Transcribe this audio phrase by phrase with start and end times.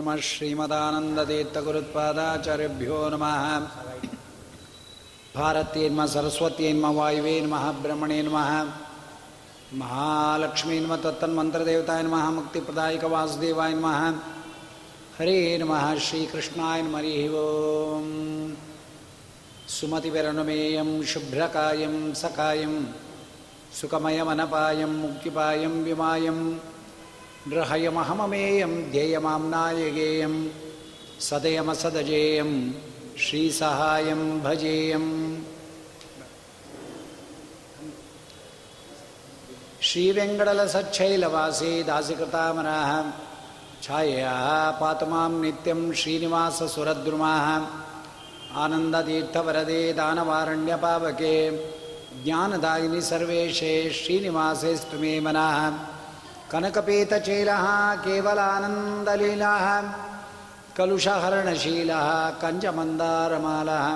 [0.00, 3.68] नमः श्रीमदानन्दतीर्थगुरुत्पादाचार्यभ्यो नमः।
[5.36, 8.66] भारत्येन्म सरस्वत्येन्म वायुवे नमः ब्रह्मणे नमः।
[9.74, 14.14] महालक्ष्मी नमः, तत्तन्मन्त्रदेवताय नमः, मुक्तिप्रदायकवासुदेवाय नमः।
[15.18, 18.54] हरे नमः, श्रीकृष्णाय नमः। हरिः ओम्।
[19.68, 22.84] सुमतिविरनुमेयं शुभ्रकायं सकायं
[23.80, 26.58] सुखमयमनपायं मुक्तिपायं विमायं
[27.48, 30.34] नृहयमहममेयं ध्येयमाम्नायगेयं
[31.26, 32.50] सदयमसदजेयं
[33.24, 35.08] श्रीसहायं भजेयम्
[39.88, 42.90] श्रीवेङ्गडलसच्छैलवासी दासिकृतामनाः
[43.84, 44.48] छाययाः
[44.80, 47.46] पातु मां नित्यं श्रीनिवाससुरद्रुमाः।
[48.64, 51.34] आनन्दतीर्थवरदे दानवारण्यपावके
[52.24, 55.56] ज्ञानदायिनि सर्वेशे श्रीनिवासेस्तु मे मनः
[56.52, 57.64] कनकपीतचेलः
[58.04, 59.66] केवलानन्दलीलाः,
[60.76, 62.08] कलुषहरणशीलः
[62.42, 63.86] कञ्जमन्दारमालः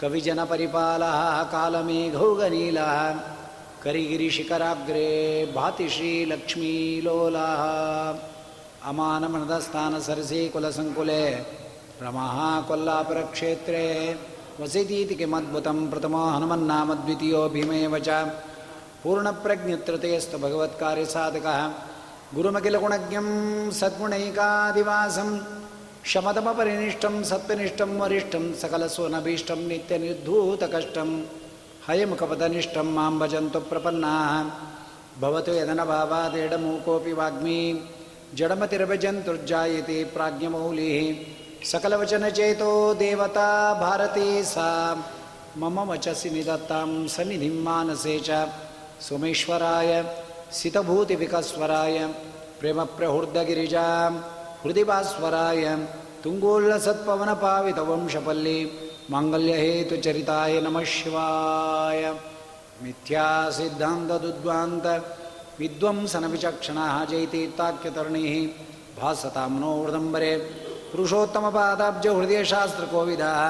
[0.00, 1.18] कविजनपरिपालः
[1.52, 2.92] कालमेघौगनीलः
[3.84, 5.10] करिगिरिशिखराग्रे
[5.56, 7.62] भाति श्रीलक्ष्मीलोलाः
[8.90, 11.24] अमानमनदस्थानसरसी कुलसङ्कुले
[12.02, 12.36] रमः
[12.68, 13.86] कोल्लापुरक्षेत्रे
[14.60, 18.08] वसतीति किमद्भुतं प्रथमो हनुमन्नाम द्वितीयो भीमेव च।
[19.04, 21.46] ಪೂರ್ಣಪ್ರಜ್ಞುತೃತಯಸ್ತ ಭಗವತ್ಕಾರ್ಯ ಸಾಧಕ.
[22.34, 23.26] ಗುರುಮಖಿಲಗುಣಜ್ಞಂ
[23.72, 25.40] ಸದ್ಗುಣೈಕಾದಿವಾಸಂ
[26.04, 31.26] ಶಮತಮಪರಿನಿಷ್ಠಂ ಸತ್ವನಿಷ್ಠಂ ವರಿಷ್ಠಂ ಸಕಲಸೋನಭೀಷ್ಟಂ ನಿತ್ಯನಿರ್ಧೂತಕಷ್ಟಂ
[31.88, 34.14] ಹಯಮುಖಪದನಿಷ್ಠಂ ಮಾಂ ಭಜಂತು ಪ್ರಪನ್ನಾ.
[35.20, 37.74] ಭವತು ಯದನಭಾವಾದೇಡಮೂಕೋಪಿ ವಾಗ್ಮೀ.
[38.34, 40.94] ಜಡಮತಿರಭಜಂತುರ್ಜಾಯತಿ ಪ್ರಾಜ್ಞಮೌಲಿ.
[41.70, 44.94] ಸಕಲವಚನಚೇತೋ ದೇವತಾ ಭಾರತೀ ಸಾ.
[45.56, 48.30] ಮಮ ವಚಸಿ ನಿಧತ್ತಾಂ ಸನ್ನಿಧಿಂ ಮಾನಸೇ ಚ.
[49.00, 49.90] सोमेश्वराय
[50.58, 51.96] सितभूतिविकस्वराय
[52.60, 54.12] प्रेमप्रहृदगिरिजां
[54.64, 55.64] हृदिभास्वराय
[56.24, 58.58] तुङ्गोल्लसत्पवनपावितवंशपल्ली
[59.12, 62.02] माङ्गल्यहेतुचरिताय नमः शिवाय।
[62.82, 64.86] मिथ्यासिद्धान्तदुद्वान्त
[65.60, 68.34] विद्वंसनविचक्षणः जयतीर्थाख्यतरणिः
[69.00, 70.32] भासतां नो वृदम्बरे
[70.90, 73.42] पुरुषोत्तमपादाब्जहृदयशास्त्रकोविदाः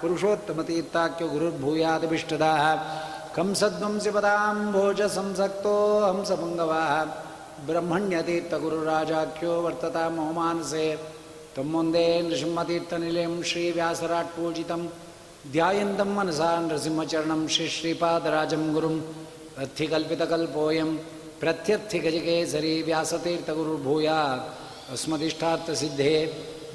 [0.00, 2.64] पुरुषोत्तमतीर्थाख्यो गुरुर्भूयादभिष्टदाः
[3.36, 6.94] कंसध्वंसिपदां भोजसंसक्तो हंसपुङ्गवाः
[7.66, 10.86] ब्रह्मण्यतीर्थगुरुराजाख्यो वर्ततां मम मानसे
[11.56, 14.82] तं वंदे नृसिंहतीर्थनिलयं श्रीव्यासराट्पूजितं
[15.52, 19.00] ध्यायन्तं मनसा नृसिंहचरणं श्रीश्रीपादराजं गुरुम्।
[19.62, 20.90] अर्थिकल्पितकल्पोऽयं
[21.40, 24.44] प्रत्यर्थिगजकेसरी व्यासतीर्थगुरुर्भूयात्
[24.92, 26.14] अस्मदिष्टार्थसिद्धे।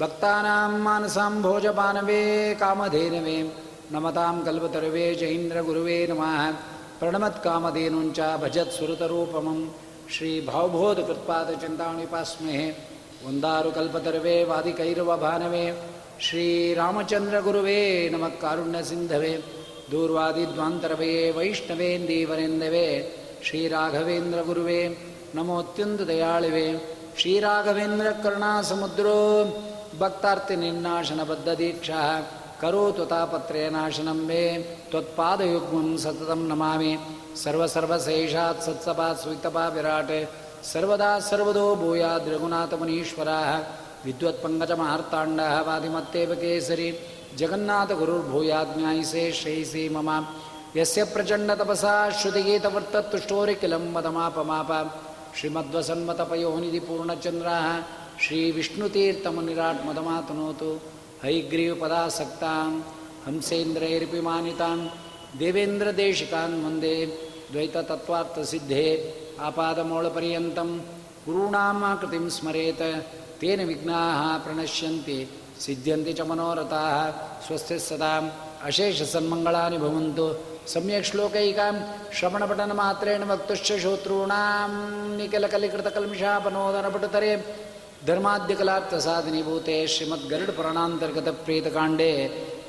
[0.00, 2.22] भक्तानां मानसां भोजपानवे
[2.60, 6.40] कामधेनवे। ನಮತಾಂ ಕಲ್ಪತರುವೇ ಜೈಂದ್ರ ಗುರುವೇ ನಮಃ
[6.98, 9.74] ಪ್ರಣಮತ್ ಪ್ರಣಮತ್ಕಾಮಧೇನುಂಚ ಭಜತ್ ಸುರತರೂಪಮಂ
[10.12, 12.58] ಶ್ರೀ ಭಾವಬೋಧ ಕೃತ್ಪಾದ ಚಿಂತಾಮಣಿಪಾಸ್ಮೇ
[13.26, 15.64] ಒಂದಾರು ಕಲ್ಪತರುವೇ ವಾದಿಕೈರವ ಭಾನವೇ
[16.20, 19.32] ಶ್ರೀರಾಮಚಂದ್ರ ಗುರುವೇ ನಮಃ ಕಾರುಣ್ಯ ಸಿಂಧವೇ
[19.92, 22.86] ದೂರ್ವಾದಿದ್ವಾಂತರವೇ ವೈಷ್ಣವೇಂದೀವರೆಂದವೇ
[23.44, 24.88] ಶ್ರೀರಾಘವೇಂದ್ರ ಗುರುವೇ
[25.34, 26.66] ನಮೋತ್ಯಂತ ದಯಾಳಿವೆ
[27.18, 29.16] ಶ್ರೀರಾಘವೇಂದ್ರ ಕರುಣಾ ಸಮುದ್ರೋ
[29.98, 32.02] ಭಕ್ತಾರ್ತಿ ನಿನ್ನಾಶನ ಬದ್ಧ ದೀಕ್ಷಾ
[32.60, 34.58] करोतु तापत्रयनाशनं मे
[34.90, 36.98] त्वत्पादयुग्मं सततं नमामि।
[37.36, 40.12] सर्वसर्वशेषात् सत्सपात् सुवितपा विराट्।
[40.64, 43.58] सर्वदा सर्वदो भूयाद्रघुनाथमुनीश्वराः
[44.04, 46.94] विद्वत्पङ्कजमहार्ताण्डः वादिमत्तेव केसरी।
[47.36, 50.26] जगन्नाथगुरुर्भूयाज्ञायिसे श्रेयसी मम।
[50.76, 53.92] यस्य प्रचण्डतपसा श्रुतिगीतवर्तत्तुष्टोरिकिलं
[61.22, 62.72] ಹೈಗ್ರೀವಪದಾಸಕ್ತಾಂ
[63.26, 64.80] ಹಂಸೇಂದ್ರೈರಪಿ ಮಾನಿತಾಂ
[65.40, 66.92] ದೇವೇಂದ್ರ ದೇಶಿಕಾನ್ ಮುಂದೆ
[67.52, 68.84] ದ್ವೈತತತ್ವಾರ್ಥಸಿದ್ಧೇ
[69.46, 70.70] ಆಪಾದಮೂಳಪರ್ಯಂತಂ
[71.26, 72.82] ಗುರುಣಾಮಾಕೃತಿಂ ಸ್ಮರೇತ,
[73.40, 74.00] ತೇನ ವಿಘ್ನಾ
[74.44, 75.18] ಪ್ರಣಶ್ಯಂತಿ,
[75.64, 76.82] ಸಿದ್ಧ್ಯಂತಿ ಚ ಮನೋರಥಾ
[77.46, 78.24] ಸ್ವಸ್ತಿ ಸದಾಂ,
[78.64, 80.26] ಅಶೇಷ ಸನ್ಮಂಗಳಾನಿ ಭವಂತು
[80.72, 81.76] ಸಮ್ಯಕ್ ಶ್ಲೋಕೈಕಾಂ
[82.16, 84.72] ಶ್ರವಣಪಠನ ಮಾತ್ರೇಣ ವಕ್ತುಶ್ಚ ಶೋತॄಣಾಂ,
[85.18, 87.30] ನಿಖಿಲಕಲಿಕೃತಕಲ್ಮಿಷಾಪನೋದನಪಟುತರೆ
[88.06, 92.12] ಧರ್ಮಾದ್ಯಕಲಾರ್ಥ ಸಾಧನೀಭೂತೆ ಶ್ರೀಮದ್ಗರುಡ್ ಪುರಾಣಾಂತರ್ಗತ ಪ್ರೇತಕಾಂಡೆ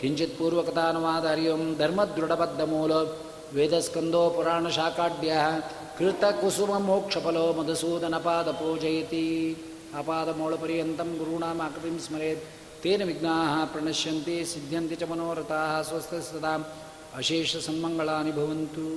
[0.02, 2.94] ಕಿಂಚಿತ್ ಪೂರ್ವಕಥಾನುವಾದ ಹರಿ ಓಂ ಧರ್ಮದೃಢಬದ್ಧಮೂಲ
[3.54, 5.34] ವೇದಸ್ಕಂದೋ ಪುರಾಣಶಾಖಾಢ್ಯ
[5.98, 9.56] ಕೃತಕುಸುಮ ಮೋಕ್ಷಫಲೋ ಮಧುಸೂದನಪಾದ ಪೂಜಯತಿ
[9.98, 12.44] ಅಪಾದಮೂಲಪರ್ಯಂತಂ ಗುರುಣಾಂ ಆಕೃತಿಂ ಸ್ಮರೆತ್
[12.84, 16.54] ತೇನ ವಿಘ್ನಾಃ ಪ್ರಣಶ್ಯಂತೆ ಸಿದ್ಧ್ಯಂತೆ ಚ ಮನೋರಥಾಃ ಸ್ವಸ್ತಿ ಸದಾ
[17.16, 18.88] ಅಶೇಷ ಸನ್ಮಂಗಳಾನಿ ಭವಂತು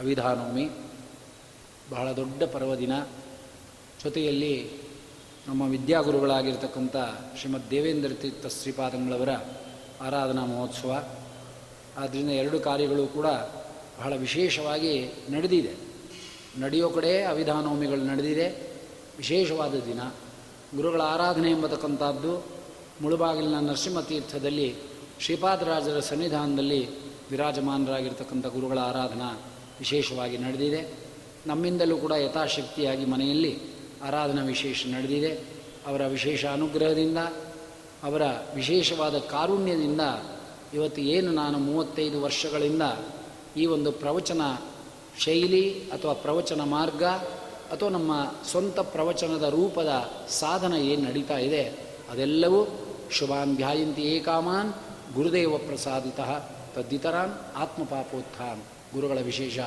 [0.00, 0.66] ಅವಿಧಾನೋಮಿ
[1.90, 2.94] ಬಹಳ ದೊಡ್ಡ ಪರ್ವದಿನ.
[4.04, 4.70] ಜೊತೆಯಲ್ಲಿ
[5.48, 6.96] ನಮ್ಮ ವಿದ್ಯಾಗುರುಗಳಾಗಿರ್ತಕ್ಕಂಥ
[7.40, 9.28] ಶ್ರೀಮದ್ ದೇವೇಂದ್ರ ತೀರ್ಥ ಶ್ರೀಪಾದಂಗಳವರ
[10.00, 11.08] ಆರಾಧನಾ ಮಹೋತ್ಸವ.
[11.98, 13.26] ಆದ್ದರಿಂದ ಎರಡು ಕಾರ್ಯಗಳು ಕೂಡ
[13.98, 15.74] ಬಹಳ ವಿಶೇಷವಾಗಿ ನಡೆದಿದೆ.
[16.60, 18.72] ನಡೆಯೋ ಕಡೆ ಅವಿಧಾನೋಮಿಗಳು ನಡೆದಿದೆ.
[19.16, 20.00] ವಿಶೇಷವಾದ ದಿನ.
[20.76, 22.44] ಗುರುಗಳ ಆರಾಧನೆ ಎಂಬತಕ್ಕಂಥದ್ದು
[23.00, 24.74] ಮುಳುಬಾಗಿಲಿನ ನರಸಿಂಹತೀರ್ಥದಲ್ಲಿ
[25.20, 26.88] ಶ್ರೀಪಾದರಾಜರ ಸನ್ನಿಧಾನದಲ್ಲಿ
[27.30, 29.42] ವಿರಾಜಮಾನರಾಗಿರ್ತಕ್ಕಂಥ ಗುರುಗಳ ಆರಾಧನಾ
[29.78, 30.94] ವಿಶೇಷವಾಗಿ ನಡೆದಿದೆ.
[31.46, 35.32] ನಮ್ಮಿಂದಲೂ ಕೂಡ ಯಥಾಶಕ್ತಿಯಾಗಿ ಮನೆಯಲ್ಲಿ ಆರಾಧನಾ ವಿಶೇಷ ನಡೆದಿದೆ.
[35.86, 37.18] ಅವರ ವಿಶೇಷ ಅನುಗ್ರಹದಿಂದ,
[38.02, 38.22] ಅವರ
[38.54, 40.00] ವಿಶೇಷವಾದ ಕಾರುಣ್ಯದಿಂದ
[40.74, 42.82] ಇವತ್ತು ಏನು ನಾನು ಮೂವತ್ತೈದು ವರ್ಷಗಳಿಂದ
[43.56, 44.40] ಈ ಒಂದು ಪ್ರವಚನ
[45.18, 47.04] ಶೈಲಿ ಅಥವಾ ಪ್ರವಚನ ಮಾರ್ಗ
[47.72, 48.12] ಅಥವಾ ನಮ್ಮ
[48.50, 51.64] ಸ್ವಂತ ಪ್ರವಚನದ ರೂಪದ ಸಾಧನ ಏನು ನಡೀತಾ ಇದೆ,
[52.10, 52.60] ಅದೆಲ್ಲವೂ
[53.12, 54.72] ಶುಭಾನ್ ಧ್ಯಾಯಂತಿ ಏಕಾಮಾನ್
[55.14, 56.20] ಗುರುದೇವ ಪ್ರಸಾದಿತ
[56.74, 58.62] ತದ್ದಿತರಾನ್ ಆತ್ಮಪಾಪೋತ್ಥಾನ್.
[58.94, 59.58] ಗುರುಗಳ ವಿಶೇಷ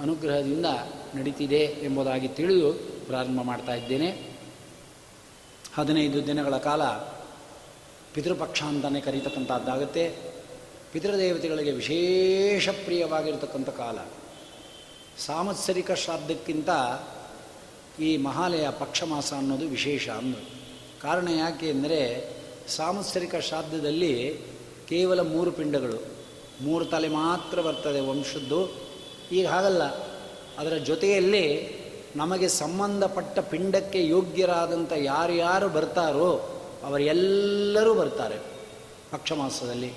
[0.00, 0.66] ಅನುಗ್ರಹದಿಂದ
[1.14, 4.40] ನಡೀತಿದೆ ಎಂಬುದಾಗಿ ತಿಳಿದು ಪ್ರಾರಂಭ ಮಾಡ್ತಾ ಇದ್ದೇನೆ.
[5.74, 6.84] ಹದಿನೈದು ದಿನಗಳ ಕಾಲ
[8.14, 10.16] ಪಿತೃಪಕ್ಷ ಅಂತಲೇ ಕರೀತಕ್ಕಂಥದ್ದಾಗುತ್ತೆ.
[10.92, 13.98] ಪಿತೃದೇವತೆಗಳಿಗೆ ವಿಶೇಷ ಪ್ರಿಯವಾಗಿರ್ತಕ್ಕಂಥ ಕಾಲ.
[15.18, 16.68] ಸಾಮತ್ಸರಿಕ ಶ್ರಾದ್ದಕ್ಕಿಂತ
[18.00, 20.60] ಈ ಮಹಾಲಯ ಪಕ್ಷ ಮಾಸ ಅನ್ನೋದು ವಿಶೇಷ ಅನ್ನೋದು.
[21.02, 22.30] ಕಾರಣ ಯಾಕೆ ಅಂದರೆ
[22.68, 24.38] ಸಾಂವತ್ಸರಿಕ ಶ್ರಾದ್ದದಲ್ಲಿ
[24.88, 26.06] ಕೇವಲ ಮೂರು ಪಿಂಡಗಳು.
[26.60, 28.72] ಮೂರು ತಲೆ ಮಾತ್ರ ಬರ್ತದೆ ವಂಶದ್ದು.
[29.32, 29.82] ಈಗ ಹಾಗಲ್ಲ.
[30.58, 31.79] ಅದರ ಜೊತೆಯಲ್ಲಿ
[32.16, 38.38] ನಮಗೆ ಸಂಬಂಧಪಟ್ಟ ಪಿಂಡಕ್ಕೆ ಯೋಗ್ಯರಾದಂಥ ಯಾರ್ಯಾರು ಬರ್ತಾರೋ ಅವರೆಲ್ಲರೂ ಬರ್ತಾರೆ
[39.12, 39.92] ಪಕ್ಷಮಾಸದಲ್ಲಿ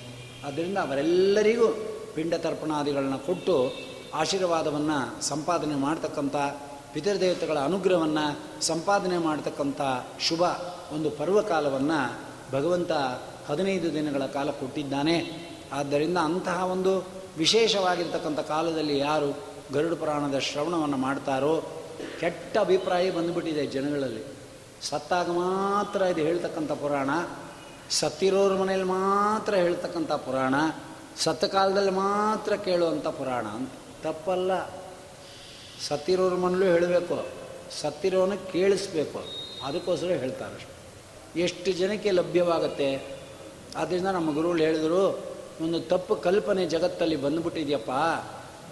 [0.46, 1.68] ಆದ್ದರಿಂದ ಅವರೆಲ್ಲರಿಗೂ
[2.14, 3.72] ಪಿಂಡ ತರ್ಪಣಾದಿಗಳನ್ನ ಕೊಟ್ಟು
[4.14, 6.36] ಆಶೀರ್ವಾದವನ್ನು ಸಂಪಾದನೆ ಮಾಡ್ತಕ್ಕಂಥ
[6.92, 9.80] ಪಿತೃದೇವತೆಗಳ ಅನುಗ್ರಹವನ್ನು ಸಂಪಾದನೆ ಮಾಡ್ತಕ್ಕಂಥ
[10.20, 10.42] ಶುಭ
[10.92, 12.18] ಒಂದು ಪರ್ವಕಾಲವನ್ನು
[12.52, 12.92] ಭಗವಂತ
[13.48, 15.44] ಹದಿನೈದು ದಿನಗಳ ಕಾಲ ಕೊಟ್ಟಿದ್ದಾನೆ.
[15.72, 17.06] ಆದ್ದರಿಂದ ಅಂತಹ ಒಂದು
[17.38, 19.38] ವಿಶೇಷವಾಗಿರ್ತಕ್ಕಂಥ ಕಾಲದಲ್ಲಿ ಯಾರು
[19.72, 21.64] ಗರುಡ ಪುರಾಣದ ಶ್ರವಣವನ್ನು ಮಾಡ್ತಾರೋ
[22.20, 24.24] ಕೆಟ್ಟ ಅಭಿಪ್ರಾಯ ಬಂದುಬಿಟ್ಟಿದೆ ಜನಗಳಲ್ಲಿ.
[24.82, 27.10] ಸತ್ತಾಗ ಮಾತ್ರ ಇದು ಹೇಳ್ತಕ್ಕಂಥ ಪುರಾಣ.
[27.90, 30.54] ಸತ್ತಿರೋರ ಮನೇಲಿ ಮಾತ್ರ ಹೇಳ್ತಕ್ಕಂಥ ಪುರಾಣ.
[31.16, 33.46] ಸತ್ತ ಕಾಲದಲ್ಲಿ ಮಾತ್ರ ಕೇಳುವಂಥ ಪುರಾಣ.
[33.46, 33.70] ಅಂತ
[34.02, 34.70] ತಪ್ಪಲ್ಲ.
[35.88, 37.26] ಸತ್ತಿರೋರ ಮನೇಲೂ ಹೇಳಬೇಕು.
[37.80, 39.20] ಸತ್ತಿರೋನ ಕೇಳಿಸ್ಬೇಕು.
[39.64, 40.74] ಅದಕ್ಕೋಸ್ಕರ ಹೇಳ್ತಾರೆ
[41.40, 43.16] ಎಷ್ಟು ಜನಕ್ಕೆ ಲಭ್ಯವಾಗುತ್ತೆ?
[43.76, 45.26] ಆದ್ದರಿಂದ ನಮ್ಮ ಗುರುಗಳು ಹೇಳಿದರು,
[45.60, 47.90] ಒಂದು ತಪ್ಪು ಕಲ್ಪನೆ ಜಗತ್ತಲ್ಲಿ ಬಂದುಬಿಟ್ಟಿದೆಯಪ್ಪ.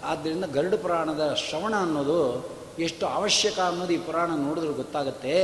[0.03, 2.49] ಆದ್ದರಿಂದ ಗರುಡ ಪುರಾಣದ ಶ್ರವಣ ಅನ್ನೋದು
[2.79, 5.37] ಎಷ್ಟು ಅವಶ್ಯಕ ಅನ್ನೋದು ಈ ಪುರಾಣ ನೋಡಿದ್ರೆ ಗೊತ್ತಾಗುತ್ತೆ.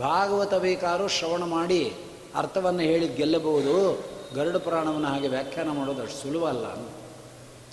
[0.00, 1.92] ಭಾಗವತ ಬೇಕಾದ್ರೂ ಶ್ರವಣ ಮಾಡಿ
[2.36, 4.04] ಅರ್ಥವನ್ನು ಹೇಳಿ ಗೆಲ್ಲಬಹುದು.
[4.34, 6.66] ಗರುಡ ಪುರಾಣವನ್ನು ಹಾಗೆ ವ್ಯಾಖ್ಯಾನ ಮಾಡೋದು ಅಷ್ಟು ಸುಲಭ ಅಲ್ಲ.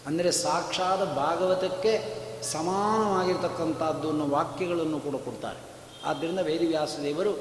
[0.07, 5.57] ಅಂದರೆ ಸಾಕ್ಷಾತ್ ಭಾಗವತಕ್ಕೆ ಸಮಾನವಾಗಿರ್ತಕ್ಕಂಥದ್ದು ಅನ್ನೋ ವಾಕ್ಯಗಳನ್ನು ಕೂಡ ಕೊಡ್ತಾರೆ.
[6.06, 7.31] ಆದ್ದರಿಂದ ವೇದವ್ಯಾಸದೇವರು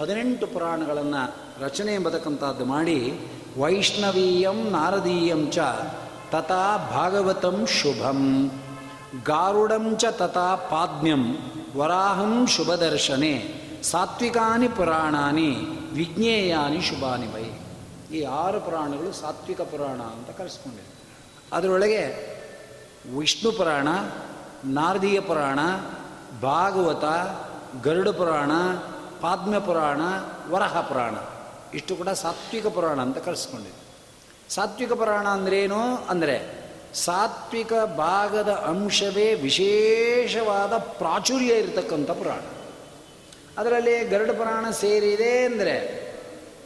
[0.00, 1.34] ಹದಿನೆಂಟು ಪುರಾಣಗಳನ್ನು
[1.64, 3.20] ರಚನೆ ಎಂಬತಕ್ಕಂಥದ್ದು ಮಾಡಿ,
[3.58, 5.58] ವೈಷ್ಣವೀಯಂ ನಾರದೀಯಂ ಚ
[6.30, 8.50] ತಥಾ ಭಾಗವತಂ ಶುಭಂ.
[9.24, 11.36] ಗಾರುಡಂ ಚ ತಥಾ ಪಾದ್ಯಂ
[11.76, 15.56] ವರಾಹಂ ಶುಭದರ್ಶನೆ, ಸಾತ್ವಿಕಾನಿ ಪುರಾಣಾನಿ,
[15.92, 17.44] ವಿಜ್ಞೇಯಾನಿ ಶುಭಾನಿ ವೈ.
[18.16, 20.98] ಈ ಆರು ಪುರಾಣಗಳು ಸಾತ್ವಿಕ ಪುರಾಣ ಅಂತ ಕರೆಸ್ಕೊಂಡಿದೆ.
[21.52, 22.02] ಅದರೊಳಗೆ
[23.18, 23.88] ವಿಷ್ಣು ಪುರಾಣ,
[24.64, 25.58] ನಾರದೀಯ ಪುರಾಣ,
[26.42, 27.04] ಭಾಗವತ,
[27.84, 28.50] ಗರುಡ ಪುರಾಣ
[29.20, 30.00] ಪಾದ್ಮ ಪುರಾಣ,
[30.50, 31.14] ವರಹ ಪುರಾಣ.
[31.74, 33.88] ಇಷ್ಟು ಕೂಡ ಸಾತ್ವಿಕ ಪುರಾಣ ಅಂತ ಕರೆಸ್ಕೊಂಡಿದೆ.
[34.54, 35.96] ಸಾತ್ವಿಕ ಪುರಾಣ ಅಂದ್ರೇನು?
[36.08, 42.40] ಅಂದರೆ ಸಾತ್ವಿಕ ಭಾಗದ ಅಂಶವೇ ವಿಶೇಷವಾದ ಪ್ರಾಚುರ್ಯ ಇರತಕ್ಕಂಥ ಪುರಾಣ.
[43.58, 46.08] ಅದರಲ್ಲಿ ಗರುಡ ಪುರಾಣ ಸೇರಿದೆ ಅಂದರೆ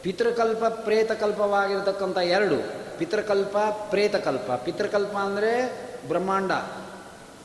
[0.03, 2.83] ಪಿತೃಕಲ್ಪ ಪ್ರೇತಕಲ್ಪವಾಗಿರತಕ್ಕಂಥ ಎರಡು.
[2.97, 3.57] ಪಿತೃಕಲ್ಪ,
[3.89, 4.51] ಪ್ರೇತಕಲ್ಪ.
[4.51, 5.73] ಪಿತೃಕಲ್ಪ ಅಂದರೆ
[6.07, 6.51] ಬ್ರಹ್ಮಾಂಡ.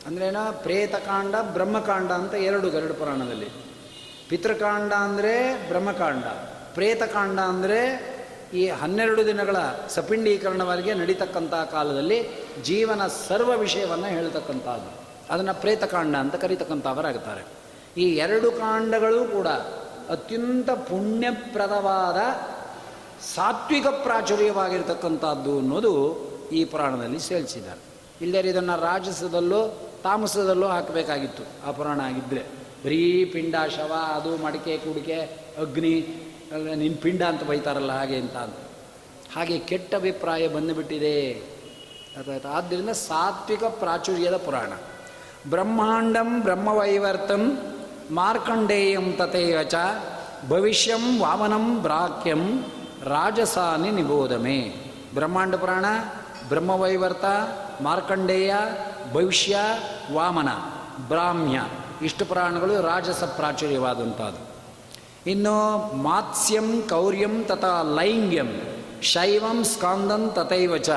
[0.07, 3.49] ಅಂದ್ರೇನ ಪ್ರೇತಕಾಂಡ, ಬ್ರಹ್ಮಕಾಂಡ ಅಂತ ಎರಡು ಗರುಡ ಪುರಾಣದಲ್ಲಿ.
[4.29, 6.23] ಪಿತೃಕಾಂಡ ಅಂದರೆ ಬ್ರಹ್ಮಕಾಂಡ.
[6.73, 8.18] ಪ್ರೇತಕಾಂಡ ಅಂದರೆ
[8.53, 9.55] ಈ ಹನ್ನೆರಡು ದಿನಗಳ
[9.89, 12.27] ಸಪಿಂಡೀಕರಣವರೆಗೆ ನಡೀತಕ್ಕಂಥ ಕಾಲದಲ್ಲಿ
[12.63, 14.99] ಜೀವನ ಸರ್ವ ವಿಷಯವನ್ನು ಹೇಳ್ತಕ್ಕಂಥದ್ದು.
[15.33, 17.45] ಅದನ್ನು ಪ್ರೇತಕಾಂಡ ಅಂತ ಕರೀತಕ್ಕಂಥವರಾಗುತ್ತಾರೆ
[17.97, 19.47] ಈ ಎರಡು ಕಾಂಡಗಳು ಕೂಡ
[20.09, 22.17] ಅತ್ಯಂತ ಪುಣ್ಯಪ್ರದವಾದ
[23.35, 25.93] ಸಾತ್ವಿಕ ಪ್ರಾಚುರ್ಯವಾಗಿರ್ತಕ್ಕಂಥದ್ದು ಅನ್ನೋದು
[26.51, 27.79] ಈ ಪುರಾಣದಲ್ಲಿ ಸೇರಿಸಿದ್ದಾರೆ.
[28.21, 31.43] ಇಲ್ಲದೇ ಇದನ್ನು ರಾಜಸದಲ್ಲೋ ತಾಮಸದಲ್ಲೋ ಹಾಕಬೇಕಾಗಿತ್ತು.
[31.67, 32.43] ಆ ಪುರಾಣ ಆಗಿದ್ದರೆ
[32.85, 35.21] ಬರೀ ಪಿಂಡ ಶವ ಅದು ಮಡಿಕೆ, ಕುಡಿಕೆ,
[35.61, 38.55] ಅಗ್ನಿ ನಿನ್ನ ಪಿಂಡ ಅಂತ ಬೈತಾರಲ್ಲ, ಹಾಗೆ ಅಂತ ಅಂತ
[39.35, 41.41] ಹಾಗೆ ಕೆಟ್ಟ ಅಭಿಪ್ರಾಯ ಬಂದುಬಿಟ್ಟಿದೆ.
[42.53, 44.71] ಆದ್ದರಿಂದ ಸಾತ್ವಿಕ ಪ್ರಾಚುರ್ಯದ ಪುರಾಣ.
[45.49, 47.57] ಬ್ರಹ್ಮಾಂಡಂ ಬ್ರಹ್ಮವೈವರ್ತಂ
[48.11, 49.75] ಮಾರ್ಕಂಡೇಯಂ ತಥೇವಚ
[50.49, 52.63] ಭವಿಷ್ಯಂ ವಾಮನಂ ಬ್ರಾಕ್ಯಂ
[53.03, 54.75] ರಾಜಸಾನಿ ನಿಬೋಧಮೆ.
[55.13, 55.85] ಬ್ರಹ್ಮಾಂಡ ಪುರಾಣ,
[56.47, 57.25] ಬ್ರಹ್ಮವೈವರ್ತ,
[57.81, 58.55] ಮಾರ್ಕಂಡೇಯ,
[59.13, 59.57] ಭವಿಷ್ಯ,
[60.13, 60.49] ವಾಮನ,
[61.07, 61.61] ಬ್ರಾಹ್ಮ್ಯ.
[62.01, 64.48] ಇಷ್ಟು ಪುರಾಣಗಳು ರಾಜಸ ಪ್ರಾಚುರ್ಯವಾದಂಥದ್ದು.
[65.31, 65.55] ಇನ್ನು
[66.03, 68.49] ಮಾತ್ಸ್ಯಂ ಕೌರ್ಯಂ ತಥಾ ಲೈಂಗ್ಯಂ,
[69.03, 70.89] ಶೈವಂ ಸ್ಕಾಂದಂ ತಥೈವ ಚ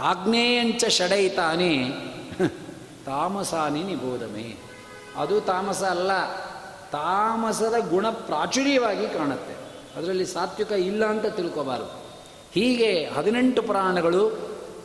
[0.00, 1.74] ಆಗ್ನೇಯಂಚ ಷಡೈತಾನಿ,
[3.06, 4.46] ತಾಮಸಾನಿ ನಿಬೋಧಮೆ.
[5.16, 6.10] ಅದು ತಾಮಸ ಅಲ್ಲ,
[6.90, 9.54] ತಾಮಸದ ಗುಣ ಪ್ರಾಚುರ್ಯವಾಗಿ ಕಾಣುತ್ತೆ.
[9.96, 11.92] ಅದರಲ್ಲಿ ಸಾತ್ವಿಕ ಇಲ್ಲ ಅಂತ ತಿಳ್ಕೋಬಾರದು.
[12.54, 14.22] ಹೀಗೆ ಹದಿನೆಂಟು ಪುರಾಣಗಳು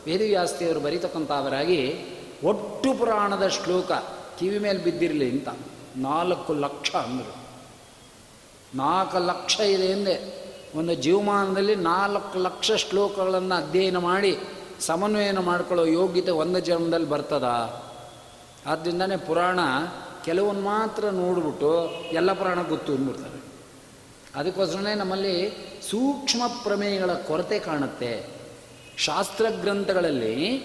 [0.06, 1.82] ವೇದವ್ಯಾಸ್ತಿಯವರು ಬರೀತಕ್ಕಂಥವರಾಗಿ
[2.44, 3.92] ಒಟ್ಟು ಪುರಾಣದ ಶ್ಲೋಕ
[4.40, 5.50] ಕಿವಿ ಮೇಲೆ ಬಿದ್ದಿರಲಿ ಅಂತ,
[5.98, 7.41] ನಾಲ್ಕು ಲಕ್ಷ ಅಂದರು.
[8.76, 10.42] ನಾಲ್ಕು ಲಕ್ಷ ಇದೆ ಎಂದೆ.
[10.76, 14.38] ಒಂದು ಜೀವಮಾನದಲ್ಲಿ ನಾಲ್ಕು ಲಕ್ಷ ಶ್ಲೋಕಗಳನ್ನು ಅಧ್ಯಯನ ಮಾಡಿ
[14.80, 17.44] ಸಮನ್ವಯನ ಮಾಡ್ಕೊಳ್ಳೋ ಯೋಗ್ಯತೆ ಒಂದು ಜನ್ಮದಲ್ಲಿ ಬರ್ತದ?
[18.68, 19.60] ಆದ್ದರಿಂದನೇ ಪುರಾಣ
[20.26, 23.42] ಕೆಲವೊಂದು ಮಾತ್ರ ನೋಡಿಬಿಟ್ಟು ಎಲ್ಲ ಪುರಾಣ ಗೊತ್ತು ಅಂದ್ಬಿಡ್ತಾರೆ
[24.36, 25.52] ಅದಕ್ಕೋಸ್ಕರನೇ ನಮ್ಮಲ್ಲಿ
[25.90, 28.26] ಸೂಕ್ಷ್ಮ ಪ್ರಮೇಯಗಳ ಕೊರತೆ ಕಾಣುತ್ತೆ.
[28.98, 30.58] ಶಾಸ್ತ್ರ ಗ್ರಂಥಗಳಲ್ಲಿ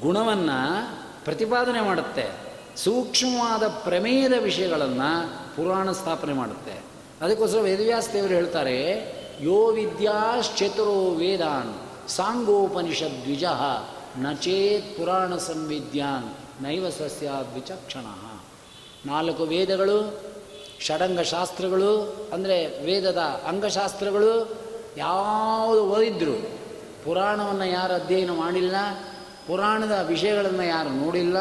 [0.00, 0.88] ಗುಣವನ್ನು
[1.24, 2.30] ಪ್ರತಿಪಾದನೆ ಮಾಡುತ್ತೆ.
[2.76, 6.85] ಸೂಕ್ಷ್ಮವಾದ ಪ್ರಮೇಯದ ವಿಷಯಗಳನ್ನು ಪುರಾಣ ಸ್ಥಾಪನೆ ಮಾಡುತ್ತೆ.
[7.22, 8.78] ಅದಕ್ಕೋಸ್ಕರ ವೇದವ್ಯಾಸ ದೇವರು ಹೇಳ್ತಾರೆ,
[9.40, 11.72] ಯೋ ವಿದ್ಯಾಶ್ಚತುರೋ ವೇದಾನ್
[12.08, 13.44] ಸಾಂಗೋಪನಿಷದ್ ದ್ವಿಜ
[14.18, 16.28] ನಚೇತ್ ಪುರಾಣ ಸಂವಿದ್ಯಾನ್
[16.62, 17.58] ನೈವ ಸಸ್ಯಾದ್
[19.06, 19.98] ನಾಲ್ಕು ವೇದಗಳು
[20.80, 21.90] ಷಡಂಗ ಶಾಸ್ತ್ರಗಳು
[22.32, 24.32] ಅಂದರೆ ವೇದದ ಅಂಗಶಾಸ್ತ್ರಗಳು,
[24.96, 26.34] ಯಾವುದು ಓದಿದ್ರು,
[27.04, 28.76] ಪುರಾಣವನ್ನು ಯಾರು ಅಧ್ಯಯನ ಮಾಡಿಲ್ಲ,
[29.46, 31.38] ಪುರಾಣದ ವಿಷಯಗಳನ್ನು ಯಾರು ನೋಡಿಲ್ಲ,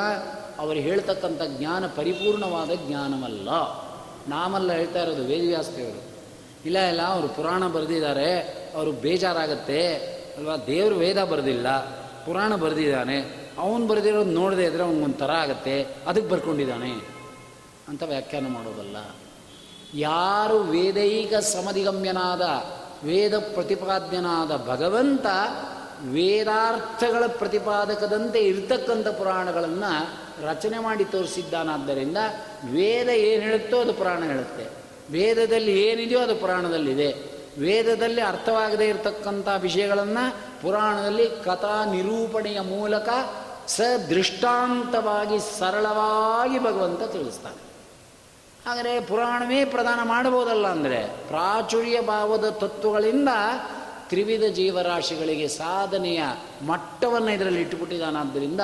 [0.59, 3.49] ಅವರು ಹೇಳ್ತಕ್ಕಂಥ ಜ್ಞಾನ ಪರಿಪೂರ್ಣವಾದ ಜ್ಞಾನವಲ್ಲ.
[4.27, 6.15] ನಾಮಲ್ಲ ಹೇಳ್ತಾ ಇರೋದು ವೇದವ್ಯಾಸದೇವರು.
[6.65, 8.39] ಇಲ್ಲ ಇಲ್ಲ, ಅವರು ಪುರಾಣ ಬರೆದಿದ್ದಾರೆ,
[8.75, 9.95] ಅವರು ಬೇಜಾರಾಗತ್ತೆ,
[10.37, 10.57] ಅಲ್ವಾ?
[10.57, 11.85] ದೇವರು ವೇದ ಬರೆದಿಲ್ಲ,
[12.25, 16.91] ಪುರಾಣ ಬರೆದಿದ್ದಾನೆ, ಅವನು ಬರೆದಿರೋದು ನೋಡದೆ ಇದ್ರೆ ಅವನಿಗೊಂಥರ ಆಗತ್ತೆ, ಅದಕ್ಕೆ ಬರ್ಕೊಂಡಿದ್ದಾನೆ
[17.87, 18.97] ಅಂತ ವ್ಯಾಖ್ಯಾನ ಮಾಡೋದಲ್ಲ.
[19.93, 22.41] ಯಾರು ವೇದೈಕ ಸಮಧಿಗಮ್ಯನಾದ,
[23.07, 25.25] ವೇದ ಪ್ರತಿಪಾದ್ಯನಾದ ಭಗವಂತ
[26.03, 32.17] ವೇದಾರ್ಥಗಳ ಪ್ರತಿಪಾದಕದಂತೆ ಇರ್ತಕ್ಕಂಥ ಪುರಾಣಗಳನ್ನು ರಚನೆ ಮಾಡಿ ತೋರಿಸಿದ್ದಾನಾದ್ದರಿಂದ
[32.71, 34.65] ವೇದ ಏನು ಹೇಳುತ್ತೋ ಅದು ಪುರಾಣ ಹೇಳುತ್ತೆ.
[35.11, 37.11] ವೇದದಲ್ಲಿ ಏನಿದೆಯೋ ಅದು ಪುರಾಣದಲ್ಲಿದೆ.
[37.59, 43.09] ವೇದದಲ್ಲಿ ಅರ್ಥವಾಗದೇ ಇರತಕ್ಕಂಥ ವಿಷಯಗಳನ್ನು ಪುರಾಣದಲ್ಲಿ ಕಥಾ ನಿರೂಪಣೆಯ ಮೂಲಕ
[43.67, 47.65] ಸದೃಷ್ಟಾಂತವಾಗಿ ಸರಳವಾಗಿ ಭಗವಂತ ತಿಳಿಸ್ತಾನೆ.
[48.69, 53.29] ಆದರೆ ಪುರಾಣವೇ ಪ್ರದಾನ ಮಾಡಬಹುದಲ್ಲ ಅಂದರೆ ಪ್ರಾಚುರ್ಯ ಭಾವದ ತತ್ವಗಳಿಂದ
[54.09, 56.23] ತ್ರಿವಿಧ ಜೀವರಾಶಿಗಳಿಗೆ ಸಾಧನೆಯ
[56.67, 58.61] ಮಟ್ಟವನ್ನು ಇದರಲ್ಲಿ ಇಟ್ಟುಬಿಟ್ಟಿದ್ದಾನಾದ್ದರಿಂದ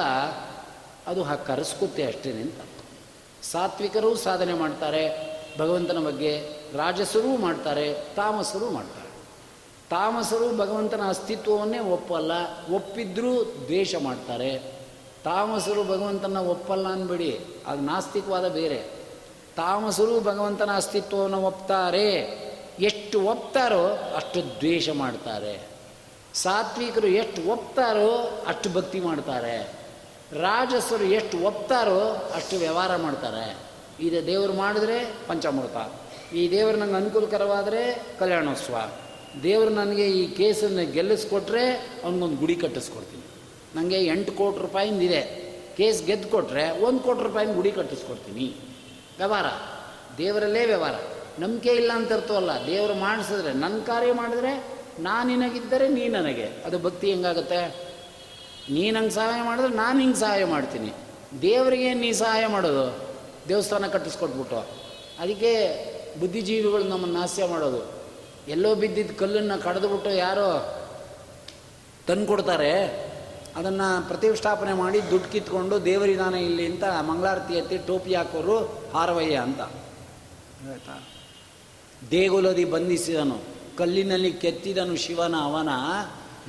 [1.11, 2.53] ಅದು ಹಾಗೆ ಕರೆಸ್ಕುತ್ತೆ ಅಷ್ಟೇ ಅಂತ.
[3.43, 9.09] ಸಾತ್ವಿಕರು ಸಾಧನೆ ಮಾಡ್ತಾರೆ, ಭಗವಂತನ ಬಗ್ಗೆ ರಾಜಸರೂ ಮಾಡ್ತಾರೆ, ತಾಮಸರು ಮಾಡ್ತಾರೆ.
[9.89, 12.31] ತಾಮಸರು ಭಗವಂತನ ಅಸ್ತಿತ್ವವನ್ನೇ ಒಪ್ಪಲ್ಲ,
[12.75, 14.59] ಒಪ್ಪಿದ್ರೂ ದ್ವೇಷ ಮಾಡ್ತಾರೆ.
[15.23, 18.83] ತಾಮಸರು ಭಗವಂತನ ಒಪ್ಪಲ್ಲ ಅಂದ್ಬಿಡಿ, ಅದು ನಾಸ್ತಿಕವಾದ ಬೇರೆ.
[19.55, 22.41] ತಾಮಸರು ಭಗವಂತನ ಅಸ್ತಿತ್ವವನ್ನು ಒಪ್ತಾರೆ.
[22.79, 25.67] ಎಷ್ಟು ಒಪ್ತಾರೋ ಅಷ್ಟು ದ್ವೇಷ ಮಾಡ್ತಾರೆ.
[26.33, 29.80] ಸಾತ್ವಿಕರು ಎಷ್ಟು ಒಪ್ತಾರೋ ಅಷ್ಟು ಭಕ್ತಿ ಮಾಡ್ತಾರೆ.
[30.33, 33.57] ರಾಜಸರು ಎಷ್ಟು ಒಪ್ತಾರೋ ಅಷ್ಟು ವ್ಯವಹಾರ ಮಾಡ್ತಾರೆ.
[33.99, 35.91] ಇದು ದೇವರು ಮಾಡಿದ್ರೆ ಪಂಚಾಮೃತ
[36.33, 38.91] ಈ ದೇವರು ನನಗೆ ಅನುಕೂಲಕರವಾದರೆ ಕಲ್ಯಾಣೋತ್ಸವ.
[39.43, 41.71] ದೇವರು ನನಗೆ ಈ ಕೇಸನ್ನು ಗೆಲ್ಲಿಸ್ಕೊಟ್ರೆ
[42.03, 43.23] ಅವನಿಗೊಂದು ಗುಡಿ ಕಟ್ಟಿಸ್ಕೊಡ್ತೀನಿ.
[43.75, 48.55] ನನಗೆ ಎಂಟು ಕೋಟಿ ರೂಪಾಯಿಂದಿದೆ ಕೇಸ್ ಗೆದ್ದು ಕೊಟ್ಟರೆ ಒಂದು ಕೋಟಿ ರೂಪಾಯಿನ ಗುಡಿ ಕಟ್ಟಿಸ್ಕೊಡ್ತೀನಿ.
[49.17, 49.45] ವ್ಯವಹಾರ.
[50.17, 50.95] ದೇವರಲ್ಲೇ ವ್ಯವಹಾರ.
[51.39, 54.67] ನಂಬಿಕೆ ಇಲ್ಲ ಅಂತ ಇರ್ತವಲ್ಲ ದೇವರು ಮಾಡಿಸಿದ್ರೆ ನನ್ನ ಕಾರ್ಯ ಮಾಡಿದ್ರೆ
[54.99, 56.45] ನಾನು ನಿನಗಿದ್ದರೆ ನೀ ನನಗೆ.
[56.65, 57.90] ಅದು ಭಕ್ತಿ ಹೆಂಗಾಗುತ್ತೆ?
[58.71, 60.91] ನೀ ನಂಗೆ ಸಹಾಯ ಮಾಡಿದ್ರೆ ನಾನು ಹಿಂಗೆ ಸಹಾಯ ಮಾಡ್ತೀನಿ.
[61.41, 63.15] ದೇವರಿಗೆ ನೀ ಸಹಾಯ ಮಾಡೋದು?
[63.47, 64.55] ದೇವಸ್ಥಾನ ಕಟ್ಟಿಸ್ಕೊಟ್ಬಿಟ್ಟು.
[65.19, 68.01] ಅದಕ್ಕೆ ಬುದ್ಧಿಜೀವಿಗಳು ನಮ್ಮನ್ನು ನಾಸ್ಯ ಮಾಡೋದು.
[68.47, 70.77] ಎಲ್ಲೋ ಬಿದ್ದಿದ್ದ ಕಲ್ಲನ್ನು ಕಡಿದುಬಿಟ್ಟು ಯಾರೋ
[72.07, 73.11] ತಂದು ಕೊಡ್ತಾರೆ
[73.55, 78.57] ಅದನ್ನು ಪ್ರತಿಷ್ಠಾಪನೆ ಮಾಡಿ ದುಡ್ಡು ಕಿತ್ಕೊಂಡು ದೇವರಿದಾನ ಇಲ್ಲಿ ಅಂತ ಮಂಗಳಾರತಿ ಎತ್ತಿ ಟೋಪಿ ಹಾಕೋರು
[78.93, 79.61] ಹಾರವಯ್ಯ ಅಂತ.
[79.61, 81.03] ಆಯ್ತಾ?
[82.11, 83.37] ದೇಗುಲದಿ ಬಂಧಿಸಿದನು.
[83.77, 85.69] ಕಲ್ಲಿನಲ್ಲಿ ಕೆತ್ತಿದನು ಶಿವನ ಅವನ.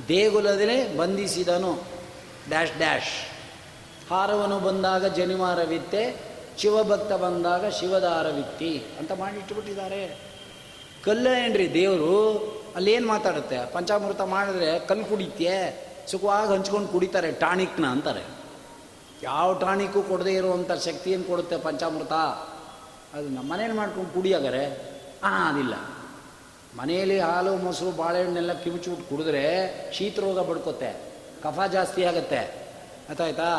[0.07, 2.02] ದೇಗುಲದಲ್ಲೇ ಬಂಧಿಸಿದನು.
[2.49, 3.13] ಡ್ಯಾಶ್ ಡ್ಯಾಶ್
[4.11, 6.15] ಹಾರವನು ಬಂದಾಗ ಜನಿವಾರವಿತ್ತೆ,
[6.57, 10.33] ಶಿವಭಕ್ತ ಬಂದಾಗ ಶಿವದಾರವಿತ್ತಿ ಅಂತ ಮಾಡಿಟ್ಬಿಟ್ಟಿದ್ದಾರೆ
[11.03, 12.37] ಕಲ್ಲ ಏನ್ರಿ ದೇವರು,
[12.75, 13.73] ಅಲ್ಲೇನು ಮಾತಾಡುತ್ತೆ?
[13.73, 18.23] ಪಂಚಾಮೃತ ಮಾಡಿದ್ರೆ ಕಲ್ಲು ಕುಡಿತ್ಯೆ, ಸುಖವಾಗಿ ಹಂಚ್ಕೊಂಡು ಕುಡಿತಾರೆ, ಟಾನಿಕ್ನ ಅಂತಾರೆ.
[19.23, 22.13] ಯಾವ ಟಾನಿಕ್ಕು ಕೊಡದೇ ಇರುವಂಥ ಶಕ್ತಿಯನ್ನು ಕೊಡುತ್ತೆ ಪಂಚಾಮೃತ?
[23.13, 24.65] ಅದು ನಮ್ಮ ಮನೇಲಿ ಮಾಡ್ಕೊಂಡು ಕುಡಿಯಾಗರೆ?
[25.23, 25.73] ಹಾಂ ಅದಿಲ್ಲ.
[26.79, 29.43] ಮನೆಯಲ್ಲಿ ಹಾಲು, ಮೊಸರು, ಬಾಳೆಹಣ್ಣೆಲ್ಲ ಕಿವುಚ್ಬಿಟ್ಟು ಕುಡಿದ್ರೆ
[29.93, 31.12] ಶೀತರೋಗ ಬಡ್ಕೋತೆ
[31.43, 32.63] ಕಫ ಜಾಸ್ತಿ ಆಗುತ್ತೆ.
[33.07, 33.49] ಗೊತ್ತಾಯ್ತಾ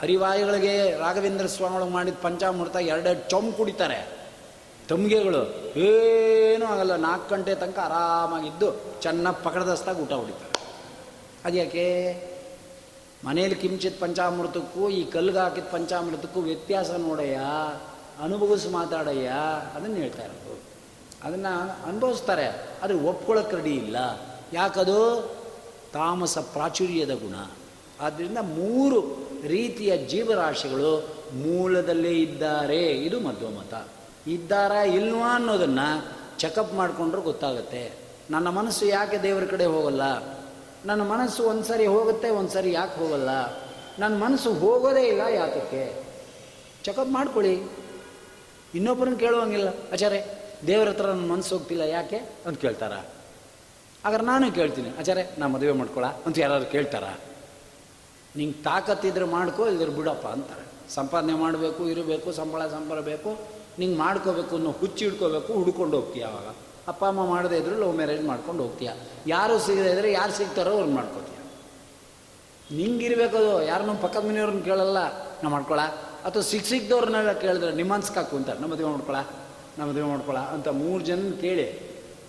[0.00, 4.22] ಹರಿವಾಯುಗಳಿಗೆ ರಾಘವೇಂದ್ರ ಸ್ವಾಮಿಗಳು ಮಾಡಿದ ಪಂಚಾಮೃತ ಎರಡೆರಡು ಚೊಂಬ್ ಕುಡಿತಾರೆ.
[4.88, 8.68] ತಮ್ಗೆಗಳು ಏನೂ ಆಗಲ್ಲ, ನಾಲ್ಕು ಗಂಟೆ ತನಕ ಆರಾಮಾಗಿದ್ದು
[9.02, 10.64] ಚೆನ್ನಾಗಿ ಪಕಡದಸ್ತಾಗ ಊಟ ಹೊಡಿತಾರೆ.
[11.44, 11.86] ಅದ್ಯಾಕೆ?
[13.24, 17.40] ಮನೇಲಿ ಕಿಂಚಿತ್ ಪಂಚಾಮೃತಕ್ಕೂ, ಈ ಕಲ್ಗೆ ಹಾಕಿದ ಪಂಚಾಮೃತಕ್ಕೂ ವ್ಯತ್ಯಾಸ ನೋಡಯ್ಯ,
[18.22, 19.32] ಅನುಭವಿಸಿ ಮಾತಾಡಯ್ಯ,
[19.74, 20.60] ಅದನ್ನು ಹೇಳ್ತಾ ಇರೋದು.
[21.22, 22.46] ಅದನ್ನು ಅನುಭವಿಸ್ತಾರೆ,
[22.82, 23.96] ಆದರೆ ಒಪ್ಕೊಳ್ಳೋಕೆ ರೆಡಿ ಇಲ್ಲ.
[24.52, 24.98] ಯಾಕದು?
[25.92, 27.34] ತಾಮಸ ಪ್ರಾಚುರ್ಯದ ಗುಣ.
[28.00, 32.90] ಆದ್ದರಿಂದ ಮೂರು ರೀತಿಯ ಜೀವರಾಶಿಗಳು ಮೂಲದಲ್ಲೇ ಇದ್ದಾರೆ.
[32.90, 33.88] ಇದು ಮಧ್ವಮತ.
[34.28, 36.08] ಇದ್ದಾರಾ ಇಲ್ವಾ ಅನ್ನೋದನ್ನು
[36.38, 37.92] ಚೆಕಪ್ ಮಾಡಿಕೊಂಡ್ರೆ ಗೊತ್ತಾಗುತ್ತೆ.
[38.30, 40.02] ನನ್ನ ಮನಸ್ಸು ಯಾಕೆ ದೇವರ ಕಡೆ ಹೋಗಲ್ಲ?
[40.84, 43.28] ನನ್ನ ಮನಸ್ಸು ಒಂದು ಸರಿ ಹೋಗುತ್ತೆ ಒಂದು ಸರಿ ಯಾಕೆ ಹೋಗಲ್ಲ?
[43.98, 46.04] ನನ್ನ ಮನಸ್ಸು ಹೋಗೋದೇ ಇಲ್ಲ ಯಾತಕ್ಕೆ?
[46.84, 47.62] ಚೆಕಪ್ ಮಾಡ್ಕೊಳ್ಳಿ.
[48.74, 49.68] ಇನ್ನೊಬ್ಬರನ್ನ ಕೇಳುವಂಗಿಲ್ಲ.
[49.92, 52.16] ಆಚಾರೆ ದೇವ್ರ ಹತ್ರ ನನ್ನ ಮನಸ್ಸು ಹೋಗ್ತಿಲ್ಲ ಯಾಕೆ?
[52.16, 52.92] ಅಂತ ಕೇಳ್ತಾರ?
[54.04, 57.04] ಹಾಗಾದ್ರೆ ನಾನು ಕೇಳ್ತೀನಿ ಆಚಾರೆ ನಾ ಮದುವೆ ಮಾಡ್ಕೊಳ್ಳ ಅಂತ ಯಾರಾದ್ರು ಕೇಳ್ತಾರ?
[58.36, 60.64] ನಿಂಗೆ ತಾಕತ್ತಿದ್ರೆ ಮಾಡ್ಕೋ ಇದ್ರೆ ಬಿಡಪ್ಪ ಅಂತಾರೆ.
[60.94, 63.30] ಸಂಪಾದನೆ ಮಾಡಬೇಕು, ಇರಬೇಕು, ಸಂಬಳ ಸಂಬಳ ಬೇಕು
[63.78, 66.48] ನಿಂಗೆ ಮಾಡ್ಕೋಬೇಕು ಅನ್ನೋ ಹುಚ್ಚಿ ಹಿಡ್ಕೋಬೇಕು, ಹುಡ್ಕೊಂಡು ಹೋಗ್ತೀಯ ಅವಾಗ.
[66.88, 68.90] ಅಪ್ಪ, ಅಮ್ಮ ಮಾಡದೇ ಇದ್ರೂ ಲವ್ ಮ್ಯಾರೇಜ್ ಮಾಡ್ಕೊಂಡು ಹೋಗ್ತೀಯ.
[69.26, 71.38] ಯಾರು ಸಿಗದೇ ಇದ್ರೆ ಯಾರು ಸಿಗ್ತಾರೋ ಅವ್ರು ಮಾಡ್ಕೋತೀಯ.
[72.76, 74.98] ನಿಂಗಿರ್ಬೇಕದು, ಯಾರನ್ನೂ ಪಕ್ಕದ ಮನೆಯವ್ರನ್ನ ಕೇಳಲ್ಲ,
[75.42, 75.80] ನಾ ಮಾಡ್ಕೊಳ?
[76.24, 79.16] ಅಥವಾ ಸಿಕ್ಕ ಸಿಕ್ದವ್ರನ್ನೆಲ್ಲ ಕೇಳಿದ್ರೆ ನಿಮ್ಮ ಅನ್ಸ್ಕಾಕು ಅಂತಾರೆ ನಮ್ಮ ಮದುವೆ ಮಾಡ್ಕೊಳ
[79.78, 81.66] ನಮ್ಮ ಮದುವೆ ಮಾಡ್ಕೊಳ ಅಂತ ಮೂರು ಜನ ಕೇಳಿ,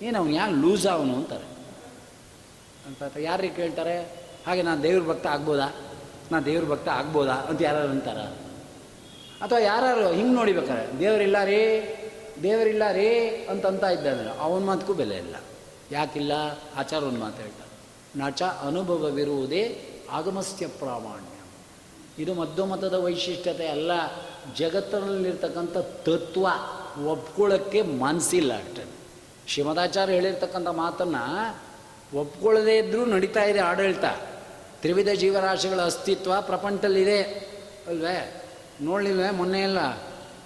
[0.02, 1.53] ಏನು ಅವ್ನು ಯಾಕೆ ಲೂಸ್ ಅವನು ಅಂತಾರೆ.
[2.88, 4.02] ಅಂತ ಯಾರಿಗೆ ಕೇಳ್ತಾರೆ?
[4.48, 5.68] ಹಾಗೆ ನಾನು ದೇವ್ರ ಭಕ್ತ ಆಗ್ಬೋದಾ?
[6.32, 7.32] ನಾನು ದೇವ್ರ ಭಕ್ತ ಆಗ್ಬೋದಾ?
[7.32, 8.18] ಅಂತ ಯಾರು ಅಂತಾರ.
[9.42, 11.80] ಅಥವಾ ಯಾರು ಹಿಂಗೆ ನೋಡಿಬೇಕಾರೆ ದೇವರಿಲ್ಲ ರೀ
[12.44, 15.36] ದೇವರಿಲ್ಲ ರೀ ಅಂತಂತ ಅಂತ ಇದ್ದಾನೆ ಅವನ ಮಾತಕ್ಕೂ ಬೆಲೆ ಇಲ್ಲ.
[15.92, 16.32] ಯಾಕಿಲ್ಲ?
[16.76, 17.74] ಆಚಾರ ಒಂದು ಮಾತು ಹೇಳ್ತಾರೆ.
[18.20, 21.30] ನಚ ಅನುಭವವಿರುವುದೇ ಆಗಮಸ್ಯ ಪ್ರಾಮಾಣ್ಯ.
[22.24, 23.92] ಇದು ಮಧ್ಯಮತದ ವೈಶಿಷ್ಟ್ಯತೆ ಅಲ್ಲ.
[24.58, 26.48] ಜಗತ್ತಿನಲ್ಲಿರ್ತಕ್ಕಂಥ ತತ್ವ
[27.06, 28.86] ಒಪ್ಕೊಳ್ಳೋಕ್ಕೆ ಮನಸ್ಸಿಲ್ಲ ಅಷ್ಟೇ.
[29.48, 31.56] ಶ್ರೀಮದಾಚಾರ್ಯ ಹೇಳಿರ್ತಕ್ಕಂಥ ಮಾತನ್ನು
[32.14, 34.06] ಒಪ್ಕೊಳ್ಳದೇ ಇದ್ದರೂ ನಡೀತಾ ಇದೆ ಆಡಳಿತ.
[34.82, 37.22] ತ್ರಿವಿಧ ಜೀವರಾಶಿಗಳ ಅಸ್ತಿತ್ವ ಪ್ರಪಂಚದಲ್ಲಿದೆ.
[37.88, 38.44] ಅಲ್ವೇ?
[38.82, 39.98] ನೋಡಲಿಲ್ಲ ಮೊನ್ನೆ ಎಲ್ಲ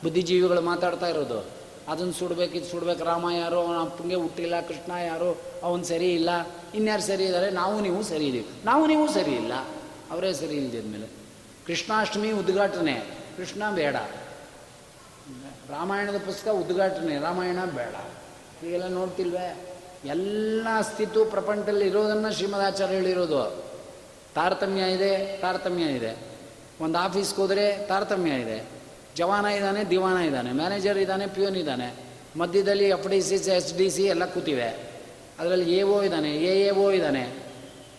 [0.04, 1.46] ಬುದ್ಧಿಜೀವಿಗಳು ಮಾತಾಡ್ತಾ ಇರೋದು.
[1.88, 3.04] ಅದನ್ನು ಸುಡ್ಬೇಕು, ಇದು ಸುಡ್ಬೇಕು.
[3.04, 6.30] ರಾಮ ಯಾರು, ಅವನ ಅಪ್ಪಂಗೆ ಹುಟ್ಟಿಲ್ಲ, ಕೃಷ್ಣ ಯಾರು, ಅವನು ಸರಿ ಇಲ್ಲ.
[6.76, 8.48] ಇನ್ಯಾರು ಸರಿ ಇದ್ದಾರೆ ನಾವು ನೀವು ಸರಿ ಇದೀವಿ.
[8.66, 9.54] ನಾವು ನೀವು ಸರಿ ಇಲ್ಲ.
[10.12, 11.08] ಅವರೇ ಸರಿ ಇಲ್ದಿದ್ಮೇಲೆ
[11.68, 12.94] ಕೃಷ್ಣಾಷ್ಟಮಿ ಉದ್ಘಾಟನೆ.
[13.38, 13.96] ಕೃಷ್ಣ ಬೇಡ.
[15.70, 17.20] ರಾಮಾಯಣದ ಪುಸ್ತಕ ಉದ್ಘಾಟನೆ.
[17.20, 17.96] ರಾಮಾಯಣ ಬೇಡ.
[18.62, 19.67] ಹೀಗೆಲ್ಲ ನೋಡ್ತಿಲ್ವೇ?
[20.06, 23.64] ಎಲ್ಲ ಅಸ್ತಿತ್ವ ಪ್ರಪಂಚದಲ್ಲಿ ಇರೋದನ್ನು ಶ್ರೀಮದಾಚಾರ್ಯ ಹೇಳಿರೋದು
[24.36, 26.18] ತಾರತಮ್ಯ ಇದೆ ತಾರತಮ್ಯ ಇದೆ.
[26.82, 28.64] ಒಂದು ಆಫೀಸ್ಗೆ ಹೋದರೆ ತಾರತಮ್ಯ ಇದೆ.
[29.16, 30.52] ಜವಾನ ಇದ್ದಾನೆ, ದಿವಾನ ಇದ್ದಾನೆ.
[30.52, 31.96] ಮ್ಯಾನೇಜರ್ ಇದ್ದಾನೆ, ಪ್ಯೂನ್ ಇದ್ದಾನೆ.
[32.40, 34.70] ಮಧ್ಯದಲ್ಲಿ F D C, S D C ಎಲ್ಲ ಕೂತಿವೆ.
[35.40, 37.22] ಅದರಲ್ಲಿ ಎ ಓ ಇದ್ದಾನೆ, ಎ ಎ ಓ ಇದ್ದಾನೆ.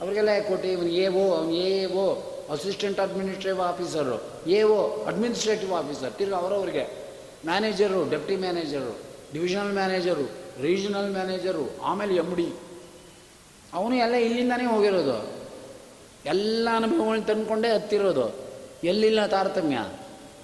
[0.00, 2.14] ಅವರಿಗೆಲ್ಲ ಕೊಟ್ಟು ಇವನು ಎ ಓ ಅವ್ನು A A O
[2.52, 4.50] assistant administrative officer.
[4.50, 6.12] A O administrative officer.
[6.12, 7.09] ತಿರ್ಗಿ ಅವರವ್ರಿಗೆ.
[7.45, 8.99] Manager, deputy manager,
[9.33, 10.31] divisional manager.
[10.62, 12.53] Regional manager ಆಮೇಲೆ ಎಂ ಡಿ
[13.73, 15.33] ಅವನು ಎಲ್ಲ ಇಲ್ಲಿಂದನೇ ಹೋಗಿರೋದು.
[16.27, 18.37] ಎಲ್ಲ ಅನುಭವಗಳನ್ನ ತಂದ್ಕೊಂಡೇ ಹತ್ತಿರೋದು.
[18.85, 19.79] ಎಲ್ಲಿಲ್ಲ ತಾರತಮ್ಯ?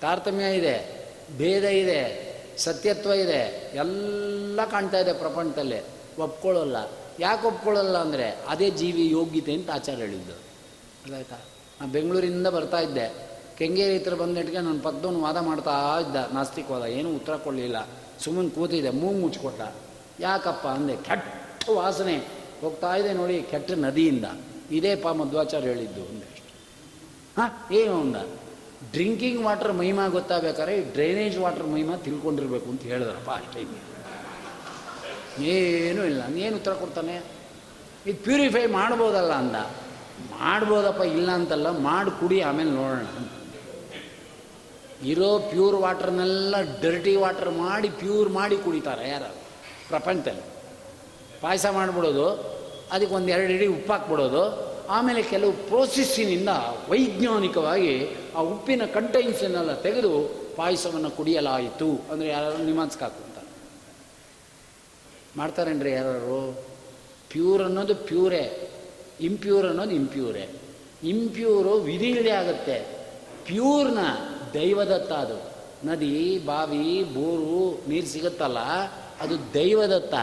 [0.01, 1.07] ತಾರತಮ್ಯ ಇದೆ.
[1.39, 2.35] ಭೇದ ಇದೆ.
[2.59, 3.73] ಸತ್ಯತ್ವ ಇದೆ.
[3.75, 5.81] ಎಲ್ಲ ಕಾಣ್ತಾ ಇದೆ ಪ್ರಪಂಚದಲ್ಲಿ.
[6.19, 6.77] ಒಪ್ಕೊಳ್ಳೋಲ್ಲ.
[7.21, 10.33] ಯಾಕೆ ಒಪ್ಕೊಳ್ಳೋಲ್ಲ ಅಂದರೆ ಅದೇ ಜೀವಿ ಯೋಗ್ಯತೆ ಅಂತ ಆಚಾರ ಹೇಳಿದ್ದು.
[11.07, 11.37] ಅದಾಯ್ತಾ?
[11.81, 13.15] ನಾನು ಬೆಂಗಳೂರಿಂದ ಬರ್ತಾ ಇದ್ದೆ.
[13.59, 16.17] ಕೆಂಗೇರಿ ಹತ್ರ ಬಂದಿಟ್ಟಿಗೆ ನನ್ನ ಪಕ್ಕದವನು ವಾದ ಮಾಡ್ತಾ ಇದ್ದ.
[16.33, 16.83] ನಾಸ್ತಿಕವಾದ.
[16.83, 17.89] ಏನೂ ಉತ್ತರ ಕೊಡಲಿಲ್ಲ.
[18.21, 18.91] ಸುಮ್ಮನೆ ಕೂತಿದ್ದೆ.
[18.91, 19.61] ಮೂಗು ಮುಚ್ಕೊಟ್ಟ
[20.21, 22.17] ಯಾಕಪ್ಪ ಅಂದೆ ಕೆಟ್ಟ ವಾಸನೆ
[22.61, 24.25] ಹೋಗ್ತಾ ಇದೆ ನೋಡಿ, ಕೆಟ್ಟ ನದಿಯಿಂದ.
[24.71, 26.43] ಇದೇ ಪಾ ಮಧ್ವಾಚಾರ್ಯ ಹೇಳಿದ್ದು ಅಂದೆ
[27.39, 27.75] ಹಾಂ?
[27.75, 28.17] ಏನು ಅಂದ?
[28.93, 33.67] ಡ್ರಿಂಕಿಂಗ್ ವಾಟರ್ ಮಹಿಮಾ ಗೊತ್ತಾಗಬೇಕಾದ್ರೆ ಡ್ರೈನೇಜ್ ವಾಟರ್ ಮಹಿಮಾ ತಿಳ್ಕೊಂಡಿರ್ಬೇಕು ಅಂತ ಹೇಳಿದ್ರಪ್ಪ ಅಷ್ಟೇ.
[35.45, 36.37] ಏನೂ ಇಲ್ಲ.
[36.37, 37.25] ಏನು ಉತ್ತರ ಕೊಡ್ತಾನೆ?
[38.07, 39.57] ಇದು ಪ್ಯೂರಿಫೈ ಮಾಡ್ಬೋದಲ್ಲ ಅಂದ.
[40.31, 43.07] ಮಾಡ್ಬೋದಪ್ಪ ಇಲ್ಲ ಅಂತಲ್ಲ, ಮಾಡಿ ಕುಡಿ ಆಮೇಲೆ ನೋಡೋಣ
[45.05, 49.44] ಇರೋ ಪ್ಯೂರ್ ವಾಟರ್ನೆಲ್ಲ ಡರ್ಟಿ ವಾಟರ್ ಮಾಡಿ, ಪ್ಯೂರ್ ಮಾಡಿ ಕುಡಿತಾರೆ ಯಾರು?
[49.95, 50.45] ಪ್ರಪಂಚದಲ್ಲಿ.
[51.41, 52.27] ಪಾಯಸ ಮಾಡಿಬಿಡೋದು,
[52.91, 56.49] ಅದಕ್ಕೆ ಒಂದು ಎರಡು ಇಡೀ ಉಪ್ಪು ಹಾಕ್ಬಿಡೋದು, ಆಮೇಲೆ ಕೆಲವು ಪ್ರೋಸೆಸ್ಸಿನಿಂದ
[56.89, 57.93] ವೈಜ್ಞಾನಿಕವಾಗಿ
[58.37, 60.13] ಆ ಉಪ್ಪಿನ ಕಂಟೈನ್ಸನ್ನೆಲ್ಲ ತೆಗೆದು
[60.57, 63.39] ಪಾಯಸವನ್ನು ಕುಡಿಯಲಾಯಿತು ಅಂದರೆ ಯಾರು ನಿಮಾನ್ಸ್ಕಾಕು ಅಂತ
[65.37, 66.41] ಮಾಡ್ತಾರೇನ್ರಿ ಯಾರು
[67.33, 68.45] ಪ್ಯೂರ್ ಅನ್ನೋದು ಪ್ಯೂರೇ
[69.21, 70.45] ಇಂಪ್ಯೂರ್ ಅನ್ನೋದು ಇಂಪ್ಯೂರೇ
[71.05, 72.77] ಇಂಪ್ಯೂರು ವಿಧಿ ಇಲ್ಲದೆ ಆಗುತ್ತೆ
[73.47, 73.99] ಪ್ಯೂರ್ನ
[74.55, 75.39] ದೈವದತ್ತ ಅದು.
[75.87, 77.57] ನದಿ, ಬಾವಿ, ಬೋರು,
[77.89, 78.59] ನೀರು ಸಿಗುತ್ತಲ್ಲ
[79.21, 80.15] ಅದು ದೈವದತ್ತ.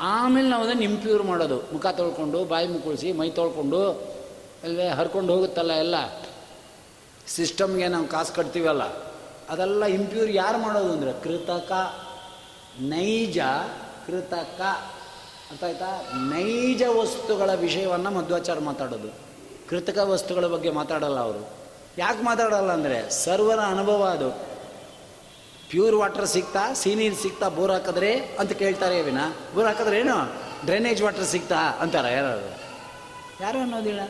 [0.00, 1.56] ಆಮೇಲೆ ನಾವು ಅದನ್ನು ಇಂಪ್ಯೂರ್ ಮಾಡೋದು.
[1.56, 3.90] ಮುಖ ತೊಳ್ಕೊಂಡು, ಬಾಯಿ ಮುಕ್ಕಳಿಸಿ, ಮೈ ತೊಳ್ಕೊಂಡು
[4.62, 5.94] ಅಲ್ಲೇ ಹರ್ಕೊಂಡು ಹೋಗುತ್ತಲ್ಲ ಎಲ್ಲ?
[7.26, 8.82] ಸಿಸ್ಟಮ್ಗೆ ನಾವು ಕಾಸು ಕಟ್ತೀವಲ್ಲ?
[9.50, 11.72] ಅದೆಲ್ಲ ಇಂಪ್ಯೂರ್ ಯಾರು ಮಾಡೋದು ಅಂದರೆ ಕೃತಕ,
[12.80, 13.38] ನೈಜ,
[14.06, 14.60] ಕೃತಕ.
[15.50, 19.08] ಅಂತ ಆಯ್ತಾ ನೈಜ ವಸ್ತುಗಳ ವಿಷಯವನ್ನು ಮಧ್ವಾಚಾರ ಮಾತಾಡೋದು.
[19.68, 21.48] ಕೃತಕ ವಸ್ತುಗಳ ಬಗ್ಗೆ ಮಾತಾಡಲ್ಲ ಅವರು.
[21.98, 24.53] ಯಾಕೆ ಮಾತಾಡಲ್ಲ ಅಂದರೆ ಸರ್ವರ ಅನುಭವ ಅದು.
[25.70, 29.18] ಪ್ಯೂರ್ ವಾಟರ್ ಸಿಗ್ತಾ ಸೀನೀರು ಸಿಗ್ತಾ ಬೋರ್ ಹಾಕಿದ್ರೆ ಅಂತ ಕೇಳ್ತಾರೆ ವಿನ.
[29.54, 30.16] ಬೋರ್ ಹಾಕಿದ್ರೆ ಏನು?
[30.66, 32.50] ಡ್ರೈನೇಜ್ ವಾಟರ್ ಸಿಗ್ತಾ ಅಂತಾರೆ ಯಾರು
[33.40, 34.00] ಯಾರು ಅನ್ನೋದಿಲ್ಲ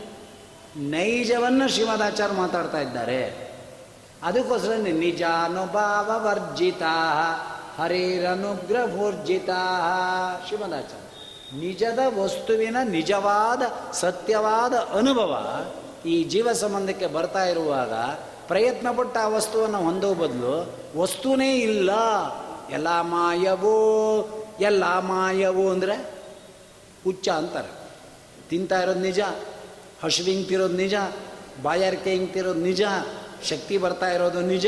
[0.77, 3.21] ನೈಜವನ್ನು ಶ್ರೀಮದಾಚಾರ ಮಾತಾಡ್ತಾ ಇದ್ದಾರೆ.
[4.23, 6.83] ಅದಕ್ಕೋಸ್ಕರ ನಿಜಾನುಭಾವ ವರ್ಜಿತ
[7.79, 9.51] ಹರಿರನುಗ್ರಹೋರ್ಜಿತ
[10.47, 11.01] ಶ್ರೀಮದಾಚಾರ್ಯ
[11.61, 13.63] ನಿಜದ ವಸ್ತುವಿನ ನಿಜವಾದ
[13.93, 15.33] ಸತ್ಯವಾದ ಅನುಭವ
[16.07, 17.93] ಈ ಜೀವ ಸಂಬಂಧಕ್ಕೆ ಬರ್ತಾ ಇರುವಾಗ
[18.49, 21.91] ಪ್ರಯತ್ನಪಟ್ಟ ಆ ವಸ್ತುವನ್ನು ಹೊಂದೋ ಬದಲು ವಸ್ತುನೇ ಇಲ್ಲ.
[22.71, 23.77] ಎಲ್ಲ ಮಾಯವೋ
[24.61, 26.15] ಎಲ್ಲ ಮಾಯವೋ ಅಂದರೆ
[27.05, 27.69] ಹುಚ್ಚ ಅಂತಾರೆ.
[28.51, 29.21] ತಿಂತಾ ಇರೋದು ನಿಜ
[30.03, 30.95] ಹಸಿವು ಹಿಂಗ್ತಿರೋದು ನಿಜ
[31.63, 32.83] ಬಾಯಾರಿಕೆ ಹಿಂಗ್ತಿರೋದು ನಿಜ,
[33.45, 34.67] ಶಕ್ತಿ ಬರ್ತಾ ಇರೋದು ನಿಜ.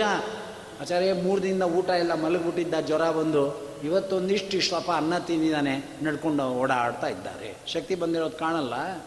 [0.80, 7.56] ಆಚಾರ್ಯ, ಮೂರು ದಿನದ ಊಟ ಎಲ್ಲ ಮಲಗಿಬಿಟ್ಟಿದ್ದ ಜ್ವರ ಬಂದು ಇವತ್ತೊಂದಿಷ್ಟು ಇಷ್ಟಪ್ಪ ಅನ್ನ ತಿಂದಿದ್ದಾನೆ, ನಡ್ಕೊಂಡು ಓಡಾಡ್ತಾ ಇದ್ದಾರೆ.
[7.66, 9.02] ಶಕ್ತಿ ಬಂದಿರೋದು ಕಾಣಲ್ಲ.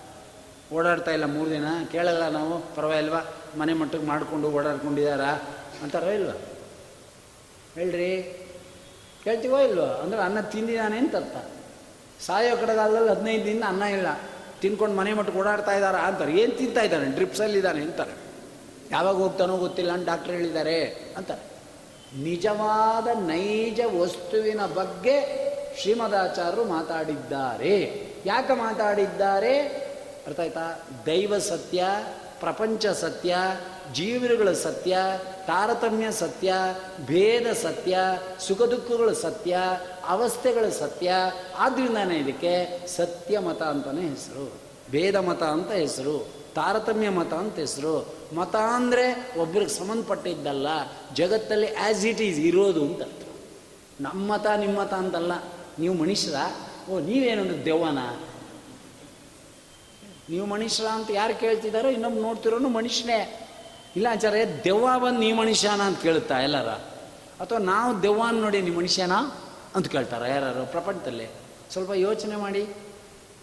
[0.74, 1.66] ಓಡಾಡ್ತಾ ಇಲ್ಲ ಮೂರು ದಿನ.
[1.92, 3.22] ಕೇಳಲ್ಲ ನಾವು, ಪರವಾಗಿಲ್ವಾ?
[3.58, 5.42] ಮನೆ ಮಟ್ಟಕ್ಕೆ ಮಾಡಿಕೊಂಡು ಓಡಾಡ್ಕೊಂಡಿದ್ದಾರಾ?
[5.84, 6.30] ಅಂತಾರೋ ಇಲ್ವ?
[7.76, 8.24] ಹೇಳ್ರಿ?
[9.24, 9.86] ಕೇಳ್ತೀವೋ ಇಲ್ವೋ?
[9.86, 11.46] ಅಂದ್ರೆ ಅನ್ನ ತಿಂದಿದ್ದಾನೆ ಅಂತ ಅರ್ಥ.
[12.22, 14.08] ಸಾಯೋ ಕಡೆಗಾಲದಲ್ಲಿ ಹದಿನೈದು ದಿನ ಅನ್ನ ಇಲ್ಲ.
[14.62, 16.32] ತಿನ್ಕೊಂಡು ಮನೆ ಮಟ್ಟು ಓಡಾಡ್ತಾ ಇದ್ದಾರಾ ಅಂತಾರೆ.
[16.38, 17.06] ಏನು ತಿಂತಾ ಇದ್ದಾನೆ?
[17.06, 18.12] ಡ್ರಿಪ್ಸಲ್ಲಿದ್ದಾನೆ ಅಂತಾರೆ.
[18.92, 20.86] ಯಾವಾಗ ಹೋಗ್ತಾನೋ ಗೊತ್ತಿಲ್ಲ ಅಂತ ಡಾಕ್ಟ್ರ್ ಹೇಳಿದ್ದಾರೆ
[21.18, 21.50] ಅಂತಾರೆ.
[22.24, 25.50] ನಿಜವಾದ ನೈಜ ವಸ್ತುವಿನ ಬಗ್ಗೆ
[25.82, 28.08] ಶ್ರೀಮದಾಚಾರ್ಯರು ಮಾತಾಡಿದ್ದಾರೆ.
[28.26, 29.60] ಯಾಕೆ ಮಾತಾಡಿದ್ದಾರೆ?
[30.28, 30.80] ಅರ್ಥ ಆಯ್ತಾ?
[31.06, 31.88] ದೈವ ಸತ್ಯ,
[32.40, 33.36] ಪ್ರಪಂಚ ಸತ್ಯ
[33.94, 34.98] ಜೀವರುಗಳ ಸತ್ಯ,
[35.48, 36.54] ತಾರತಮ್ಯ ಸತ್ಯ,
[37.06, 37.98] ಭೇದ ಸತ್ಯ,
[38.40, 39.58] ಸುಖ ದುಃಖಗಳ ಸತ್ಯ,
[40.08, 41.14] ಅವಸ್ಥೆಗಳ ಸತ್ಯ.
[41.58, 44.54] ಆದ್ರಿಂದಾನೆ ಇದಕ್ಕೆ ಸತ್ಯ ಮತ ಅಂತಲೇ ಹೆಸರು.
[44.92, 48.16] ಭೇದ ಮತ ಅಂತ ಹೆಸರು, ತಾರತಮ್ಯ ಮತ ಅಂತ ಹೆಸರು.
[48.36, 50.68] ಮತ ಅಂದರೆ ಒಬ್ರಿಗೆ ಸಂಬಂಧಪಟ್ಟಿದ್ದಲ್ಲ,
[51.14, 53.28] ಜಗತ್ತಲ್ಲಿ ಆ್ಯಸ್ ಇಟ್ ಈಸ್ ಇರೋದು ಅಂತ ಅರ್ಥ.
[54.02, 55.32] ನಮ್ಮ ಮತ, ನಿಮ್ಮ ಮತ ಅಂತಲ್ಲ.
[55.80, 56.36] ನೀವು ಮನುಷ್ಯರ,
[56.90, 58.00] ಓ, ನೀವೇನೊಂದು ದೆವ್ವನ?
[60.30, 63.49] ನೀವು ಮನುಷ್ಯರ ಅಂತ ಯಾರು ಕೇಳ್ತಿದ್ದಾರೋ ಇನ್ನೊಬ್ಬ ನೋಡ್ತಿರೋನು ಮನುಷ್ಯನೇ.
[63.96, 66.68] ಇಲ್ಲ ಆಚಾರ್ಯ ದೆವ್ವ ಬಂದು ನೀ ಮನುಷ್ಯನ ಅಂತ ಕೇಳುತ್ತಾ ಎಲ್ಲಾರ?
[67.42, 69.12] ಅಥವಾ ನಾವು ದೆವ್ವನ ನೋಡಿ ನೀ ಮನುಷ್ಯನ
[69.76, 71.28] ಅಂತ ಕೇಳ್ತಾರ ಯಾರು ಪ್ರಪಂಚದಲ್ಲಿ?
[71.72, 72.70] ಸ್ವಲ್ಪ ಯೋಚನೆ ಮಾಡಿ.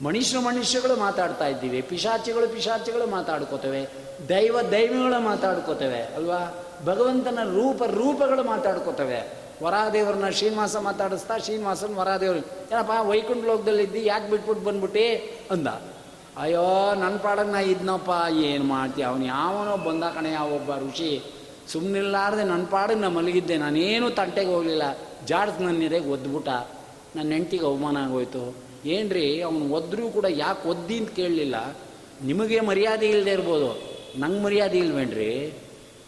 [0.03, 1.83] ಮನುಷ್ಯರು ಮನುಷ್ಯಗಳು ಮಾತಾಡ್ತಾ ಇದ್ದೀವಿ.
[1.83, 3.89] ಪಿಶಾಚಿಗಳು ಪಿಶಾಚಿಗಳು ಮಾತಾಡ್ಕೋತೇವೆ.
[4.29, 6.65] ದೈವ ದೈವಗಳು ಮಾತಾಡ್ಕೋತೇವೆ, ಅಲ್ವಾ?
[6.85, 9.47] ಭಗವಂತನ ರೂಪ ರೂಪಗಳು ಮಾತಾಡ್ಕೋತೇವೆ.
[9.65, 12.37] ವರಾದೇವ್ರನ್ನ ಶ್ರೀನಿವಾಸ ಮಾತಾಡಿಸ್ತಾ ಶ್ರೀನಿವಾಸನ ವರಾದೇವ್ರ.
[12.73, 15.39] ಏನಪ್ಪ, ವೈಕುಂಠ ಲೋಕದಲ್ಲಿದ್ದಿ, ಯಾಕೆ ಬಿಟ್ಬಿಟ್ಟು ಬಂದ್ಬಿಟ್ಟಿ?
[15.51, 15.67] ಅಂದ.
[16.37, 21.22] ಅಯ್ಯೋ ನನ್ನ ಪಾಡಕ್ಕೆ ನಾ ಇದ್ನಪ್ಪ, ಏನು ಮಾಡ್ತೀಯ ಅವನು ಯಾವನೋ ಬಂದ ಕಣೆ ಒಬ್ಬ ಋಷಿ.
[21.68, 23.57] ಸುಮ್ಮನಿಲ್ಲಾರ್ದೆ ನನ್ನ ಪಾಡಿಗೆ ನಾ ಮಲಗಿದ್ದೆ.
[23.57, 24.83] ನಾನೇನು ತಂಟೆಗೆ ಹೋಗಲಿಲ್ಲ.
[25.27, 26.49] ಜಾಡ್ಸ್ ನನ್ನ ಎದೆಗೆ ಒದ್ಬಿಟ್ಟ.
[27.16, 28.55] ನನ್ನ ಹೆಂಡ್ತಿಗೆ ಅವಮಾನ ಆಗೋಯ್ತು.
[28.85, 31.77] ಏನ್ರಿ, ಅವನು ಒದ್ರೂ ಕೂಡ ಯಾಕೆ ಒದ್ದಿ ಅಂತ ಕೇಳಲಿಲ್ಲ?
[32.25, 33.99] ನಿಮಗೆ ಮರ್ಯಾದೆ ಇಲ್ಲದೆ ಇರ್ಬೋದು.
[34.20, 35.59] ನಂಗೆ ಮರ್ಯಾದೆ ಇಲ್ವೇನ್ರಿ?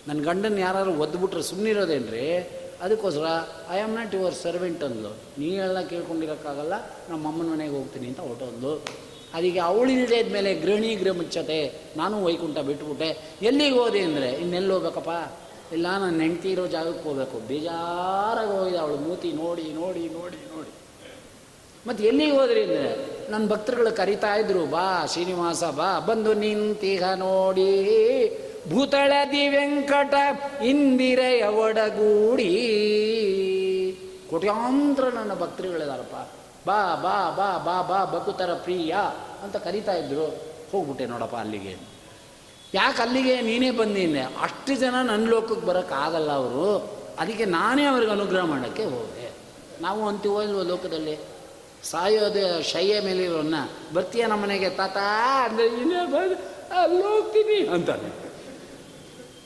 [0.08, 2.50] ನನ್ನ ಗಂಡನ ಯಾರು ಒದ್ಬಿಟ್ರೆ ಸುಮ್ಮನಿರೋದೇನ್ರಿ
[2.82, 3.26] ಅದಕ್ಕೋಸ್ಕರ
[3.74, 5.08] I am not your servant ಅಂದ್ಲು.
[5.08, 6.72] ನೀವೆಲ್ಲ ಕೇಳ್ಕೊಂಡಿರೋಕ್ಕಾಗಲ್ಲ.
[7.08, 11.72] ನಮ್ಮ ಅಮ್ಮನ ಮನೆಗೆ ಹೋಗ್ತೀನಿ ಅಂತ ಹೊಟ್ಟೊಂದು ಅದಕ್ಕೆ ಅವಳಿಲ್ಲದೆ ಮೇಲೆ ಗೃಹಿಣಿ ಗೃಹ ಮುಚ್ಚತೆ.
[11.96, 13.36] ನಾನು ವೈಕುಂಠ ಬಿಟ್ಬಿಟ್ಟೆ.
[13.42, 15.10] ಎಲ್ಲಿಗೆ ಹೋದೆ ಅಂದರೆ, ಇನ್ನೆಲ್ಲಿ ಹೋಗ್ಬೇಕಪ್ಪ?
[15.72, 17.48] ಇಲ್ಲ, ನಾನು ಹೆಂಡ್ತಿ ಇರೋ ಜಾಗಕ್ಕೆ ಹೋಗ್ಬೇಕು.
[17.48, 20.68] ಬೇಜಾರಾಗಿ ಹೋಗಿದೆ ಅವಳು ಮೂತಿ ನೋಡಿ ನೋಡಿ ನೋಡಿ ನೋಡಿ.
[21.86, 27.72] ಮತ್ತು ಎಲ್ಲಿಗೆ ಹೋದ್ರಿ ಅಂದರೆ ನನ್ನ ಭಕ್ತರುಗಳು ಕರಿತಾ ಇದ್ರು, ಬಾ ಶ್ರೀನಿವಾಸ, ಬಾ, ಬಂದು ನಿಂತಿಹ ನೋಡಿ.
[28.70, 30.14] ಭೂತಳದಿ ವೆಂಕಟ
[30.64, 32.50] ಇಂದಿರೆಯ ಒಡಗೂಡಿ.
[34.30, 36.30] ಕೋಟ್ಯಾಂತರ ನನ್ನ ಭಕ್ತರುಗಳಿದಾರಪ್ಪ.
[36.68, 38.96] ಬಾ ಬಾ ಬಾ ಬಾ ಬಾ, ಬಕುತರ ಪ್ರಿಯ
[39.42, 40.26] ಅಂತ ಕರಿತಾ ಇದ್ರು.
[40.72, 41.76] ಹೋಗ್ಬಿಟ್ಟೆ ನೋಡಪ್ಪ ಅಲ್ಲಿಗೆ.
[42.74, 43.40] ಯಾಕೆ ಅಲ್ಲಿಗೆ?
[43.40, 44.20] ನೀನೇ ಬಂದಿದ್ದೆ.
[44.20, 46.64] ಅಷ್ಟು ಜನ ನನ್ನ ಲೋಕಕ್ಕೆ ಬರೋಕ್ಕಾಗಲ್ಲ ಅವರು.
[47.18, 49.30] ಅದಕ್ಕೆ ನಾನೇ ಅವ್ರಿಗೆ ಅನುಗ್ರಹ ಮಾಡೋಕ್ಕೆ ಹೋದೆ.
[49.80, 51.18] ನಾವು ಅಂತೀವೋ ಇಲ್ವೋ ಲೋಕದಲ್ಲಿ?
[51.82, 53.54] ಸಾಯೋದೆ ಶಯ್ಯ ಮೇಲಿರೋನ್ನ
[53.94, 54.70] ಬರ್ತೀಯ ನಮ್ಮ ಮನೆಗೆ?
[54.70, 54.96] ತಾತ,
[55.50, 56.36] ಅಂದರೆ ಇನ್ನೇ ಬಂದು
[56.82, 58.10] ಅಲ್ಲಿ ಹೋಗ್ತೀನಿ ಅಂತಾನೆ.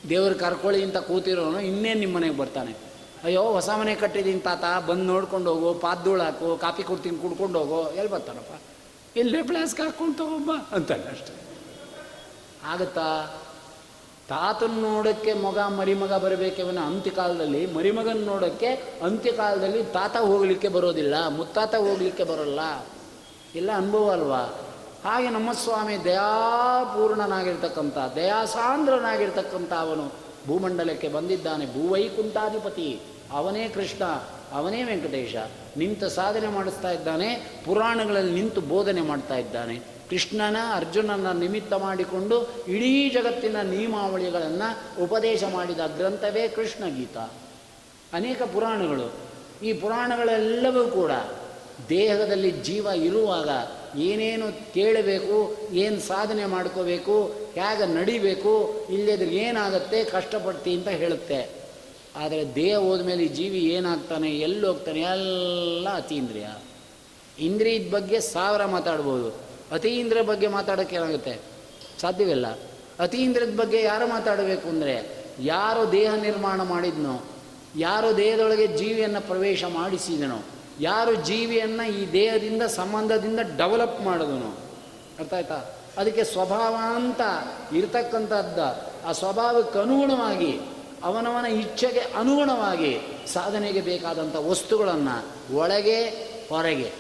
[0.09, 2.92] ದೇವ್ರು ಕರ್ಕೊಳ್ಳಿ ಅಂತ ಕೂತಿರೋನು, ಇನ್ನೇನು ನಿಮ್ಮ ಮನೆಗೆ ಬರ್ತಾನೆ?
[3.25, 8.11] ಅಯ್ಯೋ, ಹೊಸ ಮನೆ ಕಟ್ಟಿದ್ದೀನಿ ತಾತ, ಬಂದು ನೋಡ್ಕೊಂಡು ಹೋಗು ಪಾದ್ದೂಳು ಹಾಕು, ಕಾಫಿ ಕೊಡ್ತೀನಿ, ಕುಡ್ಕೊಂಡು ಹೋಗು ಎಲ್ಲಿ
[8.11, 8.63] ಬರ್ತಾರಪ್ಪ
[9.17, 11.35] ಇಲ್ಲೇ ಪ್ಲಾಸ್ಕ್ ಹಾಕ್ಕೊಂಡು ತಗೊಂಬ ಅಂತಾನೆ ಅಷ್ಟೆ.
[12.65, 13.39] ಆಗತ್ತಾ?
[14.29, 22.61] ತಾತನ ನೋಡೋಕ್ಕೆ ಮಗ, ಮರಿಮಗ ಬರಬೇಕೆವನ ಅಂತ್ಯಕಾಲದಲ್ಲಿ, ಮರಿಮಗನ ನೋಡೋಕ್ಕೆ ಅಂತ್ಯಕಾಲದಲ್ಲಿ ತಾತ ಹೋಗಲಿಕ್ಕೆ ಬರೋದಿಲ್ಲ, ಮುತ್ತಾತ ಹೋಗಲಿಕ್ಕೆ ಬರೋಲ್ಲ.
[23.55, 24.43] ಇಲ್ಲ, ಅನುಭವ ಅಲ್ವಾ?
[25.05, 30.13] ಹಾಗೆ ನಮ್ಮ ಸ್ವಾಮಿ ದಯಾಪೂರ್ಣನಾಗಿರ್ತಕ್ಕಂಥ, ದಯಾಸಾಂದ್ರನಾಗಿರ್ತಕ್ಕಂಥ ಅವನು
[30.47, 33.01] ಭೂಮಂಡಲಕ್ಕೆ ಬಂದಿದ್ದಾನೆ, ಭೂವೈಕುಂಠಾಧಿಪತಿ.
[33.33, 34.05] ಅವನೇ ಕೃಷ್ಣ,
[34.53, 35.35] ಅವನೇ ವೆಂಕಟೇಶ,
[35.77, 39.93] ನಿಂತು ಸಾಧನೆ ಮಾಡಿಸ್ತಾ ಇದ್ದಾನೆ, ಪುರಾಣಗಳಲ್ಲಿ ನಿಂತು ಬೋಧನೆ ಮಾಡ್ತಾ ಇದ್ದಾನೆ.
[40.11, 47.31] ಕೃಷ್ಣನ, ಅರ್ಜುನನ ನಿಮಿತ್ತ ಮಾಡಿಕೊಂಡು ಇಡೀ ಜಗತ್ತಿನ ನಿಯಮಾವಳಿಗಳನ್ನು ಉಪದೇಶ ಮಾಡಿದ ಗ್ರಂಥವೇ ಕೃಷ್ಣ ಗೀತಾ
[48.13, 49.13] ಅನೇಕ ಪುರಾಣಗಳು.
[49.65, 51.11] ಈ ಪುರಾಣಗಳೆಲ್ಲವೂ ಕೂಡ
[51.89, 53.49] ದೇಹದಲ್ಲಿ ಜೀವ ಇರುವಾಗ
[53.99, 61.62] ಏನೇನು ಕೇಳಬೇಕು, ಏನು ಸಾಧನೆ ಮಾಡ್ಕೋಬೇಕು, ಹೇಗೆ ನಡಿಬೇಕು ಇಲ್ಲದ್ರೆ ಏನಾಗುತ್ತೆ, ಕಷ್ಟಪಡ್ತಿ ಅಂತ ಹೇಳುತ್ತೆ.
[62.17, 66.47] ಆದರೆ ದೇಹ ಹೋದ್ಮೇಲೆ ಈ ಜೀವಿ ಏನಾಗ್ತಾನೆ, ಎಲ್ಲಿ ಹೋಗ್ತಾನೆ, ಎಲ್ಲ ಅತೀಂದ್ರಿಯ.
[67.39, 69.29] ಇಂದ್ರಿಯದ ಬಗ್ಗೆ ಸಾವಿರ ಮಾತಾಡ್ಬೋದು.
[69.75, 71.41] ಅತೀಂದ್ರ ಬಗ್ಗೆ ಮಾತಾಡೋಕ್ಕೆ ಏನಾಗುತ್ತೆ?
[72.01, 72.59] ಸಾಧ್ಯವಿಲ್ಲ.
[73.01, 77.23] ಅತೀಂದ್ರದ ಬಗ್ಗೆ ಯಾರು ಮಾತಾಡಬೇಕು ಅಂದರೆ, ಯಾರು ದೇಹ ನಿರ್ಮಾಣ ಮಾಡಿದ್ನೋ,
[77.77, 80.45] ಯಾರು ದೇಹದೊಳಗೆ ಜೀವಿಯನ್ನು ಪ್ರವೇಶ ಮಾಡಿಸಿದನೋ,
[80.81, 84.57] ಯಾರು ಜೀವಿಯನ್ನು ಈ ದೇಹದಿಂದ, ಸಂಬಂಧದಿಂದ ಡೆವಲಪ್ ಮಾಡಿದನು.
[85.19, 85.75] ಅರ್ಥ ಆಯ್ತಾ?
[85.99, 87.21] ಅದಕ್ಕೆ ಸ್ವಭಾವ ಅಂತ
[87.75, 90.61] ಇರ್ತಕ್ಕಂಥದ್ದು, ಆ ಸ್ವಭಾವಕ್ಕೆ ಅನುಗುಣವಾಗಿ
[91.05, 92.99] ಅವನವನ ಇಚ್ಛೆಗೆ ಅನುಗುಣವಾಗಿ
[93.33, 95.17] ಸಾಧನೆಗೆ ಬೇಕಾದಂಥ ವಸ್ತುಗಳನ್ನು
[95.55, 96.05] ಒಳಗೆ,
[96.49, 96.93] ಹೊರಗೆ.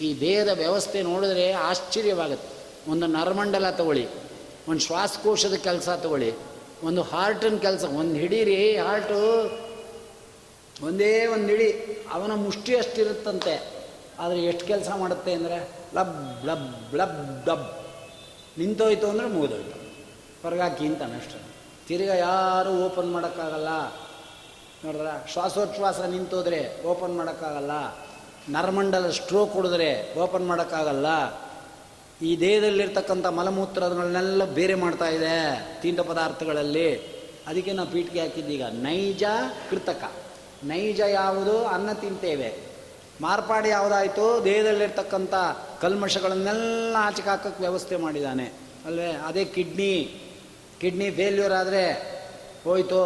[0.00, 2.48] ಈ ದೇಹದ ವ್ಯವಸ್ಥೆ ನೋಡಿದ್ರೆ ಆಶ್ಚರ್ಯವಾಗುತ್ತೆ.
[2.90, 4.08] ಒಂದು ನರಮಂಡಲ ತಗೊಳ್ಳಿ,
[4.68, 6.32] ಒಂದು ಶ್ವಾಸಕೋಶದ ಕೆಲಸ ತಗೊಳ್ಳಿ,
[6.82, 9.20] ಒಂದು ಹಾರ್ಟಿನ ಕೆಲಸ, ಒಂದು ಹಿಡೀರಿ ಹಾರ್ಟು.
[10.86, 11.70] ಒಂದೇ ಒಂದು ಹಿಡಿ,
[12.12, 13.72] ಅವನ ಮುಷ್ಟಿ ಅಷ್ಟಿರುತ್ತಂತೆ.
[14.18, 17.68] ಆದರೆ ಎಷ್ಟು ಕೆಲಸ ಮಾಡುತ್ತೆ ಅಂದರೆ ಲಬ್ ಲಬ್ ಲಬ್ ಡಬ್
[18.58, 19.76] ನಿಂತೋಯ್ತು ಅಂದರೆ ಮುಗಿದೋಯ್ತು.
[20.42, 21.51] ಹೊರಗಾಕಿ ಅಂತ ಅಷ್ಟೇ.
[21.92, 23.68] ತಿರ್ಗಾ ಯಾರೂ ಓಪನ್ ಮಾಡೋಕ್ಕಾಗಲ್ಲ.
[24.84, 27.70] ನೋಡಿದ್ರ, ಶ್ವಾಸೋಚ್ಛ್ವಾಸ ನಿಂತೋದ್ರೆ ಓಪನ್ ಮಾಡೋಕ್ಕಾಗಲ್ಲ.
[28.48, 31.06] ನರಮಂಡಲ ಸ್ಟ್ರೋಕ್ ಹೊಡೆದ್ರೆ ಓಪನ್ ಮಾಡೋಕ್ಕಾಗಲ್ಲ.
[32.22, 36.96] ಈ ದೇಹದಲ್ಲಿರ್ತಕ್ಕಂಥ ಮಲಮೂತ್ರಗಳನ್ನೆಲ್ಲ ಬೇರೆ ಮಾಡ್ತಾ ಇದೆ ತೀಂತ ಪದಾರ್ಥಗಳಲ್ಲಿ.
[37.46, 39.24] ಅದಕ್ಕೆ ನಾವು ಪೀಠಿಗೆ ಹಾಕಿದ್ದೀಗ, ನೈಜ
[39.70, 40.12] ಕೃತಕ.
[40.64, 41.66] ನೈಜ ಯಾವುದು?
[41.66, 42.56] ಅನ್ನ ತಿಂತೇವೆ.
[43.20, 44.44] ಮಾರ್ಪಾಡು ಯಾವುದಾಯಿತು?
[44.44, 45.34] ದೇಹದಲ್ಲಿರ್ತಕ್ಕಂಥ
[45.80, 48.52] ಕಲ್ಮಶಗಳನ್ನೆಲ್ಲ ಆಚೆಗೆ ಹಾಕಕ್ಕೆ ವ್ಯವಸ್ಥೆ ಮಾಡಿದ್ದಾನೆ.
[48.86, 49.10] ಅಲ್ವೇ?
[49.12, 50.18] ಅದೇ ಕಿಡ್ನಿ.
[50.82, 51.82] ಕಿಡ್ನಿ ಫೇಲ್ಯೂರ್ ಆದರೆ
[52.64, 53.02] ಹೋಯ್ತು,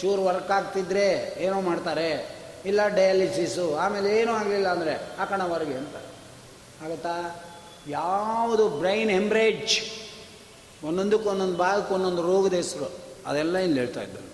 [0.00, 5.96] ಚೂರು ವರ್ಕ್ ಆಗ್ತಿದ್ರೆ ಏನೋ ಮಾಡ್ತಾರೆ, ಇಲ್ಲ ಡಯಾಲಿಸಿಸು ಆಮೇಲೆ ಏನೂ ಆಗಲಿಲ್ಲ ಅಂದರೆ ಹಾಕೋಣ ಹೊರಗೆ ಅಂತ.
[6.84, 7.14] ಆಗುತ್ತಾ?
[7.88, 9.74] ಯಾವುದು ಬ್ರೈನ್ ಹೆಮ್ರೇಜ್
[10.84, 12.90] ಒಂದೊಂದಕ್ಕೂ ಒಂದೊಂದು ಭಾಗಕ್ಕೆ ಒಂದೊಂದು ರೋಗದ ಹೆಸರು.
[13.26, 14.28] ಅದೆಲ್ಲ ಇಲ್ಲಿ ಹೇಳ್ತಾ ಇದ್ದಾರೆ.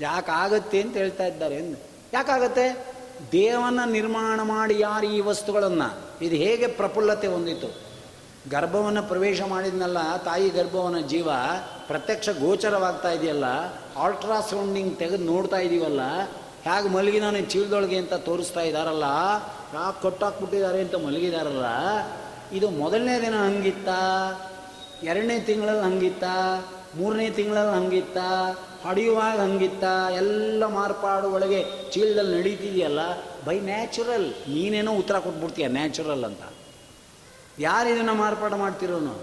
[0.00, 1.78] ಯಾಕೆ ಆಗತ್ತೆ ಅಂತ ಹೇಳ್ತಾ ಇದ್ದಾರೆ ಎಂದು
[2.12, 2.66] ಯಾಕಾಗತ್ತೆ
[3.32, 5.88] ದೇವನ ನಿರ್ಮಾಣ ಮಾಡಿ ಯಾರು ಈ ವಸ್ತುಗಳನ್ನು,
[6.24, 7.83] ಇದು ಹೇಗೆ ಪ್ರಫುಲ್ಲತೆ ಹೊಂದಿತು?
[8.50, 11.28] ಗರ್ಭವನ್ನು ಪ್ರವೇಶ ಮಾಡಿದ್ನಲ್ಲ ತಾಯಿ ಗರ್ಭವನ ಜೀವ,
[11.86, 13.46] ಪ್ರತ್ಯಕ್ಷ ಗೋಚರವಾಗ್ತಾ ಇದೆಯಲ್ಲ
[13.96, 16.00] ಅಲ್ಟ್ರಾಸೌಂಡಿಂಗ್ ತೆಗೆದು ನೋಡ್ತಾ ಇದೀವಲ್ಲ
[16.64, 19.04] ಹೇಗೆ ಮಲಗಿದಾನೆ ಚೀಲದೊಳಗೆ ಅಂತ ತೋರಿಸ್ತಾ ಇದ್ದಾರಲ್ಲ
[19.74, 21.64] ಯಾಕೆ ಕೊಟ್ಟಾಕ್ಬಿಟ್ಟಿದ್ದಾರೆ ಅಂತ ಮಲಗಿದಾರಲ್ಲ,
[22.52, 23.88] ಇದು ಮೊದಲನೇ ದಿನ ಹಂಗಿತ್ತ,
[25.02, 26.24] ಎರಡನೇ ತಿಂಗಳಲ್ಲಿ ಹಂಗಿತ್ತ,
[26.96, 28.18] ಮೂರನೇ ತಿಂಗಳಲ್ಲಿ ಹಂಗಿತ್ತ,
[28.86, 29.84] ಹಡಿಯುವಾಗ ಹಂಗಿತ್ತ,
[30.16, 33.00] ಎಲ್ಲ ಮಾರ್ಪಾಡು ಒಳಗೆ ಚೀಲದಲ್ಲಿ ನಡೀತಿದೆಯಲ್ಲ
[33.44, 36.42] ಬೈ ನ್ಯಾಚುರಲ್ ನೀನೇನೋ ಉತ್ತರ ಕೊಟ್ಬಿಡ್ತೀಯ ನ್ಯಾಚುರಲ್ ಅಂತ.
[37.58, 39.14] ಯಾರು ಇದನ್ನು ಮಾರ್ಪಾಡು ಮಾಡ್ತಿರೋನು?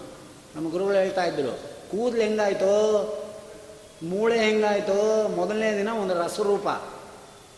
[0.56, 1.52] ನಮ್ಮ ಗುರುಗಳು ಹೇಳ್ತಾ ಇದ್ರು,
[1.92, 2.72] ಕೂದಲು ಹೆಂಗಾಯ್ತು?
[4.04, 5.28] ಮೂಳೆ ಹೆಂಗಾಯ್ತು?
[5.36, 6.68] ಮೊದಲನೇ ದಿನ ಒಂದು ರಸರೂಪ.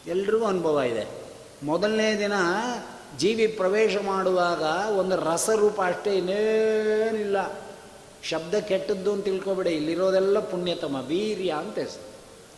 [0.07, 1.07] ಎಲ್ರಿಗೂ ಅನುಭವ ಇದೆ.
[1.63, 2.33] ಮೊದಲನೇ ದಿನ
[3.17, 4.61] ಜೀವಿ ಪ್ರವೇಶ ಮಾಡುವಾಗ
[4.97, 7.37] ಒಂದು ರಸರೂಪ ಅಷ್ಟೇ ಇನ್ನೇನಿಲ್ಲ.
[8.23, 12.13] ಶಬ್ದ ಕೆಟ್ಟದ್ದು ಅಂತ ತಿಳ್ಕೊಬೇಡಿ, ಇಲ್ಲಿರೋದೆಲ್ಲ ಪುಣ್ಯತಮ, ವೀರ್ಯ ಅಂತ ಹೆಸರು.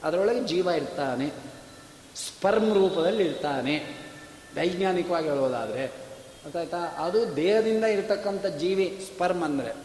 [0.08, 1.30] ಅದರೊಳಗೆ ಜೀವ ಇರ್ತಾನೆ,
[2.16, 3.78] ಸ್ಪರ್ಮ್ ರೂಪದಲ್ಲಿ ಇರ್ತಾನೆ.
[4.56, 6.05] ವೈಜ್ಞಾನಿಕವಾಗಿ ಹೇಳೋದಾದರೆ
[6.46, 9.76] ಗೊತ್ತಾಯ್ತಾ ಅದು ದೇಹದಿಂದ ಇರತಕ್ಕಂಥ ಜೀವಿ, ಸ್ಪರ್ಮ್ ಅಂದರೆ,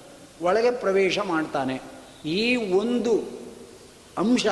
[0.42, 1.82] ಒಳಗೆ ಪ್ರವೇಶ ಮಾಡ್ತಾನೆ.
[2.26, 3.14] ಈ ಒಂದು
[4.18, 4.46] ಅಂಶ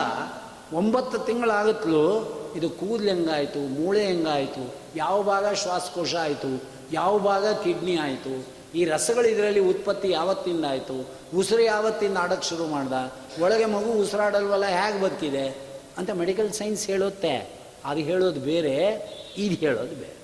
[0.73, 8.47] ಒಂಬತ್ತು ತಿಂಗಳಾಗತ್ಲೂ ಇದು ಕೂದಲು ಹೆಂಗಾಯಿತು, ಮೂಳೆ ಹೆಂಗಾಯಿತು, ಯಾವ ಭಾಗ ಶ್ವಾಸಕೋಶ ಆಯಿತು, ಯಾವ ಭಾಗ ಕಿಡ್ನಿ ಆಯಿತು,
[8.75, 12.93] ಈ ರಸಗಳು ಇದರಲ್ಲಿ ಉತ್ಪತ್ತಿ ಯಾವತ್ತಿಂದ ಆಯಿತು, ಉಸಿರು ಯಾವತ್ತಿಂದ ಆಡೋಕ್ಕೆ ಶುರು ಮಾಡ್ದ,
[13.43, 15.49] ಒಳಗೆ ಮಗು ಉಸಿರಾಡಲ್ವಲ್ಲ, ಹೇಗೆ ಬರ್ತಿದೆ
[15.99, 17.51] ಅಂತ ಮೆಡಿಕಲ್ ಸೈನ್ಸ್ ಹೇಳುತ್ತೆ.
[17.85, 18.77] ಅದು ಹೇಳೋದು ಬೇರೆ,
[19.39, 20.18] ಇದು ಹೇಳೋದು ಬೇರೆ.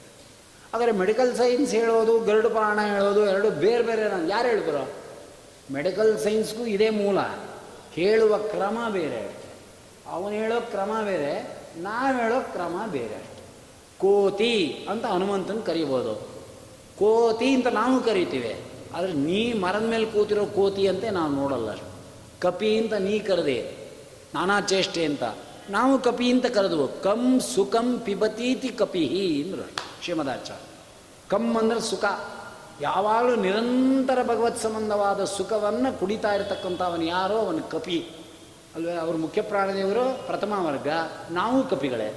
[0.74, 4.28] ಆದರೆ ಮೆಡಿಕಲ್ ಸೈನ್ಸ್ ಹೇಳೋದು, ಗರುಡು ಪುರಾಣ ಹೇಳೋದು ಎರಡು ಬೇರೆ ಬೇರೆ ನಾನು.
[4.28, 4.90] ಯಾರು ಹೇಳಿದ್ರು
[5.72, 7.18] ಮೆಡಿಕಲ್ ಸೈನ್ಸ್ಗೂ ಇದೇ ಮೂಲ.
[7.92, 9.32] ಹೇಳುವ ಕ್ರಮ ಬೇರೆ.
[10.06, 13.34] ಅವನು ಹೇಳೋ ಕ್ರಮ ಬೇರೆ, ನಾವು ಹೇಳೋ ಕ್ರಮ ಬೇರೆ.
[13.98, 16.14] ಕೋತಿ ಅಂತ ಹನುಮಂತನ ಕರಿಬೋದು.
[16.98, 18.60] ಕೋತಿ ಅಂತ ನಾವು ಕರಿತೀವಿ.
[18.94, 21.68] ಆದರೆ ನೀ ಮರದ ಮೇಲೆ ಕೂತಿರೋ ಕೋತಿ ಅಂತೆ ನಾವು ನೋಡಲ್ಲ.
[22.40, 23.76] ಕಪಿ ಅಂತ ನೀ ಕರೆದೆ.
[24.34, 25.22] ನಾನಾ ಚೇಷ್ಟೆ ಅಂತ.
[25.70, 29.70] ನಾವು ಕಪಿ ಅಂತ ಕರೆದು ಕಂ ಸುಖಂ ಪಿಬತೀತಿ ಕಪಿಹಿ ಅಂದರು
[30.04, 30.63] ಶ್ರೀಮದಾಚಾರ್ಯ.
[31.28, 32.04] ಕಮ್ ಅಂದರೆ ಸುಖ.
[32.80, 38.06] ಯಾವಾಗಲೂ ನಿರಂತರ ಭಗವತ್ ಸಂಬಂಧವಾದ ಸುಖವನ್ನು ಕುಡಿತಾ ಇರತಕ್ಕಂಥ ಅವನು ಯಾರೋ ಅವನು ಕಪಿ.
[38.74, 40.88] ಅಲ್ವೇ, ಅವ್ರ ಮುಖ್ಯ ಪ್ರಾಣದೇವರು ಪ್ರಥಮ ವರ್ಗ.
[41.30, 42.16] ನಾವು ಕಪಿಗಳೇ.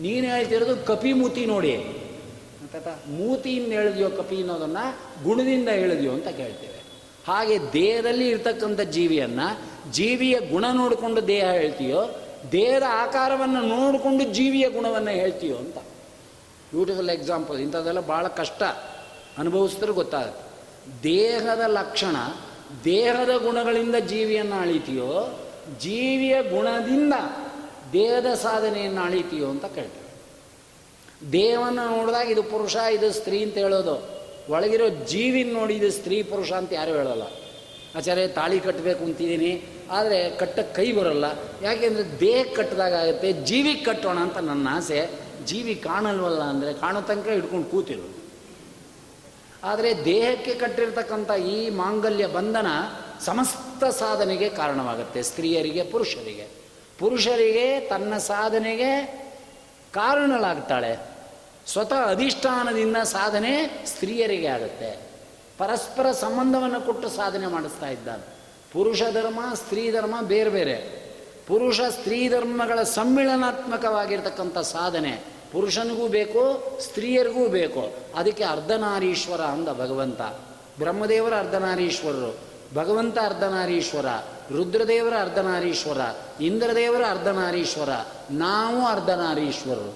[0.00, 1.74] ನೀನು ಹೇಳ್ತಿರೋದು ಕಪಿ ಮೂತಿ ನೋಡಿ.
[1.74, 6.82] ಅಂತ ಮೂತಿಯಿಂದ ಹೇಳಿದ್ಯೋ ಕಪಿ ಅನ್ನೋದನ್ನು ಗುಣದಿಂದ ಹೇಳಿದ್ಯೋ ಅಂತ ಕೇಳ್ತೇವೆ.
[7.26, 9.60] ಹಾಗೆ ದೇಹದಲ್ಲಿ ಇರ್ತಕ್ಕಂಥ ಜೀವಿಯನ್ನು,
[9.92, 12.04] ಜೀವಿಯ ಗುಣ ನೋಡಿಕೊಂಡು ದೇಹ ಹೇಳ್ತೀಯೋ,
[12.52, 15.76] ದೇಹದ ಆಕಾರವನ್ನು ನೋಡಿಕೊಂಡು ಜೀವಿಯ ಗುಣವನ್ನು ಹೇಳ್ತೀಯೋ ಅಂತ.
[16.70, 18.62] ಬ್ಯೂಟಿಫುಲ್ ಎಕ್ಸಾಂಪಲ್ ಇಂಥದ್ದೆಲ್ಲ ಭಾಳ ಕಷ್ಟ.
[19.38, 20.46] ಅನುಭವಿಸಿದ್ರೆ ಗೊತ್ತಾಗುತ್ತೆ.
[21.02, 22.16] ದೇಹದ ಲಕ್ಷಣ,
[22.84, 25.40] ದೇಹದ ಗುಣಗಳಿಂದ ಜೀವಿಯನ್ನು ಅಳಿತೀಯೋ,
[25.80, 27.14] ಜೀವಿಯ ಗುಣದಿಂದ
[27.92, 30.02] ದೇಹದ ಸಾಧನೆಯನ್ನು ಅಳಿತೀಯೋ ಅಂತ ಕೇಳ್ತೀವಿ
[31.32, 34.16] ದೇಹವನ್ನು ನೋಡಿದಾಗ ಇದು ಪುರುಷ, ಇದು ಸ್ತ್ರೀ ಅಂತ ಹೇಳೋದು.
[34.52, 37.22] ಒಳಗಿರೋ ಜೀವಿನ ನೋಡಿ ಇದು ಸ್ತ್ರೀ, ಪುರುಷ ಅಂತ ಯಾರು ಹೇಳಲ್ಲ.
[37.96, 39.64] ಆಚಾರ್ಯ, ತಾಳಿ ಕಟ್ಟಬೇಕು ಅಂತಿದ್ದೀನಿ.
[39.90, 41.24] ಆದರೆ ಕಟ್ಟಕ್ಕೆ ಕೈ ಬರೋಲ್ಲ.
[41.62, 45.25] ಯಾಕೆಂದರೆ ದೇಹಕ್ಕೆ ಕಟ್ಟಿದಾಗುತ್ತೆ ಜೀವಿಗೆ ಕಟ್ಟೋಣ ಅಂತ ನನ್ನ ಆಸೆ.
[45.44, 48.16] ಜೀವಿ ಕಾಣಲ್ವಲ್ಲ ಅಂದರೆ ಕಾಣೋ ತನಕ ಹಿಡ್ಕೊಂಡು ಕೂತಿರು
[49.64, 52.66] ಆದರೆ ದೇಹಕ್ಕೆ ಕಟ್ಟಿರ್ತಕ್ಕಂಥ ಈ ಮಾಂಗಲ್ಯ ಬಂಧನ
[53.20, 56.48] ಸಮಸ್ತ ಸಾಧನೆಗೆ ಕಾರಣವಾಗುತ್ತೆ, ಸ್ತ್ರೀಯರಿಗೆ, ಪುರುಷರಿಗೆ.
[56.98, 59.06] ಪುರುಷರಿಗೆ ತನ್ನ ಸಾಧನೆಗೆ
[59.92, 60.98] ಕಾರಣಳಾಗ್ತಾಳೆ.
[61.66, 65.06] ಸ್ವತಃ ಅಧಿಷ್ಠಾನದಿಂದ ಸಾಧನೆ ಸ್ತ್ರೀಯರಿಗೆ ಆಗುತ್ತೆ.
[65.58, 68.22] ಪರಸ್ಪರ ಸಂಬಂಧವನ್ನು ಕೊಟ್ಟು ಸಾಧನೆ ಮಾಡಿಸ್ತಾ ಇದ್ದಾನೆ
[68.72, 71.05] ಪುರುಷ ಧರ್ಮ, ಸ್ತ್ರೀ ಧರ್ಮ ಬೇರೆ ಬೇರೆ.
[71.46, 75.24] ಪುರುಷ ಸ್ತ್ರೀ ಧರ್ಮಗಳ ಸಮ್ಮಿಳನಾತ್ಮಕವಾಗಿರ್ತಕ್ಕಂಥ ಸಾಧನೆ.
[75.52, 77.94] ಪುರುಷನಿಗೂ ಬೇಕು, ಸ್ತ್ರೀಯರಿಗೂ ಬೇಕು.
[78.16, 80.20] ಅದಕ್ಕೆ ಅರ್ಧನಾರೀಶ್ವರ ಅಂದ ಭಗವಂತ.
[80.78, 82.36] ಬ್ರಹ್ಮದೇವರ ಅರ್ಧನಾರೀಶ್ವರರು,
[82.74, 84.06] ಭಗವಂತ ಅರ್ಧನಾರೀಶ್ವರ,
[84.56, 85.98] ರುದ್ರದೇವರ ಅರ್ಧನಾರೀಶ್ವರ,
[86.40, 87.88] ಇಂದ್ರದೇವರ ಅರ್ಧನಾರೀಶ್ವರ,
[88.30, 89.94] ನಾವು ಅರ್ಧನಾರೀಶ್ವರರು.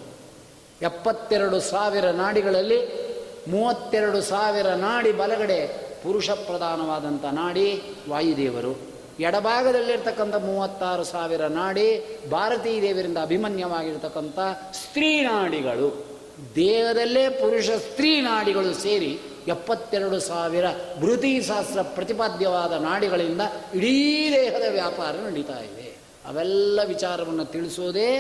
[0.82, 3.10] ಎಪ್ಪತ್ತೆರಡು ಸಾವಿರ ನಾಡಿಗಳಲ್ಲಿ
[3.48, 5.66] ಮೂವತ್ತೆರಡು ಸಾವಿರ ನಾಡಿ ಬಲಗಡೆ
[6.02, 8.89] ಪುರುಷ ಪ್ರಧಾನವಾದಂಥ ನಾಡಿ ವಾಯುದೇವರು.
[9.20, 14.38] ಎಡಭಾಗದಲ್ಲಿರ್ತಕ್ಕಂಥ ಮೂವತ್ತಾರು ಸಾವಿರ ನಾಡಿ ಭಾರತೀ ದೇವರಿಂದ ಅಭಿಮನ್ಯವಾಗಿರ್ತಕ್ಕಂಥ
[14.72, 16.06] ಸ್ತ್ರೀ ನಾಡಿಗಳು.
[16.54, 20.64] ದೇಹದಲ್ಲೇ ಪುರುಷ ಸ್ತ್ರೀ ನಾಡಿಗಳು ಸೇರಿ ಎಪ್ಪತ್ತೆರಡು ಸಾವಿರ
[21.00, 23.40] ಭೃತಿ ಶಾಸ್ತ್ರ ಪ್ರತಿಪಾದ್ಯವಾದ ನಾಡಿಗಳಿಂದ
[23.74, 25.96] ಇಡೀ ದೇಹದ ವ್ಯಾಪಾರ ನಡೀತಾ ಇದೆ.
[26.28, 28.11] ಅವೆಲ್ಲ ವಿಚಾರವನ್ನು ತಿಳಿಸೋದೇ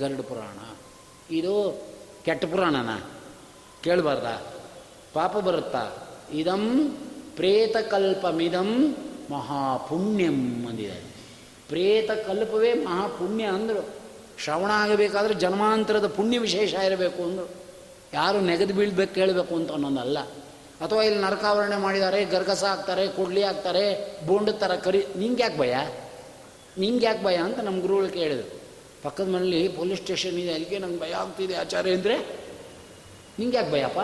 [0.00, 0.74] ಗರುಡ ಪುರಾಣ.
[1.34, 1.82] ಇದು
[2.24, 3.00] ಕೆಟ್ಟ ಪುರಾಣನ?
[3.84, 4.42] ಕೇಳಬಾರ್ದ?
[5.12, 5.92] ಪಾಪ ಬರುತ್ತಾ?
[6.32, 6.96] ಇದಂ
[7.36, 8.96] ಪ್ರೇತಕಲ್ಪಮಿದಂ
[9.30, 11.14] ಮಹಾಪುಣ್ಯಂ ಅಂದಿದ್ದಾರೆ.
[11.68, 14.04] ಪ್ರೇತ ಕಲ್ಪವೇ ಮಹಾಪುಣ್ಯ ಅಂದರು.
[14.38, 17.50] ಶ್ರವಣ ಆಗಬೇಕಾದ್ರೆ ಜನ್ಮಾಂತರದ ಪುಣ್ಯ ವಿಶೇಷ ಇರಬೇಕು ಅಂದರು.
[18.12, 20.18] ಯಾರು ನೆಗೆದು ಬೀಳ್ಬೇಕು ಕೇಳಬೇಕು ಅಂತ ಅನ್ನೋದಲ್ಲ.
[20.80, 25.04] ಅಥವಾ ಇಲ್ಲಿ ನರಕಾವರಣೆ ಮಾಡಿದ್ದಾರೆ, ಗರ್ಗಸ ಹಾಕ್ತಾರೆ, ಕುಡ್ಲಿ ಹಾಕ್ತಾರೆ, ಬೋಂಡ ಥರ ಕರಿ.
[25.16, 25.74] ನಿಂಗೆ ಯಾಕೆ ಭಯ?
[26.78, 28.60] ನಿಂಗೆ ಯಾಕೆ ಭಯ ಅಂತ ನಮ್ಮ ಗುರುಗಳು ಕೇಳಿದರು.
[29.02, 32.18] ಪಕ್ಕದ ಮನೇಲಿ ಪೊಲೀಸ್ ಸ್ಟೇಷನ್ ಇದೆ, ಅಲ್ಲಿಗೆ ನಂಗೆ ಭಯ ಆಗ್ತಿದೆ ಆಚಾರ್ಯ ಅಂದರೆ
[33.38, 34.00] ನಿಂಗೆ ಯಾಕೆ ಭಯಪ್ಪ?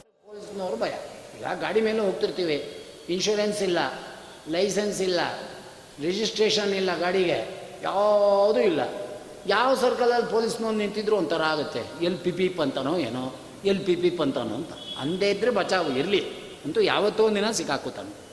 [0.00, 0.90] ಪೊಲೀಸ್ನವರು ಭಯ.
[1.38, 2.84] ಈಗ ಗಾಡಿ ಮೇಲೆ ಹೋಗ್ತಿರ್ತೀವಿ.
[3.08, 3.78] ಇನ್ಶೂರೆನ್ಸ್ ಇಲ್ಲ.
[4.48, 5.20] ಲೈಸೆನ್ಸ್ ಇಲ್ಲ,
[6.00, 8.80] ರಿಜಿಸ್ಟ್ರೇಷನ್ ಇಲ್ಲ ಗಾಡಿಗೆ, ಯಾವುದೂ ಇಲ್ಲ.
[9.46, 12.04] ಯಾವ ಸರ್ಕಲಲ್ಲಿ ಪೊಲೀಸ್ನವ್ರು ನಿಂತಿದ್ರು ಒಂಥರ ಆಗುತ್ತೆ.
[12.04, 14.72] ಎಲ್ ಪಿ ಪಿ ಅಂತನೋ ಏನೋ ಎಲ್ ಪಿ ಪಿಪ್ ಅಂತನೋ ಅಂತ.
[14.98, 16.24] ಅಂದೇ ಇದ್ದರೆ ಬಚಾವು ಇರಲಿ.
[16.64, 18.24] ಅಂತೂ ಯಾವತ್ತೋ ಒಂದಿನ ಸಿಕ್ಕಾಕೋತಾನೆ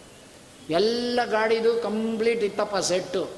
[0.70, 3.30] ಎಲ್ಲ ಗಾಡಿದು ಕಂಪ್ಲೀಟ್ ಇತ್ತಪ್ಪ ಸೆಟ್ಟು.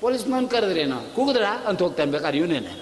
[0.00, 2.72] ಪೊಲೀಸ್ನವ್ನು ಕರೆದ್ರೇನು ಕೂಗಿದ್ರಾ ಅಂತ ಹೋಗ್ತಾನೆ ಬೇಕಾದ್ರೆ ಇವನೇನೆ.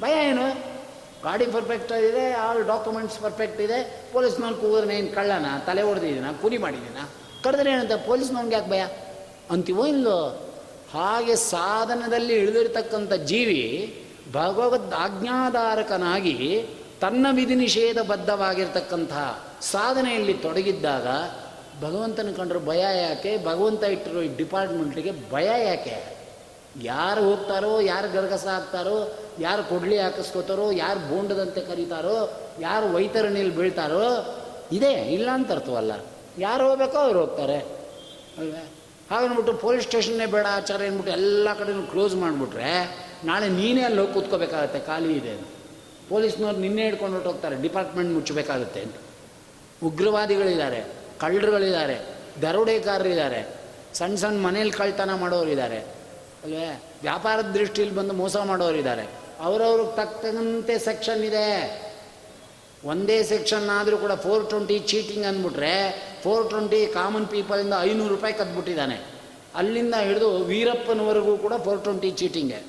[0.00, 0.76] ಭಯ ಏನು?
[1.22, 4.08] ಗಾಡಿ ಪರ್ಫೆಕ್ಟ್ ಇದೆ ಆಲ್ ಡಾಕ್ಯುಮೆಂಟ್ಸ್ ಪರ್ಫೆಕ್ಟ್ ಇದೆ.
[4.12, 7.08] ಪೊಲೀಸ್ನವ್ನು ಕೂಗಿದ್ರೆ ಏನು ಕಳ್ಳನ, ತಲೆ ಹೊಡೆದಿದ್ದೀನ ಕೂಲಿ ಮಾಡಿದ್ದೀನ?
[7.46, 8.86] ಕರೆದ್ರೆ ಏನಂತ ಪೊಲೀಸ್ನವ್ನಿಗೆ ಯಾಕೆ ಭಯ?
[9.50, 10.50] ಅಂತೀವೋ ಇಲ್ಲೋ
[10.94, 13.62] ಹಾಗೆ ಸಾಧನದಲ್ಲಿ ಇಳಿದಿರ್ತಕ್ಕಂಥ ಜೀವಿ
[14.32, 16.66] ಭಗವದ್ ಆಜ್ಞಾಧಾರಕನಾಗಿ
[17.00, 19.12] ತನ್ನ ವಿಧಿ ನಿಷೇಧ ಬದ್ಧವಾಗಿರ್ತಕ್ಕಂಥ
[19.60, 21.06] ಸಾಧನೆಯಲ್ಲಿ ತೊಡಗಿದ್ದಾಗ
[21.82, 23.44] ಭಗವಂತನ ಕಂಡ್ರೆ ಭಯ ಯಾಕೆ?
[23.44, 26.16] ಭಗವಂತ ಇಟ್ಟಿರೋ ಈ ಡಿಪಾರ್ಟ್ಮೆಂಟ್ಗೆ ಭಯ ಯಾಕೆ?
[26.82, 32.16] ಯಾರು ಹೋಗ್ತಾರೋ, ಯಾರು ಗರಗಸ ಹಾಕ್ತಾರೋ, ಯಾರು ಕೊಡ್ಲಿ ಹಾಕಿಸ್ಕೋತಾರೋ, ಯಾರು ಬೋಂಡದಂತೆ ಕರೀತಾರೋ,
[32.60, 34.36] ಯಾರು ವೈತರಣಿಯಲ್ಲಿ ಬೀಳ್ತಾರೋ,
[34.72, 35.92] ಇದೆ ಇಲ್ಲ ಅಂತ ಅರ್ಥವಲ್ಲ.
[36.38, 37.58] ಯಾರು ಹೋಗ್ಬೇಕೋ ಅವ್ರು ಹೋಗ್ತಾರೆ.
[38.38, 38.62] ಅಲ್ವೇ?
[39.10, 42.70] ಹಾಗನ್ಬಿಟ್ಟು ಪೊಲೀಸ್ ಸ್ಟೇಷನ್ನೇ ಬೇಡ, ಆಚಾರ ಅಂದ್ಬಿಟ್ಟು ಎಲ್ಲ ಕಡೆನೂ ಕ್ಲೋಸ್ ಮಾಡಿಬಿಟ್ರೆ
[43.24, 45.34] ನಾಳೆ ನೀನೇ ಅಲ್ಲಿ ಹೋಗಿ ಕೂತ್ಕೋಬೇಕಾಗತ್ತೆ, ಖಾಲಿ ಇದೆ
[46.08, 48.94] ಪೊಲೀಸ್ನವ್ರು ನಿನ್ನೆ ಹಿಡ್ಕೊಂಡು ಹೋಗ್ತಾರೆ, ಡಿಪಾರ್ಟ್ಮೆಂಟ್ ಮುಚ್ಚಬೇಕಾಗುತ್ತೆ ಅಂತ.
[49.82, 50.84] ಉಗ್ರವಾದಿಗಳಿದ್ದಾರೆ,
[51.18, 51.96] ಕಳ್ಳರುಗಳಿದ್ದಾರೆ
[52.42, 53.56] ದರೋಡೆಕಾರರಿದ್ದಾರೆ
[53.94, 55.78] ಸಣ್ಣ ಸಣ್ಣ ಮನೇಲಿ ಕಳ್ತನ ಮಾಡೋರಿದ್ದಾರೆ,
[56.44, 56.82] ಅಲ್ವೇ?
[57.02, 59.04] ವ್ಯಾಪಾರದ ದೃಷ್ಟಿಯಲ್ಲಿ ಬಂದು ಮೋಸ ಮಾಡೋರಿದ್ದಾರೆ.
[59.40, 61.46] ಅವರವ್ರಿಗೆ ತಕ್ಕಂತೆ ಸೆಕ್ಷನ್ ಇದೆ.
[62.92, 65.74] ಒಂದೇ ಸೆಕ್ಷನ್ ಆದರೂ ಕೂಡ ಫೋರ್ ಟ್ವೆಂಟಿ ಚೀಟಿಂಗ್ ಅಂದ್ಬಿಟ್ರೆ
[66.24, 68.96] ಫೋರ್ ಟ್ವೆಂಟಿ ಕಾಮನ್ ಪೀಪಲಿಂದ ಐನೂರು ರೂಪಾಯಿ ಕದ್ಬಿಟ್ಟಿದ್ದಾನೆ.
[69.60, 72.60] ಅಲ್ಲಿಂದ ಹಿಡಿದು ವೀರಪ್ಪನವರೆಗೂ ಕೂಡ ಫೋರ್ ಟ್ವೆಂಟಿ ಚೀಟಿಂಗೆ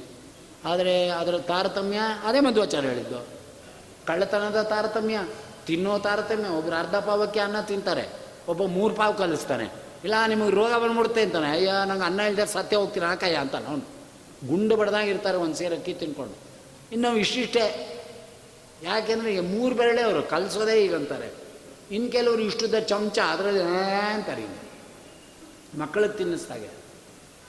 [0.69, 3.19] ಆದರೆ ಅದರ ತಾರತಮ್ಯ, ಅದೇ ಮಧ್ವಾಚಾರ ಹೇಳಿದ್ದು.
[4.07, 5.17] ಕಳ್ಳತನದ ತಾರತಮ್ಯ,
[5.67, 8.05] ತಿನ್ನೋ ತಾರತಮ್ಯ ಒಬ್ಬರು ಅರ್ಧ ಪಾವಕ್ಕೆ ಅನ್ನ ತಿಂತಾರೆ,
[8.51, 9.67] ಒಬ್ಬ ಮೂರು ಪಾವು ಕಲಿಸ್ತಾನೆ.
[10.03, 13.85] ಇಲ್ಲ, ನಿಮಗೆ ರೋಗ ಬಂದ್ಬಿಡುತ್ತೆ ಅಂತಾನೆ, ಅಯ್ಯ, ನಂಗೆ ಅನ್ನ ಇಲ್ಲದೆ ಸತ್ಯ ಹೋಗ್ತೀನಿ ಹಾಕಯ್ಯ ಅಂತಾನೆ ಅವನು.
[14.47, 16.37] ಗುಂಡು ಬಡ್ದಾಗಿರ್ತಾರೆ ಒಂದು ಸೇರು ಅಕ್ಕಿ ತಿನ್ಕೊಂಡು.
[16.91, 17.63] ಇನ್ನು ಇಷ್ಟಿಷ್ಟೇ
[18.83, 21.29] ಯಾಕೆಂದರೆ ಈಗ ಮೂರು ಬೆರಳೆ ಅವರು ಕಲಿಸೋದೇ ಈಗ ಅಂತಾರೆ.
[21.91, 23.61] ಇನ್ನು ಕೆಲವರು ಇಷ್ಟುದ ಚಮಚ ಅದರಲ್ಲಿ
[24.13, 24.55] ಅಂತಾರೆ ಈಗ
[25.79, 26.69] ಮಕ್ಕಳಿಗೆ ತಿನ್ನಿಸ್ದಾಗೆ.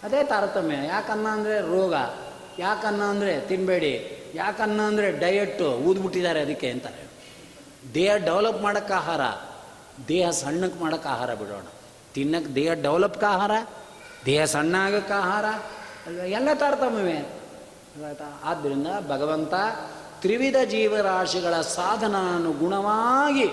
[0.03, 0.75] ಅದೇ ತಾರತಮ್ಯ.
[0.87, 1.95] ಯಾಕನ್ನ ಅಂದರೆ ರೋಗ,
[2.59, 3.93] ಯಾಕನ್ನ ಅಂದರೆ ತಿನ್ನಬೇಡಿ
[4.35, 7.09] ಯಾಕನ್ನ ಅಂದರೆ ಡಯಟ್ಟು ಊದ್ಬಿಟ್ಟಿದ್ದಾರೆ ಅದಕ್ಕೆ ಅಂತಾರೆ.
[7.95, 9.21] ದೇಹ ಡೆವಲಪ್ ಮಾಡೋಕ್ಕೆ ಆಹಾರ,
[10.09, 11.67] ದೇಹ ಸಣ್ಣಕ್ಕೆ ಮಾಡೋಕ್ಕೆ ಆಹಾರ ಬಿಡೋಣ.
[12.15, 13.51] ತಿನ್ನಕ್ಕೆ ದೇಹ ಡೆವಲಪ್ಗೆ ಆಹಾರ,
[14.27, 15.45] ದೇಹ ಸಣ್ಣ ಆಗೋಕ್ಕೆ ಆಹಾರ.
[16.11, 17.43] ಎಲ್ಲ ತಾರತಮ್ಯವೇ.
[18.07, 18.41] ಆಯಿತಾ?
[18.45, 19.55] ಆದ್ದರಿಂದ ಭಗವಂತ
[20.21, 23.47] ತ್ರಿವಿಧ ಜೀವರಾಶಿಗಳ ಸಾಧನಾನುಗುಣವಾಗಿ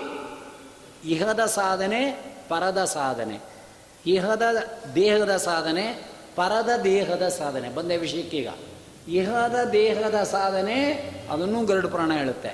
[1.08, 3.40] ಇಹದ ಸಾಧನೆ, ಪರದ ಸಾಧನೆ.
[4.06, 4.42] ಇಹದ
[4.94, 7.68] ದೇಹದ ಸಾಧನೆ, ಪರದ ದೇಹದ ಸಾಧನೆ.
[7.68, 8.48] ಬಂದ ವಿಷಯಕ್ಕೀಗ
[9.08, 10.78] ಇಹದ ದೇಹದ ಸಾಧನೆ,
[11.30, 12.48] ಅದನ್ನು ಗರುಡು ಪುರಾಣ ಹೇಳುತ್ತೆ.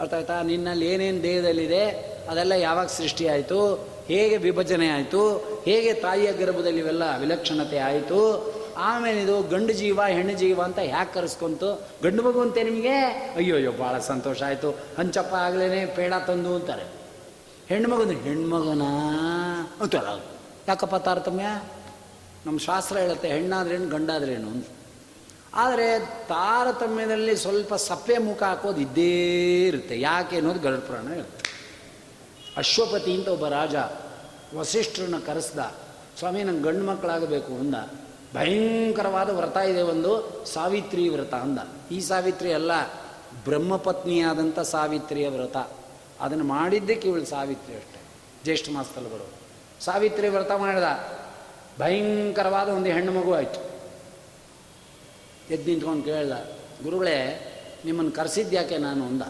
[0.00, 0.42] ಅರ್ಥ ಆಯ್ತಾ?
[0.42, 1.86] ನಿನ್ನಲ್ಲಿ ಏನೇನು ದೇಹದಲ್ಲಿದೆ,
[2.30, 3.88] ಅದೆಲ್ಲ ಯಾವಾಗ ಸೃಷ್ಟಿ ಆಯಿತು?
[4.06, 5.36] ಹೇಗೆ ವಿಭಜನೆ ಆಯಿತು?
[5.64, 8.57] ಹೇಗೆ ತಾಯಿಯ ಗರ್ಭದಲ್ಲಿ ಇವೆಲ್ಲ ವಿಲಕ್ಷಣತೆ ಆಯಿತು?
[8.78, 11.88] ಆಮೇಲೆ ಇದು ಗಂಡು ಜೀವ, ಹೆಣ್ಣು ಜೀವ ಅಂತ ಯಾಕೆ ಕರೆಸ್ಕೊಂತು?
[12.02, 12.96] ಗಂಡು ಮಗು ಅಂತೆ ನಿಮಗೆ?
[13.36, 14.70] ಅಯ್ಯೋ ಅಯ್ಯೋ, ಭಾಳ ಸಂತೋಷ ಆಯಿತು.
[14.70, 16.84] ಹಂಚಪ್ಪ ಆಗ್ಲೇ ಪೇಡ ತಂದು ಅಂತಾರೆ.
[17.68, 18.10] ಹೆಣ್ಣು ಮಗನ?
[18.10, 18.82] ಹೆಣ್ಮಗನ
[19.80, 20.20] ಅಂತಾರ
[20.68, 21.62] ಯಾಕಪ್ಪ ತಾರತಮ್ಯ?
[22.46, 24.66] ನಮ್ಮ ಶಾಸ್ತ್ರ ಹೇಳುತ್ತೆ, ಹೆಣ್ಣಾದ್ರೇನು, ಗಂಡಾದ್ರೇನು ಅಂತ.
[25.54, 30.00] ಆದರೆ ತಾರತಮ್ಯದಲ್ಲಿ ಸ್ವಲ್ಪ ಸಪ್ಪೆ ಮುಖ ಹಾಕೋದು ಇದ್ದೇ ಇರುತ್ತೆ.
[30.00, 31.48] ಯಾಕೆ ಅನ್ನೋದು ಗರುಡ ಪುರಾಣ ಹೇಳುತ್ತೆ.
[32.56, 33.74] ಅಶ್ವಪತಿ ಅಂತ ಒಬ್ಬ ರಾಜ
[34.56, 35.58] ವಸಿಷ್ಠರನ್ನ ಕರೆಸ್ದ,
[36.18, 37.74] ಸ್ವಾಮಿ, ನಂಗೆ ಗಂಡು ಮಕ್ಕಳಾಗಬೇಕು ಅಂದ.
[38.34, 40.10] ಭಯಂಕರವಾದ ವ್ರತ ಇದೆ ಒಂದು
[40.46, 41.58] ಸಾವಿತ್ರಿ ವ್ರತ ಅಂದ.
[41.90, 42.72] ಈ ಸಾವಿತ್ರಿ ಅಲ್ಲ
[43.44, 45.56] ಬ್ರಹ್ಮಪತ್ನಿಯಾದಂಥ ಸಾವಿತ್ರಿಯ ವ್ರತ.
[46.20, 48.00] ಅದನ್ನು ಮಾಡಿದ್ದಕ್ಕೆ ಇವಳು ಸಾವಿತ್ರಿ ಅಷ್ಟೇ,
[48.44, 49.36] ಜ್ಯೇಷ್ಠ ಮಾಸದಲ್ಲಿ ಬರೋದು
[49.84, 50.88] ಸಾವಿತ್ರಿ ವ್ರತ ಮಾಡಿದ,
[51.78, 53.60] ಭಯಂಕರವಾದ ಒಂದು ಹೆಣ್ಣು ಮಗು ಆಯಿತು.
[55.50, 56.44] ಎದ್ದು ನಿಂತ್ಕೊಂಡು ಕೇಳಲ್ಲ
[56.82, 57.18] ಗುರುಗಳೇ,
[57.84, 59.22] ನಿಮ್ಮನ್ನು ಕರೆಸಿದ್ಯಾಕೆ ನಾನು ಅಂದ.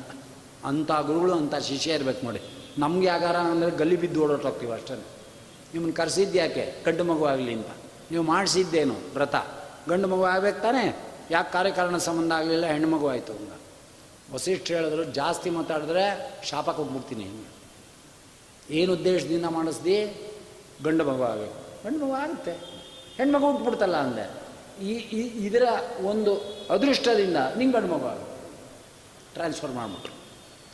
[0.64, 2.40] ಅಂಥ ಗುರುಗಳು, ಅಂಥ ಶಿಷ್ಯ ಇರ್ಬೇಕು ನೋಡಿ.
[2.78, 7.66] ನಮ್ಗೆ ಯಾಕಾರ ಅಂದರೆ ಗಲ್ಲಿ ಬಿದ್ದು ಓಡೋಟೋಗ್ತೀವಿ ಅಷ್ಟೇ ನಿಮ್ಮನ್ನು ಕರೆಸಿದ್ಯಾಕೆ ಗಂಡು ಮಗು ಆಗಲಿ ಅಂತ.
[8.10, 9.34] ನೀವು ಮಾಡಿಸಿದ್ದೇನು ವ್ರತ?
[9.88, 11.14] ಗಂಡು ಮಗು ಆಗ್ಬೇಕು ತಾನೇ?
[11.30, 13.52] ಯಾಕೆ ಕಾರ್ಯಕಾರಣ ಸಂಬಂಧ ಆಗಲಿಲ್ಲ, ಹೆಣ್ಣು ಮಗು ಆಯಿತು ಅಂತ.
[14.32, 17.46] ವಸಿಷ್ಠ ಹೇಳಿದ್ರು, ಜಾಸ್ತಿ ಮಾತಾಡಿದ್ರೆ ಶಾಪ ಕೊಟ್ಬಿಡ್ತೀನಿ
[18.70, 20.28] ಏನು ಉದ್ದೇಶದಿಂದ ಮಾಡಿಸ್ದಿ?
[20.84, 21.84] ಗಂಡು ಮಗು ಆಗಬೇಕು.
[21.84, 22.52] ಗಂಡು ಮಗು ಆಗುತ್ತೆ.
[23.16, 24.48] ಹೆಣ್ಮಗು ಹುಟ್ಬಿಡ್ತಲ್ಲ ಅಂದೆ.
[24.84, 24.94] ಈ
[25.46, 25.62] ಇದರ
[26.04, 26.34] ಒಂದು
[26.70, 28.50] ಅದೃಷ್ಟದಿಂದ ನಿಂಗೆ ಗಂಡು ಮಗು ಆಗುತ್ತೆ
[29.34, 30.12] ಟ್ರಾನ್ಸ್ಫರ್ ಮಾಡಿಬಿಟ್ರು.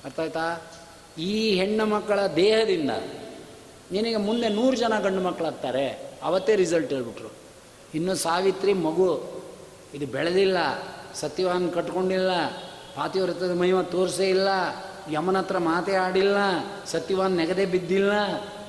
[0.05, 0.62] ಅರ್ಥ ಆಯ್ತಾ?
[1.18, 2.91] ಈ ಹೆಣ್ಣು ಮಕ್ಕಳ ದೇಹದಿಂದ
[3.91, 6.14] ನಿನಗೆ ಮುಂದೆ ನೂರು ಜನ ಗಂಡು ಮಕ್ಕಳಾಗ್ತಾರೆ.
[6.25, 7.33] ಅವತ್ತೇ ರಿಸಲ್ಟ್ ಹೇಳ್ಬಿಟ್ರು.
[7.95, 9.33] ಇನ್ನು ಸಾವಿತ್ರಿ ಮಗು,
[9.95, 10.57] ಇದು ಬೆಳೆದಿಲ್ಲ,
[11.14, 12.49] ಸತ್ಯವಾನ್ ಕಟ್ಕೊಂಡಿಲ್ಲ
[12.97, 14.49] ಪಾತಿವ್ರತದ ಮಹಿಮ ತೋರಿಸೇ ಇಲ್ಲ,
[15.11, 16.37] ಯಮನ ಹತ್ರ ಮಾತೇ ಆಡಿಲ್ಲ,
[16.87, 18.12] ಸತ್ಯವಾನ್ ನೆಗದೆ ಬಿದ್ದಿಲ್ಲ,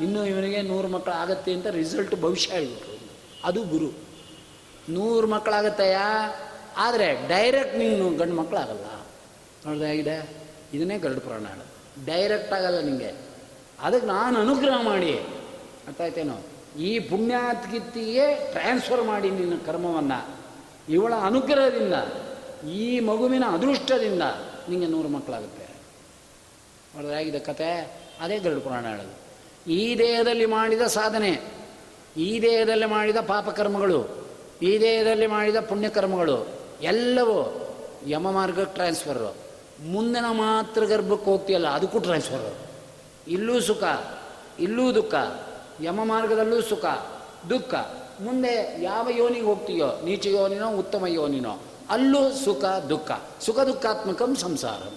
[0.04, 2.96] ಇನ್ನೂ ಇವನಿಗೆ ನೂರು ಮಕ್ಕಳು ಆಗತ್ತೆ ಅಂತ ರಿಸಲ್ಟ್ ಭವಿಷ್ಯ ಹೇಳ್ಬಿಟ್ರು.
[3.44, 4.06] ಅದು ಗುರು.
[4.90, 5.98] ನೂರು ಮಕ್ಕಳಾಗತ್ತಯ್ಯ
[6.78, 8.86] ಆದರೆ ಡೈರೆಕ್ಟ್ ನೀನು ಗಂಡು ಮಕ್ಕಳಾಗಲ್ಲ
[9.66, 10.30] ನೋಡಿದ್ರೆ ಹೇಗಿದೆ
[10.74, 11.46] ಇದನ್ನೇ ಗರುಡ ಪುರಾಣ
[12.06, 13.16] ಡೈರೆಕ್ಟ್ ಆಗಲ್ಲ ನಿಮಗೆ
[13.80, 15.14] ಅದಕ್ಕೆ ನಾನು ಅನುಗ್ರಹ ಮಾಡಿ.
[15.88, 16.38] ಅರ್ಥ ಆಯ್ತೇನೋ?
[16.78, 20.36] ಈ ಪುಣ್ಯಾತ್ಕಿತ್ತಿಗೆ ಟ್ರಾನ್ಸ್ಫರ್ ಮಾಡಿ ನಿನ್ನ ಕರ್ಮವನ್ನು.
[20.90, 21.94] ಇವಳ ಅನುಗ್ರಹದಿಂದ,
[22.68, 24.22] ಈ ಮಗುವಿನ ಅದೃಷ್ಟದಿಂದ
[24.70, 25.66] ನಿಮಗೆ ನೂರು ಮಕ್ಕಳಾಗುತ್ತೆ.
[26.96, 29.26] ಹೊರದಾಗಿದೆ ಕತೆ, ಅದೇ ಗರುಡ ಪುರಾಣ ಹೇಳೋದು.
[29.72, 31.42] ಈ ದೇಹದಲ್ಲಿ ಮಾಡಿದ ಸಾಧನೆ,
[32.18, 34.28] ಈ ದೇಹದಲ್ಲಿ ಮಾಡಿದ ಪಾಪಕರ್ಮಗಳು,
[34.62, 36.48] ಈ ದೇಹದಲ್ಲಿ ಮಾಡಿದ ಪುಣ್ಯಕರ್ಮಗಳು,
[36.82, 37.68] ಎಲ್ಲವೂ
[38.08, 39.36] ಯಮ ಮಾರ್ಗಕ್ಕೆ ಟ್ರಾನ್ಸ್ಫರು
[39.86, 42.56] ಮುಂದಿನ ಮಾತ್ರ ಗರ್ಭಕ್ಕೆ ಹೋಗ್ತೀಯಲ್ಲ, ಅದಕ್ಕೂ ಟ್ರಾನ್ಸ್ಫರು
[43.28, 43.84] ಇಲ್ಲೂ ಸುಖ,
[44.60, 45.16] ಇಲ್ಲೂ ದುಃಖ.
[45.82, 46.86] ಯಮ ಮಾರ್ಗದಲ್ಲೂ ಸುಖ,
[47.50, 47.74] ದುಃಖ.
[48.22, 51.60] ಮುಂದೆ ಯಾವ ಯೋನಿಗೆ ಹೋಗ್ತೀಯೋ, ನೀಚ ಯೋನಿನೋ, ಉತ್ತಮ ಯೋನಿನೋ,
[51.90, 53.12] ಅಲ್ಲೂ ಸುಖ, ದುಃಖ.
[53.42, 54.94] ಸುಖ ದುಃಖಾತ್ಮಕಂ ಸಂಸಾರ.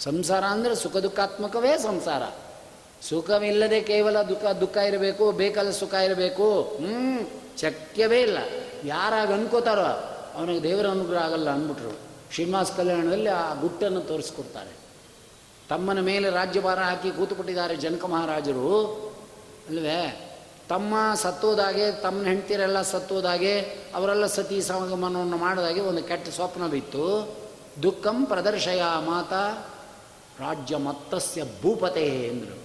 [0.00, 2.22] ಸಂಸಾರ ಅಂದರೆ ಸುಖ ದುಃಖಾತ್ಮಕವೇ ಸಂಸಾರ.
[3.02, 6.62] ಸುಖವಿಲ್ಲದೆ ಕೇವಲ ದುಃಖ ದುಃಖ ಇರಬೇಕು, ಬೇಕಲ್ಲ ಸುಖ ಇರಬೇಕು.
[6.62, 7.30] ಹ್ಞೂ
[7.60, 8.38] ಶಕ್ಯವೇ ಇಲ್ಲ.
[8.84, 12.08] ಯಾರಾಗ ಅನ್ಕೋತಾರೋ ಅವನಿಗೆ ದೇವರ ಅನುಗ್ರಹ ಆಗಲ್ಲ ಅಂದ್ಬಿಟ್ರು.
[12.34, 14.70] ಶ್ರೀನಿವಾಸ ಕಲ್ಯಾಣದಲ್ಲಿ ಆ ಗುಟ್ಟನ್ನು ತೋರಿಸ್ಕೊಡ್ತಾರೆ.
[15.68, 19.08] ತಮ್ಮನ ಮೇಲೆ ರಾಜ್ಯಭಾರ ಹಾಕಿ ಕೂತುಬಿಟ್ಟಿದ್ದಾರೆ ಜನಕ ಮಹಾರಾಜರು.
[19.68, 20.24] ಅಲ್ವೇ?
[20.68, 23.60] ತಮ್ಮ ಸತ್ತೋದಾಗೆ, ತಮ್ಮ ಹೆಂಡ್ತಿರೆಲ್ಲ ಸತ್ತೋದಾಗೆ,
[23.94, 27.36] ಅವರೆಲ್ಲ ಸತಿ ಸಮಗಮನವನ್ನು ಮಾಡಿದಾಗೆ ಒಂದು ಕೆಟ್ಟ ಸ್ವಪ್ನ ಬಿತ್ತು.
[27.82, 29.32] ದುಃಖಂ ಪ್ರದರ್ಶಯ ಮಾತ
[30.40, 32.58] ರಾಜ್ಯ ಮತ್ತಸ್ಯ ಭೂಪತೆ ಎಂದರು.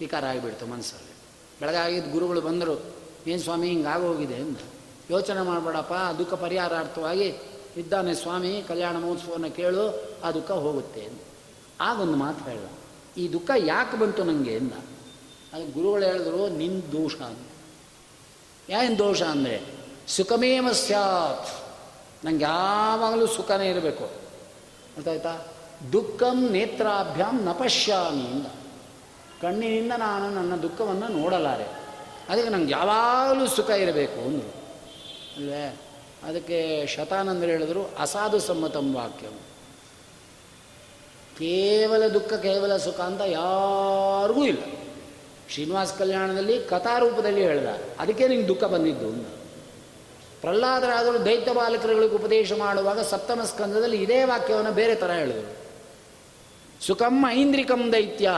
[0.00, 1.12] ವಿಕಾರ ಆಗಿಬಿಡ್ತು ಮನಸ್ಸಲ್ಲಿ
[1.60, 2.82] ಬೆಳಗಾಗಿದ್ದ ಗುರುಗಳು ಬಂದರು,
[3.26, 4.64] ಏನು ಸ್ವಾಮಿ ಹಿಂಗಾಗೋಗಿದೆ ಎಂದು
[5.10, 7.34] ಯೋಚನೆ ಮಾಡಬೇಡಪ್ಪ ದುಃಖ ಪರಿಹಾರಾರ್ಥವಾಗಿ
[7.76, 9.84] ಇದ್ದಾನೆ ಸ್ವಾಮಿ, ಕಲ್ಯಾಣ ಮಹೋತ್ಸವವನ್ನು ಕೇಳು,
[10.24, 11.00] ಆ ದುಃಖ ಹೋಗುತ್ತೆ.
[11.00, 11.24] ಎಂದು
[11.80, 12.58] ಆಗೊಂದು ಮಾತು ಹೇಳ
[13.16, 14.72] ಈ ದುಃಖ ಯಾಕೆ ಬಂತು ನನಗೆ ಎಂದ.
[15.52, 17.46] ಅದು ಗುರುಗಳು ಹೇಳಿದ್ರು, ನಿನ್ ದೋಷ ಅಂತ
[18.70, 19.60] ಏನು ದೋಷ ಅಂದರೆ,
[20.08, 21.48] ಸುಖಮೇವ ಸ್ಯಾತ್.
[22.26, 24.04] ನಂಗೆ ಯಾವಾಗಲೂ ಸುಖನೇ ಇರಬೇಕು.
[24.94, 25.46] ಗೊತ್ತಾಯ್ತಾ
[25.92, 28.46] ದುಃಖಂ ನೇತ್ರಾಭ್ಯಾಂ ನಪಶ್ಯಾಮಿ ಅಂತ
[29.42, 31.66] ಕಣ್ಣಿನಿಂದ ನಾನು ನನ್ನ ದುಃಖವನ್ನು ನೋಡಲಾರೆ.
[32.28, 34.50] ಅದಕ್ಕೆ ನಂಗೆ ಯಾವಾಗಲೂ ಸುಖ ಇರಬೇಕು ಅಂದರು.
[35.36, 35.76] ಅಲ್ವೇ?
[36.22, 39.32] ಅದಕ್ಕೆ ಶತಾನಂದರು ಹೇಳಿದ್ರು, ಅಸಾಧು ಸಮ್ಮತಂ ವಾಕ್ಯಂ.
[41.38, 44.77] ಕೇವಲ ದುಃಖ, ಕೇವಲ ಸುಖ ಅಂತ ಯಾರಿಗೂ ಇಲ್ಲ.
[45.48, 47.66] ಶ್ರೀನಿವಾಸ ಕಲ್ಯಾಣದಲ್ಲಿ ಕಥಾರೂಪದಲ್ಲಿ ಹೇಳ್ದ.
[47.98, 49.38] ಅದಕ್ಕೆ ನಿಂಗೆ ದುಃಖ ಬಂದಿದ್ದು
[50.40, 55.58] ಪ್ರಹ್ಲಾದರಾದರು ದೈತ್ಯ ಬಾಲಕರುಗಳಿಗೆ ಉಪದೇಶ ಮಾಡುವಾಗ ಸಪ್ತಮ ಸ್ಕಂದದಲ್ಲಿ ಇದೇ ವಾಕ್ಯವನ್ನು ಬೇರೆ ಥರ ಹೇಳಿದರು.
[56.86, 58.30] ಸುಖಂ ಐಂದ್ರಿಕಂ ದೈತ್ಯ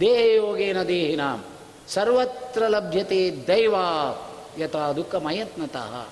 [0.00, 1.44] ದೇಹಯೋಗೇನ ದೇಹಿನಾಂ,
[1.88, 3.74] ಸರ್ವತ್ರ ಲಭ್ಯತೆ ದೈವ,
[4.58, 6.02] ಯಥಾ ದುಃಖ ಮಯತ್ನತಃ.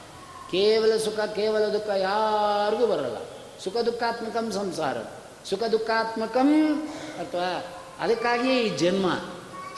[0.50, 3.16] ಕೇವಲ ಸುಖ, ಕೇವಲ ದುಃಖ ಯಾರಿಗೂ ಬರಲ್ಲ.
[3.64, 4.96] ಸುಖ ದುಃಖಾತ್ಮಕಂ ಸಂಸಾರ.
[5.44, 6.80] ಸುಖ ದುಃಖಾತ್ಮಕಂ,
[7.18, 7.64] ಅಥವಾ
[8.00, 9.06] ಅದಕ್ಕಾಗಿ ಈ ಜನ್ಮ.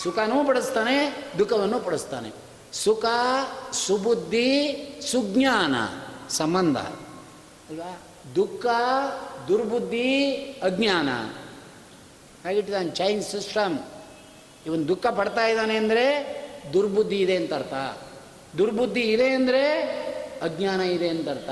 [0.03, 2.31] ಸುಖನೂ ಪಡಿಸ್ತಾನೆ, ದುಃಖವನ್ನು ಪಡಿಸ್ತಾನೆ.
[2.73, 3.05] ಸುಖ,
[3.73, 4.75] ಸುಬುದ್ಧಿ,
[5.11, 5.75] ಸುಜ್ಞಾನ,
[6.29, 6.77] ಸಂಬಂಧ.
[6.77, 8.03] ಅಲ್ವಾ?
[8.37, 8.67] ದುಃಖ,
[9.49, 11.09] ದುರ್ಬುದ್ಧಿ, ಅಜ್ಞಾನ.
[12.47, 13.79] ಹಾಗಿಟ್ಟಿದ್ದಾನೆ ಚೈನ್ ಸಿಸ್ಟಮ್.
[14.67, 16.39] ಇವನು ದುಃಖ ಪಡ್ತಾ ಇದ್ದಾನೆ ಅಂದರೆ
[16.73, 17.75] ದುರ್ಬುದ್ಧಿ ಇದೆ ಅಂತ ಅರ್ಥ.
[18.59, 19.79] ದುರ್ಬುದ್ಧಿ ಇದೆ ಅಂದರೆ
[20.43, 21.51] ಅಜ್ಞಾನ ಇದೆ ಅಂತ ಅರ್ಥ.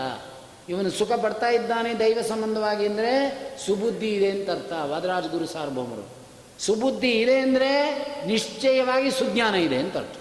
[0.68, 4.72] ಇವನು ಸುಖ ಪಡ್ತಾ ಇದ್ದಾನೆ ದೈವ ಸಂಬಂಧವಾಗಿ ಅಂದರೆ ಸುಬುದ್ಧಿ ಇದೆ ಅಂತ ಅರ್ಥ.
[4.72, 6.15] ವಾದರಾಜ ಗುರು ಸಾರ್ವಭೌಮರು.
[6.60, 7.70] ಸುಬುದ್ಧಿ ಇದೆ ಅಂದರೆ
[8.26, 10.16] ನಿಶ್ಚಯವಾಗಿ ಸುಜ್ಞಾನ ಇದೆ ಅಂತ ಅರ್ಥ.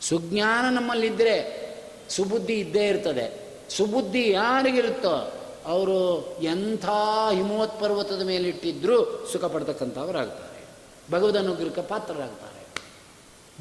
[0.00, 1.68] ಸುಜ್ಞಾನ ನಮ್ಮಲ್ಲಿದ್ದರೆ
[2.08, 3.48] ಸುಬುದ್ಧಿ ಇದ್ದೇ ಇರ್ತದೆ.
[3.70, 5.32] ಸುಬುದ್ಧಿ ಯಾರಿಗಿರುತ್ತೋ
[5.66, 6.84] ಅವರು ಎಂಥ
[7.32, 10.48] ಹಿಮವತ್ ಪರ್ವತದ ಮೇಲಿಟ್ಟಿದ್ರೂ ಸುಖ ಪಡ್ತಕ್ಕಂಥವರಾಗ್ತಾರೆ
[11.12, 12.48] ಭಗವದ್ ಅನುಗ್ರಹಕ್ಕೆ ಪಾತ್ರರಾಗ್ತಾರೆ.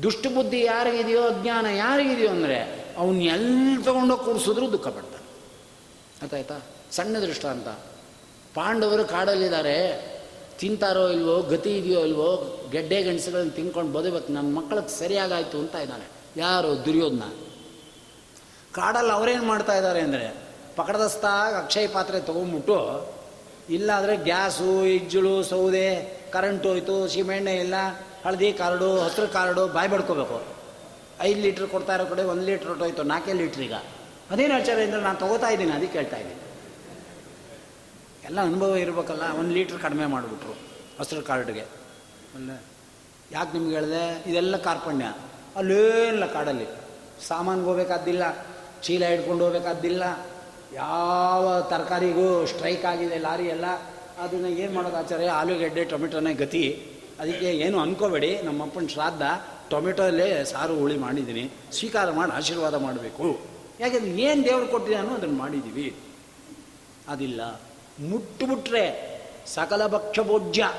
[0.04, 5.28] ದುಷ್ಟಬುದ್ಧಿ ಯಾರಿಗಿದೆಯೋ, ಅಜ್ಞಾನ ಯಾರಿಗಿದೆಯೋ ಅಂದರೆ ಅವನ್ನ ಎಲ್ಲಿ ತಗೊಂಡೋಗಿ ಕೂಡಿಸಿದ್ರು ದುಃಖ ಪಡ್ತಾನೆ
[6.22, 6.60] ಆಯ್ತಾಯ್ತಾ
[6.92, 7.68] ಸಣ್ಣ ದೃಷ್ಟಾಂತ
[8.56, 10.17] ಪಾಂಡವರು ಕಾಡಲ್ಲಿದ್ದಾರೆ.
[10.60, 12.30] ತಿಂತಾರೋ ಇಲ್ವೋ, ಗತಿ ಇದೆಯೋ ಇಲ್ವೋ,
[12.72, 16.08] ಗೆಡ್ಡೆ ಗಂಡಸುಗಳನ್ನ ತಿನ್ಕೊಂಡು ಬದುಬೇಕು ನನ್ನ ಮಕ್ಕಳಿಗೆ ಸರಿಯಾಗಾಯಿತು ಅಂತ ಇದ್ದಾನೆ.
[16.38, 16.86] ಯಾರು?
[16.86, 17.24] ದುರ್ಯೋಧನ.
[18.74, 20.36] ಕಾಡಲ್ಲಿ ಅವರೇನು ಮಾಡ್ತಾ ಇದ್ದಾರೆ ಅಂದರೆ,
[20.76, 22.78] ಪಕಡದಸ್ತಾಗ ಅಕ್ಷಯ ಪಾತ್ರೆ ತೊಗೊಂಬಿಟ್ಟು,
[23.70, 27.74] ಇಲ್ಲಾದರೆ ಗ್ಯಾಸು, ಇಜ್ಜುಳು, ಸೌದೆ, ಕರೆಂಟ್ ಹೋಯ್ತು, ಸೀಮೆಣ್ಣೆ ಇಲ್ಲ,
[28.26, 30.44] ಹಳದಿ ಕಾರ್ಡು, ಹಸಿರು ಕಾರ್ಡು ಬಾಯಿ ಬಡ್ಕೋಬೇಕು.
[31.20, 33.74] ಐದು ಲೀಟ್ರ್ ಕೊಡ್ತಾ ಇರೋ ಕಡೆ ಒಂದು ಲೀಟ್ರ್ ಹೊಟ್ಟೋಯ್ತು, ನಾಲ್ಕೇ ಲೀಟ್ರ್ ಈಗ.
[34.32, 36.47] ಅದೇನು ಆಚಾರ ಅಂದರೆ ನಾನು ತೊಗೋತಾ ಇದ್ದೀನಿ ಅದಕ್ಕೆ ಕೇಳ್ತಾ ಇದ್ದೀನಿ.
[38.28, 40.54] ಎಲ್ಲ ಅನುಭವ ಇರಬೇಕಲ್ಲ, ಒಂದು ಲೀಟ್ರ್ ಕಡಿಮೆ ಮಾಡಿಬಿಟ್ರು
[41.00, 41.66] ಹಸಿರು ಕಾರ್ಡ್ಗೆ
[42.36, 42.52] ಅಲ್ಲ
[43.32, 44.30] ಯಾಕೆ ನಿಮ್ಗೆ ಹೇಳಿದೆ?
[44.30, 45.06] ಇದೆಲ್ಲ ಕಾರ್ಪಣ್ಯ.
[45.56, 46.68] ಅಲ್ಲೇನಿಲ್ಲ ಕಾಡಲ್ಲಿ.
[47.28, 48.24] ಸಾಮಾನ್ಗೆ ಹೋಗ್ಬೇಕಾದ್ದಿಲ್ಲ,
[48.84, 50.04] ಚೀಲ ಹಿಡ್ಕೊಂಡು ಹೋಗ್ಬೇಕಾದ್ದಿಲ್ಲ.
[50.74, 53.68] ಯಾವ ತರಕಾರಿಗೂ ಸ್ಟ್ರೈಕ್ ಆಗಿದೆ ಲಾರಿ ಎಲ್ಲ.
[54.24, 55.30] ಅದನ್ನು ಏನು ಮಾಡೋದು ಆಚಾರ್ಯ?
[55.42, 56.64] ಆಲೂಗೆಡ್ಡೆ, ಟೊಮೆಟೊನೇ ಗತಿ.
[57.20, 58.42] ಅದಕ್ಕೆ ಏನು ಅನ್ಕೋಬೇಡಿ.
[58.42, 59.22] ನಮ್ಮಪ್ಪನ ಶ್ರಾದ್ದ
[59.70, 61.46] ಟೊಮೆಟೊಲ್ಲೇ ಸಾರು ಹುಳಿ ಮಾಡಿದ್ದೀನಿ.
[61.78, 63.28] ಸ್ವೀಕಾರ ಮಾಡಿ ಆಶೀರ್ವಾದ ಮಾಡಬೇಕು.
[63.80, 65.88] ಯಾಕೆಂದ್ರೆ ಏನು ದೇವ್ರು ಕೊಟ್ಟಿದ್ದಾನೋ ಅದನ್ನು ಮಾಡಿದ್ದೀವಿ
[67.08, 67.42] ಅದಿಲ್ಲ.
[68.00, 69.18] ಮುಟ್ಟುಬಿಟ್ರೆ
[69.48, 70.72] ಸಕಲ ಭಕ್ಷ ಭೋಜ್ಯ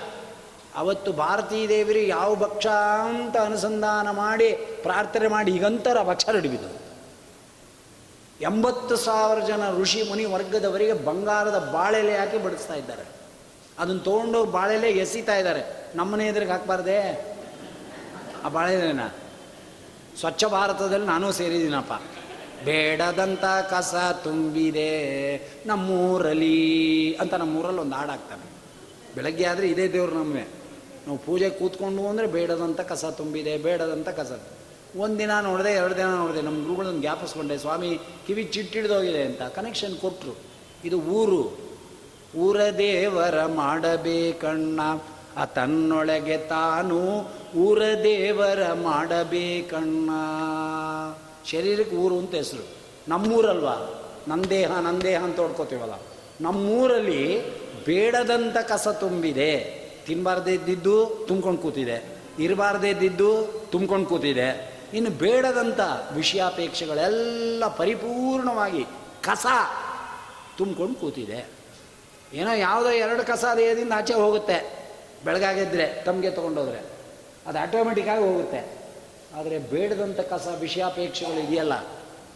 [0.76, 4.52] ಅವತ್ತು ಭಾರತೀ ದೇವರಿಗೆ ಯಾವ ಭಕ್ಷ ಅಂತ ಅನುಸಂಧಾನ ಮಾಡಿ
[4.82, 6.88] ಪ್ರಾರ್ಥನೆ ಮಾಡಿ ಈಗಂತರ ಭಕ್ಷ ನಡಿಬಿದ್ದು
[8.40, 13.02] ಎಂಬತ್ತು ಸಾವಿರ ಜನ ಋಷಿ ಮುನಿ ವರ್ಗದವರಿಗೆ ಬಂಗಾರದ ಬಾಳೆಲೆ ಹಾಕಿ ಬಡಿಸ್ತಾ ಇದ್ದಾರೆ.
[13.78, 15.86] ಅದನ್ನು ತೊಗೊಂಡು ಬಾಳೆಲೆ ಎಸಿತಾ ಇದ್ದಾರೆ.
[15.94, 17.26] ನಮ್ಮನೆ ಎದುರಿಗೆ ಹಾಕ್ಬಾರ್ದೆ?
[18.44, 19.06] ಆ ಬಾಳೆಲೆನ?
[20.20, 21.92] ಸ್ವಚ್ಛ ಭಾರತದಲ್ಲಿ ನಾನು ಸೇರಿದ್ದೀನಪ್ಪ.
[22.64, 23.94] ಬೇಡದಂಥ ಕಸ
[24.24, 26.97] ತುಂಬಿದೆ ನಮ್ಮೂರಲ್ಲಿ.
[27.20, 28.50] ಅಂತ ನಮ್ಮೂರಲ್ಲಿ ಒಂದು ಹಾಡು ಹಾಕ್ತಾನೆ
[29.14, 30.58] ಬೆಳಗ್ಗೆ ಆದರೆ ಇದೇ ದೇವ್ರು ನಮ್ಮೆ
[31.06, 34.40] ನಾವು ಪೂಜೆ ಕೂತ್ಕೊಂಡು ಅಂದರೆ ಬೇಡದಂಥ ಕಸ ತುಂಬಿದೆ ಬೇಡದಂಥ ಕಸ.
[34.96, 40.36] ಒಂದಿನ ನೋಡಿದೆ, ಎರಡು ದಿನ ನೋಡಿದೆ, ನಮ್ಮ ಗುರುಗಳನ್ನ ಜ್ಞಾಪಿಸ್ಕೊಂಡೆ ಸ್ವಾಮಿ ಕಿವಿ ಚಿಟ್ಟಿಡ್ದೋಗಿದೆ ಅಂತ ಕನೆಕ್ಷನ್ ಕೊಟ್ಟರು
[40.84, 41.68] ಇದು ಊರು.
[42.36, 44.80] ಊರ ದೇವರ ಮಾಡಬೇಕಣ್ಣ
[45.36, 46.98] ಆ ತನ್ನೊಳಗೆ ತಾನು
[47.56, 50.10] ಊರ ದೇವರ ಮಾಡಬೇಕಣ್ಣ.
[51.50, 52.66] ಶರೀರಕ್ಕೆ ಊರು ಅಂತ ಹೆಸರು.
[53.08, 54.04] ನಮ್ಮೂರಲ್ವಾ?
[54.28, 55.92] ನನ್ನ ದೇಹ ನನ್ನ ದೇಹ ಅಂತ ಹೊಡ್ಕೋತೀವಲ್ಲ.
[56.40, 57.44] ನಮ್ಮೂರಲ್ಲಿ
[57.84, 59.78] ಬೇಡದಂಥ ಕಸ ತುಂಬಿದೆ.
[60.06, 62.18] ತಿನ್ನಬಾರ್ದೇ ಇದ್ದಿದ್ದು ತುಂಬ್ಕೊಂಡು ಕೂತಿದೆ.
[62.38, 64.78] ಇರಬಾರ್ದೇ ಇದ್ದಿದ್ದು ತುಂಬ್ಕೊಂಡು ಕೂತಿದೆ.
[64.94, 65.80] ಇನ್ನು ಬೇಡದಂಥ
[66.12, 68.84] ವಿಷಯಾಪೇಕ್ಷೆಗಳೆಲ್ಲ ಪರಿಪೂರ್ಣವಾಗಿ
[69.22, 69.46] ಕಸ
[70.58, 71.46] ತುಂಬ್ಕೊಂಡು ಕೂತಿದೆ.
[72.34, 74.88] ಏನೋ ಯಾವುದೋ ಎರಡು ಕಸ ದೇಹದಿಂದ ಆಚೆ ಹೋಗುತ್ತೆ.
[75.24, 76.78] ಬೆಳಗಾಗಿದ್ದರೆ ತಮಗೆ ತೊಗೊಂಡೋದ್ರೆ.
[77.46, 78.78] ಅದು ಆಟೋಮೆಟಿಕ್ಕಾಗಿ ಹೋಗುತ್ತೆ.
[79.36, 81.84] ಆದರೆ ಬೇಡದಂಥ ಕಸ ವಿಷಯಾಪೇಕ್ಷೆಗಳು ಇದೆಯಲ್ಲ.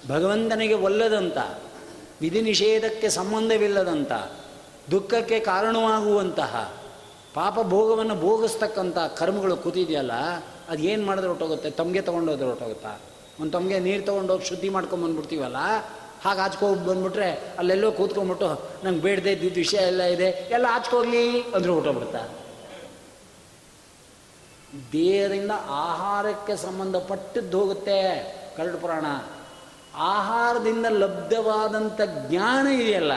[0.09, 1.39] ಭಗವಂತನಿಗೆ ಒಲ್ಲದಂಥ
[2.23, 4.13] ವಿಧಿ ನಿಷೇಧಕ್ಕೆ ಸಂಬಂಧವಿಲ್ಲದಂಥ
[4.91, 6.55] ದುಃಖಕ್ಕೆ ಕಾರಣವಾಗುವಂತಹ,
[7.35, 10.15] ಪಾಪ ಭೋಗವನ್ನು ಭೋಗಿಸ್ತಕ್ಕಂಥ ಕರ್ಮಗಳು ಕೂತಿದೆಯಲ್ಲ,
[10.71, 12.93] ಅದು ಏನು ಮಾಡಿದ್ರೆ ಹೊಟ್ಟೋಗುತ್ತೆ ತಮಗೆ ತೊಗೊಂಡೋದ್ರೆ ಹೊಟ್ಟೋಗುತ್ತಾ
[13.41, 15.61] ಒಂದು ತಮಗೆ ನೀರು ತೊಗೊಂಡೋಗಿ ಶುದ್ಧಿ ಮಾಡ್ಕೊಂಬಂದ್ಬಿಡ್ತೀವಲ್ಲ
[16.25, 18.51] ಹಾಗೆ ಆಚ್ಕೋಗಿ ಬಂದುಬಿಟ್ರೆ ಅಲ್ಲೆಲ್ಲೋ ಕೂತ್ಕೊಂಡ್ಬಿಟ್ಟು,
[18.85, 22.23] ನಂಗೆ ಬೇಡದೆ ಇದ್ದಿದ್ದು ವಿಷಯ ಎಲ್ಲ ಇದೆ, ಎಲ್ಲ ಆಚ್ಕೋಗ್ಲಿ ಅಂದ್ರೆ ಹೊಟ್ಟೋಗ್ಬಿಡ್ತಾ
[24.93, 27.99] ದೇಹದಿಂದ ಆಹಾರಕ್ಕೆ ಸಂಬಂಧಪಟ್ಟದ್ದು ಹೋಗುತ್ತೆ
[28.57, 29.07] ಕರಡು ಪುರಾಣ.
[29.97, 33.13] ಆಹಾರದಿಂದ ಲಬ್ಧವಾದಂಥ ಜ್ಞಾನ ಇದೆಯಲ್ಲ,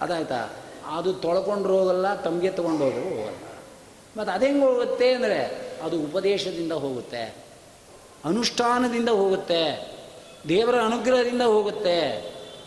[0.00, 0.50] ಅದಾಯ್ತಾ?
[0.96, 3.46] ಅದು ತೊಳ್ಕೊಂಡ್ರು ಹೋಗಲ್ಲ, ತಮಗೆ ತೊಗೊಂಡು ಹೋದ್ರು ಹೋಗಲ್ಲ.
[4.16, 7.34] ಮತ್ತು ಹೆಂಗೆ ಹೋಗುತ್ತೆ ಅಂದರೆ, ಅದು ಉಪದೇಶದಿಂದ ಹೋಗುತ್ತೆ,
[8.24, 9.90] ಅನುಷ್ಠಾನದಿಂದ ಹೋಗುತ್ತೆ,
[10.48, 11.98] ದೇವರ ಅನುಗ್ರಹದಿಂದ ಹೋಗುತ್ತೆ,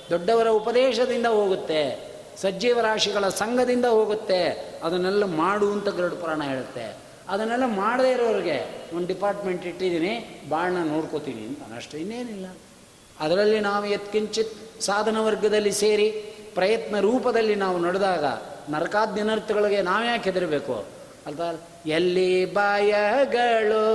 [0.09, 6.97] ದೊಡ್ಡವರ ಉಪದೇಶದಿಂದ ಹೋಗುತ್ತೆ ಸಜ್ಜೀವ ರಾಶಿಗಳ ಸಂಘದಿಂದ ಹೋಗುತ್ತೆ, ಅದನ್ನೆಲ್ಲ ಮಾಡು ಅಂತ ಗರುಡ ಪುರಾಣ ಹೇಳುತ್ತೆ.
[7.29, 12.45] ಅದನ್ನೆಲ್ಲ ಮಾಡದೇ ಇರೋರಿಗೆ ಒಂದು ಡಿಪಾರ್ಟ್ಮೆಂಟ್ ಇಟ್ಟಿದ್ದೀನಿ ಬಾಳನ್ನ ನೋಡ್ಕೋತೀನಿ ಅಂತ ಇನ್ನೇನಿಲ್ಲ.
[13.23, 16.07] ಅದರಲ್ಲಿ ನಾವು ಎತ್ಕಿಂಚಿತ್ ಸಾಧನ ವರ್ಗದಲ್ಲಿ ಸೇರಿ
[16.53, 18.25] ಪ್ರಯತ್ನ ರೂಪದಲ್ಲಿ ನಾವು ನಡೆದಾಗ
[18.69, 20.75] ನರಕಾದ್ಯನರ್ಥಗಳಿಗೆ ನಾವ್ಯಾಕೆ ಹೆದರಬೇಕು?
[21.27, 21.49] ಅಲ್ವಾ?
[21.85, 23.85] ಎಲ್ಲಿ ಬಾಯಗಳು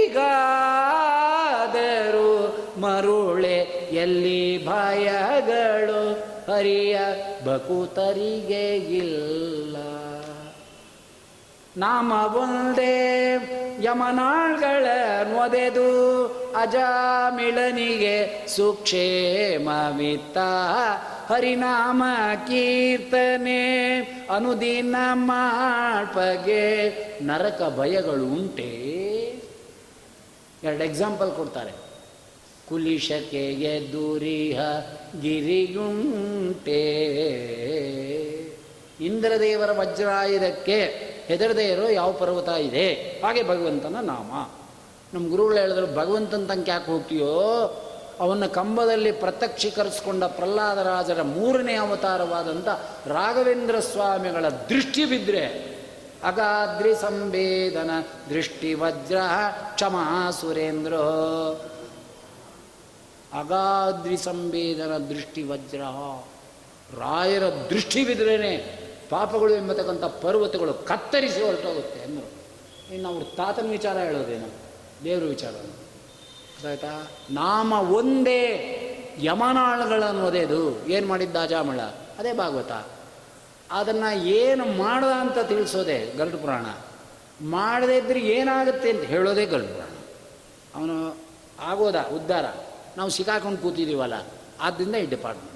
[2.82, 3.58] ಮರುಳೆ
[3.96, 6.02] ಎಲ್ಲಿ ಭಯಗಳು
[6.48, 7.00] ಹರಿಯ
[7.46, 9.78] ಬಕುತರಿಗೆ ಇಲ್ಲ.
[11.78, 13.36] ನಾಮ ಒಂದೇ
[13.82, 14.86] ಯಮನಾಳ್ಗಳ
[15.24, 16.26] ನೊದೆದು
[16.56, 20.38] ಅಜಾಮಿಳನಿಗೆ ಸುಕ್ಷೇಮವಿತ್ತ.
[21.32, 22.04] ಹರಿನಾಮ
[22.48, 23.98] ಕೀರ್ತನೆ
[24.36, 26.66] ಅನುದಿನ ಮಾಡ್ಪಗೆ
[27.26, 28.72] ನರಕ ಭಯಗಳು ಉಂಟೆ.
[30.64, 31.85] ಎರಡು ಎಕ್ಸಾಂಪಲ್ ಕೊಡ್ತಾರೆ.
[32.70, 34.60] ಕುಲಿಶಕ್ಕೆ ದೂರಿಹ
[35.22, 36.82] ಗಿರಿಗುಂಟೆ.
[39.06, 40.82] ಇಂದ್ರದೇವರ ವಜ್ರಾಯುಧಕ್ಕೆ
[41.26, 42.94] ಹೆದರದೇ ಇರೋ ಯಾವ ಪರ್ವತ ಇದೆ?
[42.94, 44.50] ಹಾಗೆ ಭಗವಂತನ ನಾಮ.
[45.14, 47.82] ನಮ್ಮ ಗುರುಗಳು ಹೇಳಿದ್ರು, ಭಗವಂತನ ಯಾಕೆ ಹೋಗ್ತೀಯೋ?
[48.20, 52.68] ಅವನ ಕಂಬದಲ್ಲಿ ಪ್ರತ್ಯಕ್ಷೀಕರಿಸಿಕೊಂಡ ಪ್ರಹ್ಲಾದರಾಜರ ಮೂರನೇ ಅವತಾರವಾದಂಥ
[53.08, 55.76] ರಾಘವೇಂದ್ರ ಸ್ವಾಮಿಗಳ ದೃಷ್ಟಿ ಬಿದ್ದರೆ
[56.24, 57.90] ಅಗಾದ್ರಿ ಸಂವೇದನ
[58.30, 59.18] ದೃಷ್ಟಿ ವಜ್ರ
[59.76, 60.94] ಕ್ಷಮಾ ಸುರೇಂದ್ರ.
[63.40, 65.82] ಅಗಾದ್ರಿ ಸಂವೇದನ ದೃಷ್ಟಿ ವಜ್ರ
[67.00, 72.36] ರಾಯರ ದೃಷ್ಟಿ ಬಿದ್ರೇನೆ ಪಾಪಗಳು ಎಂಬತಕ್ಕಂಥ ಪರ್ವತಗಳು ಕತ್ತರಿಸಿ ಹೊರಟೋಗುತ್ತೆ ಅಂದರು
[72.94, 74.48] ಇನ್ನು ಅವ್ರ ತಾತನ ವಿಚಾರ ಹೇಳೋದೇನು?
[75.04, 75.54] ದೇವ್ರ ವಿಚಾರ.
[76.68, 78.62] ಆಯ್ತಾ ನಾಮ ಒಂದೇ
[79.20, 81.80] ಯಮನಾಳಗಳನ್ನು ಒದೆದು ಏನು ಮಾಡಿದ್ದ ಅಜಾಮಳ?
[82.20, 82.72] ಅದೇ ಭಾಗವತ.
[83.72, 86.66] ಅದನ್ನು ಏನು ಮಾಡ್ದ ಅಂತ ತಿಳಿಸೋದೆ ಗರುಡ ಪುರಾಣ.
[87.46, 89.98] ಮಾಡದೇ ಇದ್ರೆ ಏನಾಗುತ್ತೆ ಅಂತ ಹೇಳೋದೇ ಗರುಡ ಪುರಾಣ.
[90.76, 91.18] ಅವನು
[91.60, 92.65] ಆಗೋದ, ಉದ್ಧಾರ.
[92.98, 94.14] ನಾವು ಸಿಕ್ಕಾಕೊಂಡು ಕೂತಿದ್ದೀವಲ್ಲ
[94.62, 95.56] ಆದ್ದರಿಂದ ಈ ಡಿಪಾರ್ಟ್ಮೆಂಟ್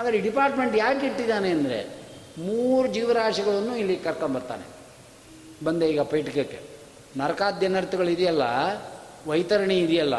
[0.00, 1.88] ಆದರೆ ಈ ಡಿಪಾರ್ಟ್ಮೆಂಟ್ ಯಾಕೆ ಇಟ್ಟಿದ್ದಾನೆ ಅಂದರೆ,
[2.38, 4.66] ಮೂರು ಜೀವರಾಶಿಗಳನ್ನು ಇಲ್ಲಿ ಕರ್ಕೊಂಬರ್ತಾನೆ
[5.64, 6.60] ಬಂದೆ ಈಗ ಪೈಠಿಕಕ್ಕೆ.
[7.16, 8.42] ನರಕಾದ್ಯನರ್ಥಗಳು ಇದೆಯಲ್ಲ,
[9.26, 10.14] ವೈತರಣಿ ಇದೆಯಲ್ಲ,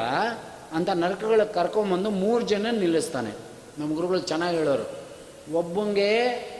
[0.71, 3.31] ಅಂತ ನರಕಗಳಿಗೆ ಕರ್ಕೊಂಬಂದು ಮೂರು ಜನ ನಿಲ್ಲಿಸ್ತಾನೆ.
[3.79, 5.05] ನಮ್ಮ ಗುರುಗಳು ಚೆನ್ನಾಗಿ ಹೇಳೋರು.
[5.53, 6.11] ಒಬ್ಬಂಗೆ,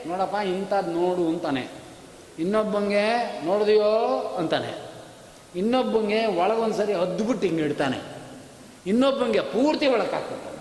[0.08, 1.68] ನೋಡಪ್ಪ ಇಂಥದ್ದು ನೋಡು ಅಂತಾನೆ.
[2.40, 3.06] ಇನ್ನೊಬ್ಬಂಗೆ,
[3.46, 4.90] ನೋಡಿದೆಯೋ ಅಂತಾನೆ.
[5.56, 8.15] ಇನ್ನೊಬ್ಬಂಗೆ ಒಳಗೊಂದ್ಸರಿ ಹದ್ದುಬಿಟ್ಟು ಹಿಂಗೆ ಇಡ್ತಾನೆ.
[8.86, 10.56] ಇನ್ನೊಬ್ಬಂಗೆ ಪೂರ್ತಿ ಒಳಗೆ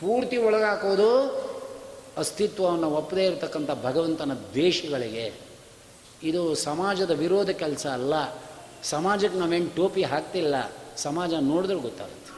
[0.00, 1.44] ಪೂರ್ತಿ ಒಳಗಾಕೋದು
[2.16, 5.34] ಅಸ್ತಿತ್ವವನ್ನು ಒಪ್ಪದೇ ಇರತಕ್ಕಂಥ ಭಗವಂತನ ದ್ವೇಷಗಳಿಗೆ.
[6.22, 8.14] ಇದು ಸಮಾಜದ ವಿರೋಧ ಕೆಲಸ ಅಲ್ಲ.
[8.82, 10.54] ಸಮಾಜಕ್ಕೆ ನಾವೇನು ಟೋಪಿ ಹಾಕ್ತಿಲ್ಲ.
[10.96, 12.34] ಸಮಾಜ ನೋಡಿದ್ರೆ ಗೊತ್ತಾಗುತ್ತೆ.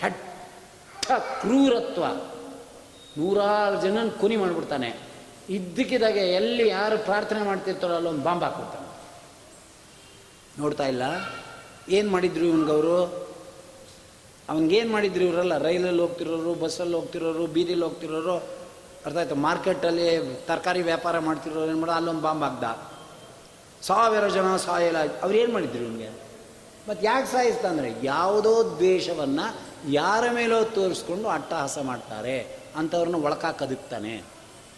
[0.00, 2.04] ಕೆಟ್ಟ ಕ್ರೂರತ್ವ.
[3.18, 4.96] ನೂರಾರು ಜನನ ಕುನಿ ಮಾಡಿಬಿಡ್ತಾನೆ.
[5.48, 8.84] ಇದ್ದಕ್ಕಿದ್ದಾಗೆ ಎಲ್ಲಿ ಯಾರು ಪ್ರಾರ್ಥನೆ ಮಾಡ್ತಿರ್ತಾರೋ ಅಲ್ಲೊಂದು ಬಾಂಬ್ ಹಾಕ್ಬಿಡ್ತಾನೆ.
[10.60, 11.02] ನೋಡ್ತಾ ಇಲ್ಲ?
[11.88, 13.23] ಏನು ಮಾಡಿದ್ರು ಇವನ್ಗವರು?
[14.48, 15.58] ಅವನಿಗೇನು ಮಾಡಿದ್ರು ಇವರೆಲ್ಲ?
[15.58, 18.36] ರೈಲಲ್ಲಿ ಹೋಗ್ತಿರೋರು, ಬಸ್ಸಲ್ಲಿ ಹೋಗ್ತಿರೋರು, ಬೀದಿಲಿ ಹೋಗ್ತಿರೋರು?
[19.06, 19.34] ಅರ್ಥ ಆಯ್ತು?
[19.34, 22.92] ಮಾರ್ಕೆಟಲ್ಲಿ ತರಕಾರಿ ವ್ಯಾಪಾರ ಮಾಡ್ತಿರೋರು ಏನು ಮಾಡೋ, ಅಲ್ಲೊಂದು ಬಾಂಬ್ ಹಾಕ್ದ.
[23.82, 26.08] ಸಾವಿರ ಜನ ಸಾಯಲ್ಲ ಅವ್ರು ಏನು ಮಾಡಿದ್ರು ಇವನಿಗೆ?
[26.88, 29.56] ಮತ್ತು ಯಾಕೆ ಸಾಯಿಸ್ತಾ ಅಂದರೆ, ಯಾವುದೋ ದ್ವೇಷವನ್ನು
[29.90, 32.64] ಯಾರ ಮೇಲೋ ತೋರಿಸ್ಕೊಂಡು ಅಟ್ಟಹಾಸ ಮಾಡ್ತಾರೆ.
[32.76, 34.22] ಅಂಥವ್ರನ್ನ ಒಳಕಾಕದಿಕ್ತಾನೆ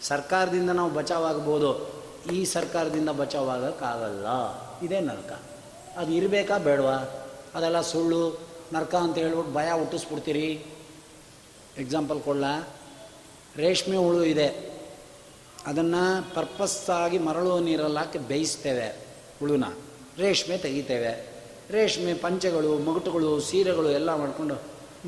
[0.03, 1.97] ಸರ್ಕಾರದಿಂದ ನಾವು ಬಚಾವಾಗ್ಬೋದು.
[2.33, 4.27] ಈ ಸರ್ಕಾರದಿಂದ ಬಚಾವಾಗಕ್ಕಾಗಲ್ಲ.
[4.83, 5.41] ಇದೇ ನರಕ.
[5.97, 7.27] ಅದು ಇರಬೇಕಾ ಬೇಡವಾ?
[7.55, 8.46] ಅದೆಲ್ಲ ಸುಳ್ಳು.
[8.73, 10.63] ನರಕ ಅಂತ ಹೇಳ್ಬಿಟ್ಟು ಭಯ ಹುಟ್ಟಿಸ್ಬಿಡ್ತೀರಿ.
[11.79, 12.69] ಎಕ್ಸಾಂಪಲ್ ಕೊಡ್ಲಾ.
[13.57, 14.77] ರೇಷ್ಮೆ ಹುಳು ಇದೆ.
[15.67, 18.89] ಅದನ್ನು ಪರ್ಪಸ್ಸಾಗಿ ಮರಳು ನೀರಲ್ಲಿ ಹಾಕಿ ಬೇಯಿಸ್ತೇವೆ
[19.39, 19.65] ಹುಳುನ.
[20.19, 21.27] ರೇಷ್ಮೆ ತೆಗಿತೇವೆ.
[21.71, 24.55] ರೇಷ್ಮೆ ಪಂಚೆಗಳು, ಮಗುಟುಗಳು, ಸೀರೆಗಳು ಎಲ್ಲ ಮಾಡಿಕೊಂಡು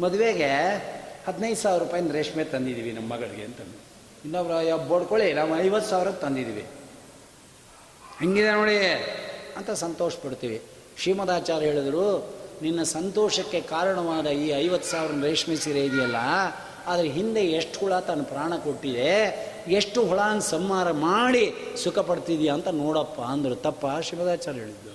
[0.01, 0.51] ಮದುವೆಗೆ
[1.29, 3.89] ಹದಿನೈದು ಸಾವಿರ ರೂಪಾಯಿನ ರೇಷ್ಮೆ ತಂದಿದ್ದೀವಿ ನಮ್ಮ ಮಗಳಿಗೆ ಅಂತಂದು.
[4.25, 6.67] ಇನ್ನೊಬ್ರು ಯಾವ ಬೋಡ್ಕೊಳ್ಳಿ ನಾವು ಐವತ್ತು ಸಾವಿರಕ್ಕೆ ತಂದಿದ್ದೀವಿ
[8.19, 8.77] ಹೆಂಗಿದೆ ನೋಡಿ
[9.57, 10.63] ಅಂತ ಸಂತೋಷ ಪಡ್ತೀವಿ
[10.99, 16.17] ಶ್ರೀಮದಾಚಾರ್ಯ ಹೇಳಿದ್ರು ನಿನ್ನ ಸಂತೋಷಕ್ಕೆ ಕಾರಣವಾದ ಈ ಐವತ್ತು ಸಾವಿರ ರೇಷ್ಮೆ ಸೀರೆ ಇದೆಯಲ್ಲ
[16.87, 19.11] ಅದ್ರ ಹಿಂದೆ ಎಷ್ಟು ಹುಳ ತನ್ನ ಪ್ರಾಣ ಕೊಟ್ಟಿದೆ,
[19.69, 21.53] ಎಷ್ಟು ಹುಳನ ಸಂಹಾರ ಮಾಡಿ
[21.85, 23.55] ಸುಖ ಪಡ್ತಿದ್ಯಾ ಅಂತ ನೋಡಪ್ಪ ಅಂದರು.
[23.55, 24.95] ತಪ್ಪ, ಶಿವದಾಚಾರ್ಯ ಹೇಳಿದ್ದು.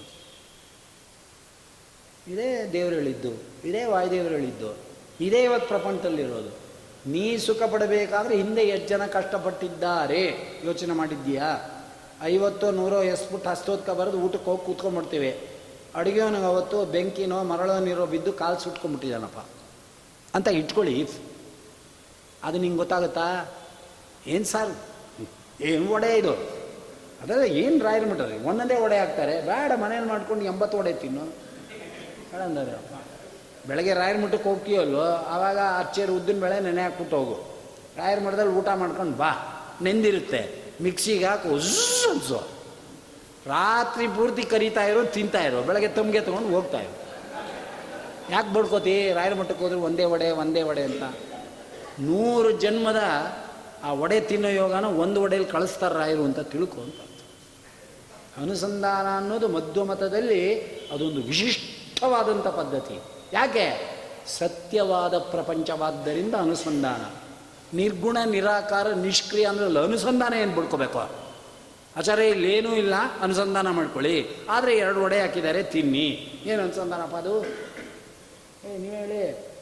[2.31, 3.31] ಇದೇ ದೇವರು ಹೇಳಿದ್ದು,
[3.67, 4.77] ಇದೇ ವಾಯುದೇವರು ಹೇಳಿದ್ದು,
[5.21, 6.51] ಇದೇ ಇವತ್ತು ಪ್ರಪಂಚದಲ್ಲಿರೋದು.
[7.11, 10.21] ನೀ ಸುಖ ಪಡಬೇಕಾದ್ರೆ ಹಿಂದೆ ಎಷ್ಟು ಜನ ಕಷ್ಟಪಟ್ಟಿದ್ದಾರೆ?
[10.65, 11.49] ಯೋಚನೆ ಮಾಡಿದ್ದೀಯಾ?
[12.23, 15.31] ಐವತ್ತೋ ನೂರೋ ಎಸ್ಬಿಟ್ಟು ಹಸ್ತೋತ್ಕ ಬರೆದು ಊಟಕ್ಕೆ ಹೋಗಿ ಕೂತ್ಕೊಂಡ್ಬಿಡ್ತೀವಿ
[15.95, 19.47] ಅಡುಗೆವನಿಗೆ ಅವತ್ತು ಬೆಂಕಿನೋ ಮರಳೋ ನೀರೋ ಬಿದ್ದು ಕಾಲು ಸುಟ್ಕೊಂಡ್ಬಿಟ್ಟಿದ್ದಾನಪ್ಪ
[20.35, 21.09] ಅಂತ ಇಟ್ಕೊಳ್ಳಿ.
[22.43, 23.55] ಅದು ನಿಂಗೆ ಗೊತ್ತಾಗುತ್ತಾ?
[24.27, 24.75] ಏನು ಸರ್?
[25.61, 26.33] ಏನು ಒಡೆ ಇದು?
[27.21, 29.41] ಅದಲ್ಲ ಏನು ರಾಯರ್ ಮಟರಿ ಒಂದೊಂದೇ ಒಡೆ ಹಾಕ್ತಾರೆ.
[29.41, 31.25] ಬೇಡ, ಮನೇಲಿ ಮಾಡ್ಕೊಂಡು ಎಂಬತ್ತು ಒಡೆ ತಿನ್ನು.
[32.31, 32.93] ಹೇಳಂದರೆ
[33.67, 37.33] ಬೆಳಗ್ಗೆ ರಾಯರ ಮಠಕ್ಕೆ ಹೋಗ್ತೀವಲ್ವೋ ಆವಾಗ ಅಚ್ಚೇರು ಉದ್ದಿನ ಬೆಳೆ ನೆನೆ ಹಾಕ್ಬಿಟ್ಟು ಹೋಗು.
[37.97, 39.31] ರಾಯರ ಮಠದಲ್ಲಿ ಊಟ ಮಾಡ್ಕೊಂಡು ಬಾ.
[39.81, 40.63] ನೆಂದಿರುತ್ತೆ.
[40.81, 41.49] ಮಿಕ್ಸಿಗೆ ಹಾಕು.
[41.49, 42.62] ಅನ್ಸು
[43.47, 45.61] ರಾತ್ರಿ ಪೂರ್ತಿ ಕರಿತಾ ಇರೋ ತಿಂತಾ ಇರೋ.
[45.61, 46.99] ಬೆಳಗ್ಗೆ ತಮಗೆ ತೊಗೊಂಡು ಹೋಗ್ತಾ ಇರೋ.
[48.31, 49.13] ಯಾಕೆ ಬಡ್ಕೋತಿ?
[49.13, 51.03] ರಾಯರ ಮಠಕ್ಕೆ ಹೋದ್ರೆ ಒಂದೇ ಒಡೆ ಒಂದೇ ಒಡೆ ಅಂತ.
[51.99, 53.03] ನೂರು ಜನ್ಮದ
[53.83, 56.95] ಆ ಒಡೆ ತಿನ್ನೋ ಯೋಗನ ಒಂದು ಒಡೆಯಲ್ಲಿ ಕಳಿಸ್ತಾರೆ ರಾಯರು ಅಂತ ತಿಳ್ಕೊ ಅಂತ.
[58.41, 62.99] ಅನುಸಂಧಾನ ಅನ್ನೋದು ಮಧ್ಯಮತದಲ್ಲಿ ಅದೊಂದು ವಿಶಿಷ್ಟವಾದಂಥ ಪದ್ಧತಿ.
[63.33, 63.97] ಯಾಕೆ?
[64.27, 67.15] ಸತ್ಯವಾದ ಪ್ರಪಂಚವಾದ್ದರಿಂದ ಅನುಸಂಧಾನ.
[67.77, 71.22] ನಿರ್ಗುಣ, ನಿರಾಕಾರ, ನಿಷ್ಕ್ರಿಯ ಅಂದ್ರೆ ಅನುಸಂಧಾನ ಏನು ಬಿಡ್ಕೋಬೇಕು?
[71.97, 72.93] ಆಚಾರ್ಯ ಇಲ್ಲೇನೂ ಇಲ್ಲ.
[73.21, 74.29] ಅನುಸಂಧಾನ ಮಾಡ್ಕೊಳ್ಳಿ.
[74.49, 76.33] ಆದರೆ ಎರಡು ಒಡೆ ಹಾಕಿದ್ದಾರೆ, ತಿನ್ನಿ.
[76.45, 77.45] ಏನು ಅನುಸಂಧಾನಪ್ಪ ಅದು?
[78.65, 79.53] ಏ, ನೀವು ಹೇಳಿ.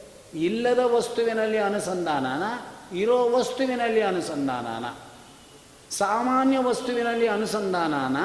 [0.44, 2.42] ಇಲ್ಲದ ವಸ್ತುವಿನಲ್ಲಿ ಅನುಸಂಧಾನನ,
[2.96, 4.94] ಇರೋ ವಸ್ತುವಿನಲ್ಲಿ ಅನುಸಂಧಾನನ,
[5.90, 8.16] ಸಾಮಾನ್ಯ ವಸ್ತುವಿನಲ್ಲಿ ಅನುಸಂಧಾನನ,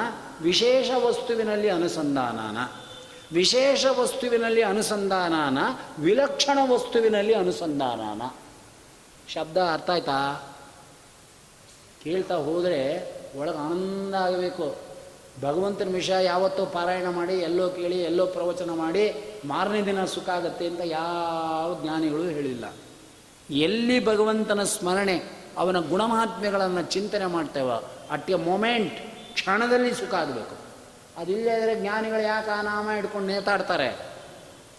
[0.42, 2.58] ವಿಶೇಷ ವಸ್ತುವಿನಲ್ಲಿ ಅನುಸಂಧಾನನ,
[3.32, 5.58] ವಿಶೇಷ ವಸ್ತುವಿನಲ್ಲಿ ಅನುಸಂಧಾನನ,
[5.98, 8.22] ವಿಲಕ್ಷಣ ವಸ್ತುವಿನಲ್ಲಿ ಅನುಸಂಧಾನನ.
[9.28, 10.48] ಶಬ್ದ ಅರ್ಥ ಆಯ್ತಾ?
[12.04, 14.76] ಕೇಳ್ತಾ ಹೋದರೆ ಒಳಗೆ ಆನಂದ ಆಗಬೇಕು.
[15.42, 20.80] ಭಗವಂತನ ವಿಷ ಯಾವತ್ತೋ ಪಾರಾಯಣ ಮಾಡಿ, ಎಲ್ಲೋ ಕೇಳಿ, ಎಲ್ಲೋ ಪ್ರವಚನ ಮಾಡಿ, ಮಾರನೇ ದಿನ ಸುಖ ಆಗುತ್ತೆ ಅಂತ
[20.84, 22.64] ಯಾವ ಜ್ಞಾನಿಗಳು ಹೇಳಿಲ್ಲ.
[23.50, 25.22] ಎಲ್ಲಿ ಭಗವಂತನ ಸ್ಮರಣೆ,
[25.56, 27.70] ಅವನ ಗುಣಮಹಾತ್ಮ್ಯಗಳನ್ನು ಚಿಂತನೆ ಮಾಡ್ತೇವ,
[28.10, 28.98] ಅಟ್ ಎ ಮೊಮೆಂಟ್
[29.34, 30.56] ಕ್ಷಣದಲ್ಲಿ ಸುಖ ಆಗಬೇಕು.
[31.16, 32.88] ಅದಿಲ್ಲದ್ರೆ ಜ್ಞಾನಿಗಳು ಯಾಕೆ ಆ ನಾಮ
[33.20, 34.08] ನೇತಾಡ್ತಾರೆ?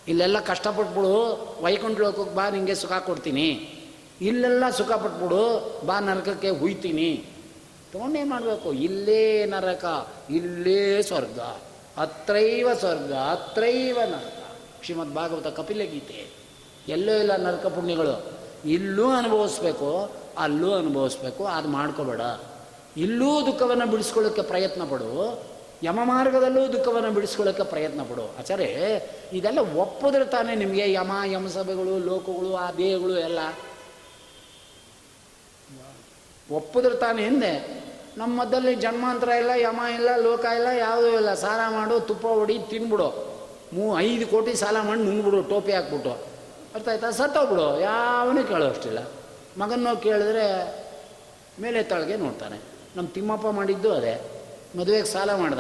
[0.08, 1.14] ಇಲ್ಲೆಲ್ಲ ಕಷ್ಟಪಟ್ಬಿಡು
[1.62, 3.76] ವೈಕುಂಠ ಲೋಕಕ್ಕೆ ಬಾ, ನಿಂಗೆ ಸುಖ ಕೊಡ್ತೀನಿ.
[4.22, 7.29] ಇಲ್ಲೆಲ್ಲ ಸುಖ ಪಟ್ಬಿಡು, ಬಾ, ನರಕಕ್ಕೆ ಹುಯ್ತೀನಿ.
[7.92, 8.74] ತೊಗೊಂಡೇನು ಮಾಡಬೇಕು.
[8.74, 11.40] ಇಲ್ಲೇ ನರಕ, ಇಲ್ಲೇ ಸ್ವರ್ಗ,
[11.98, 14.58] ಅತ್ರೈವ ಸ್ವರ್ಗ, ಅತ್ರೈವ ನರಕ.
[14.84, 16.30] ಶ್ರೀಮದ್ ಭಾಗವತ ಕಪಿಲ ಗೀತೆ.
[16.88, 18.40] ಎಲ್ಲೋ ಇಲ್ಲ ನರಕ ಪುಣ್ಯಗಳು.
[18.66, 21.46] ಇಲ್ಲೂ ಅನುಭವಿಸ್ಬೇಕು, ಅಲ್ಲೂ ಅನುಭವಿಸ್ಬೇಕು.
[21.46, 22.22] ಅದು ಮಾಡ್ಕೋಬೇಡ.
[22.98, 25.44] ಇಲ್ಲೂ ದುಃಖವನ್ನು ಬಿಡಿಸ್ಕೊಳ್ಳೋಕ್ಕೆ ಪ್ರಯತ್ನ ಪಡು.
[25.84, 28.40] ಯಮ ಮಾರ್ಗದಲ್ಲೂ ದುಃಖವನ್ನು ಬಿಡಿಸ್ಕೊಳ್ಳೋಕ್ಕೆ ಪ್ರಯತ್ನ ಪಡು.
[28.40, 29.02] ಆಚಾರೆ
[29.34, 33.40] ಇದೆಲ್ಲ ಒಪ್ಪಿದ್ರೆ ತಾನೇ ನಿಮಗೆ ಯಮ ಯಮಸಭೆಗಳು ಲೋಕಗಳು, ಆ ದೇಹಗಳು ಎಲ್ಲ.
[36.52, 37.79] ಒಪ್ಪಿದ್ರೆ ತಾನೇ ಹಿಂದೆ
[38.20, 41.34] ನಮ್ಮ ಮದ್ದಲ್ಲಿ ಜನ್ಮಾಂತರ ಇಲ್ಲ, ಯಮ ಇಲ್ಲ, ಲೋಕ ಇಲ್ಲ, ಯಾವುದೂ ಇಲ್ಲ.
[41.34, 43.30] ಸಾಲ ಮಾಡು, ತುಪ್ಪ ಹೊಡಿ, ತಿನ್ಬಿಡು.
[43.74, 46.12] ಮೂ ಐದು ಕೋಟಿ ಸಾಲ ಮಾಡಿ ನುಂಗ್ಬಿಡು, ಟೋಪಿ ಹಾಕ್ಬಿಟ್ಟು.
[46.76, 47.12] ಅರ್ಥ ಆಯ್ತಾ?
[47.12, 47.80] ಸತ್ತೋಗ್ಬಿಡು.
[47.80, 49.00] ಯಾವನೂ ಕೇಳೋ ಅಷ್ಟಿಲ್ಲ.
[49.58, 50.46] ಮಗನೋ ಕೇಳಿದ್ರೆ
[51.62, 52.60] ಮೇಲೆ ತಳಗೆ ನೋಡ್ತಾನೆ.
[52.96, 54.32] ನಮ್ಮ ತಿಮ್ಮಪ್ಪ ಮಾಡಿದ್ದು ಅದೇ.
[54.80, 55.60] ಮದುವೆಗೆ ಸಾಲ ಮಾಡ್ದ.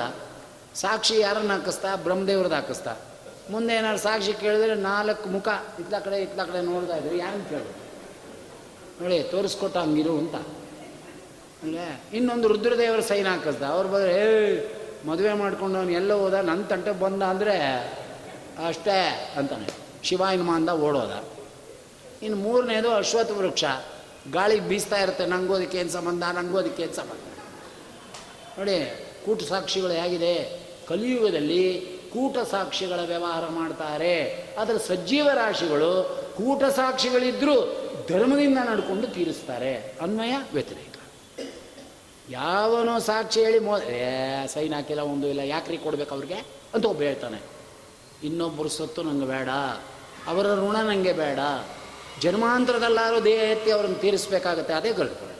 [0.76, 1.96] ಸಾಕ್ಷಿ ಯಾರನ್ನ ಹಾಕಿಸ್ತಾ?
[1.96, 2.96] ಬ್ರಹ್ಮದೇವ್ರದ್ದು ಹಾಕಿಸ್ತಾ.
[3.52, 5.48] ಮುಂದೆ ಏನಾದ್ರು ಸಾಕ್ಷಿ ಕೇಳಿದ್ರೆ ನಾಲ್ಕು ಮುಖ
[5.80, 7.16] ಇತ್ತ ಕಡೆ ಇತ್ತ ಕಡೆ ನೋಡ್ತಾ ಇದ್ರು.
[7.16, 7.74] ಯಾರನ್ನು ಕೇಳಿದ್ರು
[9.02, 10.36] ನೋಡಿ ತೋರಿಸ್ಕೊಟ್ಟ ಹಂಗಿರು ಅಂತ.
[11.64, 13.62] ಅಲ್ಲೇ ಇನ್ನೊಂದು ರುದ್ರದೇವರ ಸೈನ್ ಹಾಕಿಸ್ದ.
[13.62, 14.60] ಅವ್ರು ಬಂದ್ರೆ ಏ,
[15.06, 17.56] ಮದುವೆ ಮಾಡ್ಕೊಂಡು ಅವ್ನು ಎಲ್ಲೋ ಹೋದ ನನ್ನ ತಂಟೆ ಬಂದ ಅಂದರೆ
[18.68, 19.68] ಅಷ್ಟೇ, ಅಂತಾನೆ.
[20.04, 21.24] ಶಿವಾಯನಮ ಮಾಂದ ಓಡೋದ.
[22.22, 23.64] ಇನ್ನು ಮೂರನೇದು ಅಶ್ವತ್ಥ ವೃಕ್ಷ.
[24.32, 26.24] ಗಾಳಿಗೆ ಬೀಸ್ತಾ ಇರುತ್ತೆ ನಂಗೋದಕ್ಕೆ ಏನು ಸಂಬಂಧ?
[26.34, 27.38] ನಂಗೋದಕ್ಕೆ ಏನು ಸಂಬಂಧ?
[28.58, 30.66] ನೋಡಿ, ಕೂಟ ಸಾಕ್ಷಿಗಳು ಹೇಗಿದೆ.
[30.88, 31.80] ಕಲಿಯುಗದಲ್ಲಿ
[32.14, 34.46] ಕೂಟ ಸಾಕ್ಷಿಗಳ ವ್ಯವಹಾರ ಮಾಡ್ತಾರೆ.
[34.60, 39.94] ಅದರ ಸಜ್ಜೀವ ರಾಶಿಗಳು ಕೂಟ ಸಾಕ್ಷಿಗಳಿದ್ದರೂ ಧರ್ಮದಿಂದ ನಡ್ಕೊಂಡು ತೀರಿಸ್ತಾರೆ.
[40.02, 40.89] ಅನ್ವಯ ವ್ಯತಿರೇಕ.
[42.30, 46.34] ಯಾವನೋ ಸಾಕ್ಷಿ ಹೇಳಿ ಮೋ ಏ, ಸೈನ್ ಹಾಕಿಲ್ಲ, ಒಂದು ಇಲ್ಲ, ಯಾಕ್ರಿ ಕೊಡ್ಬೇಕು ಅವ್ರಿಗೆ?
[46.74, 47.42] ಅಂತ ಒಬ್ಬ ಹೇಳ್ತಾನೆ.
[48.24, 49.50] ಇನ್ನೊಬ್ಬರು ಸತ್ತು ನಂಗೆ ಬೇಡ,
[50.28, 51.40] ಅವರ ಋಣ ನನಗೆ ಬೇಡ
[52.22, 55.36] ಜನ್ಮಾಂತರದಲ್ಲಾರು ದೇಹ ಎತ್ತಿ ಅವ್ರನ್ನ ತೀರಿಸ್ಬೇಕಾಗತ್ತೆ, ಅದೇ ಗರುಡ ಪುರಾಣ.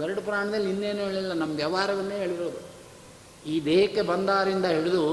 [0.00, 2.70] ಗರುಡು ಪುರಾಣದಲ್ಲಿ ಇನ್ನೇನು ಹೇಳಿಲ್ಲ, ನಮ್ಮ ವ್ಯವಹಾರವನ್ನೇ ಹೇಳಿರೋದು.
[3.46, 5.04] ಈ ದೇಹಕ್ಕೆ ಬಂದಾರಿಂದ ಹಿಡಿದು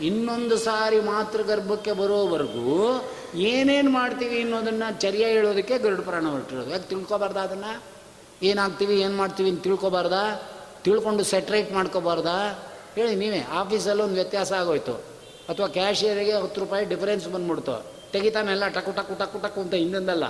[0.00, 6.70] ಇನ್ನೊಂದು ಸಾರಿ ಮಾತೃ ಗರ್ಭಕ್ಕೆ ಬರೋವರೆಗೂ ಏನೇನು ಮಾಡ್ತೀವಿ ಅನ್ನೋದನ್ನು ಚರ್ಯ ಹೇಳೋದಕ್ಕೆ ಗರುಡ ಪುರಾಣ ಹೊರಟಿರೋದು.
[6.70, 7.93] ಯಾಕೆ ತಿಳ್ಕೊಬಾರ್ದ ಅದನ್ನು?
[8.50, 10.18] ಏನಾಗ್ತೀವಿ, ಏನು ಮಾಡ್ತೀವಿ ಅಂತ ತಿಳ್ಕೊಬಾರ್ದ?
[10.84, 12.36] ತಿಳ್ಕೊಂಡು ಸೆಟ್ರೇಟ್ ಮಾಡ್ಕೋಬಾರ್ದಾ?
[12.96, 14.94] ಹೇಳಿ ನೀವೇ, ಆಫೀಸಲ್ಲಿ ಒಂದು ವ್ಯತ್ಯಾಸ ಆಗೋಯ್ತು.
[15.48, 17.76] ಅಥವಾ ಕ್ಯಾಶಿಯರಿಗೆ ಹತ್ತು ರೂಪಾಯಿ ಡಿಫರೆನ್ಸ್ ಬಂದ್ಬಿಡ್ತು.
[18.12, 20.24] ತೆಗಿತಾನೆಲ್ಲ ಟಕು ಟಕು ಟಕು ಟಕು ಅಂತ ಹಿಂದಿಂದಲ್ಲ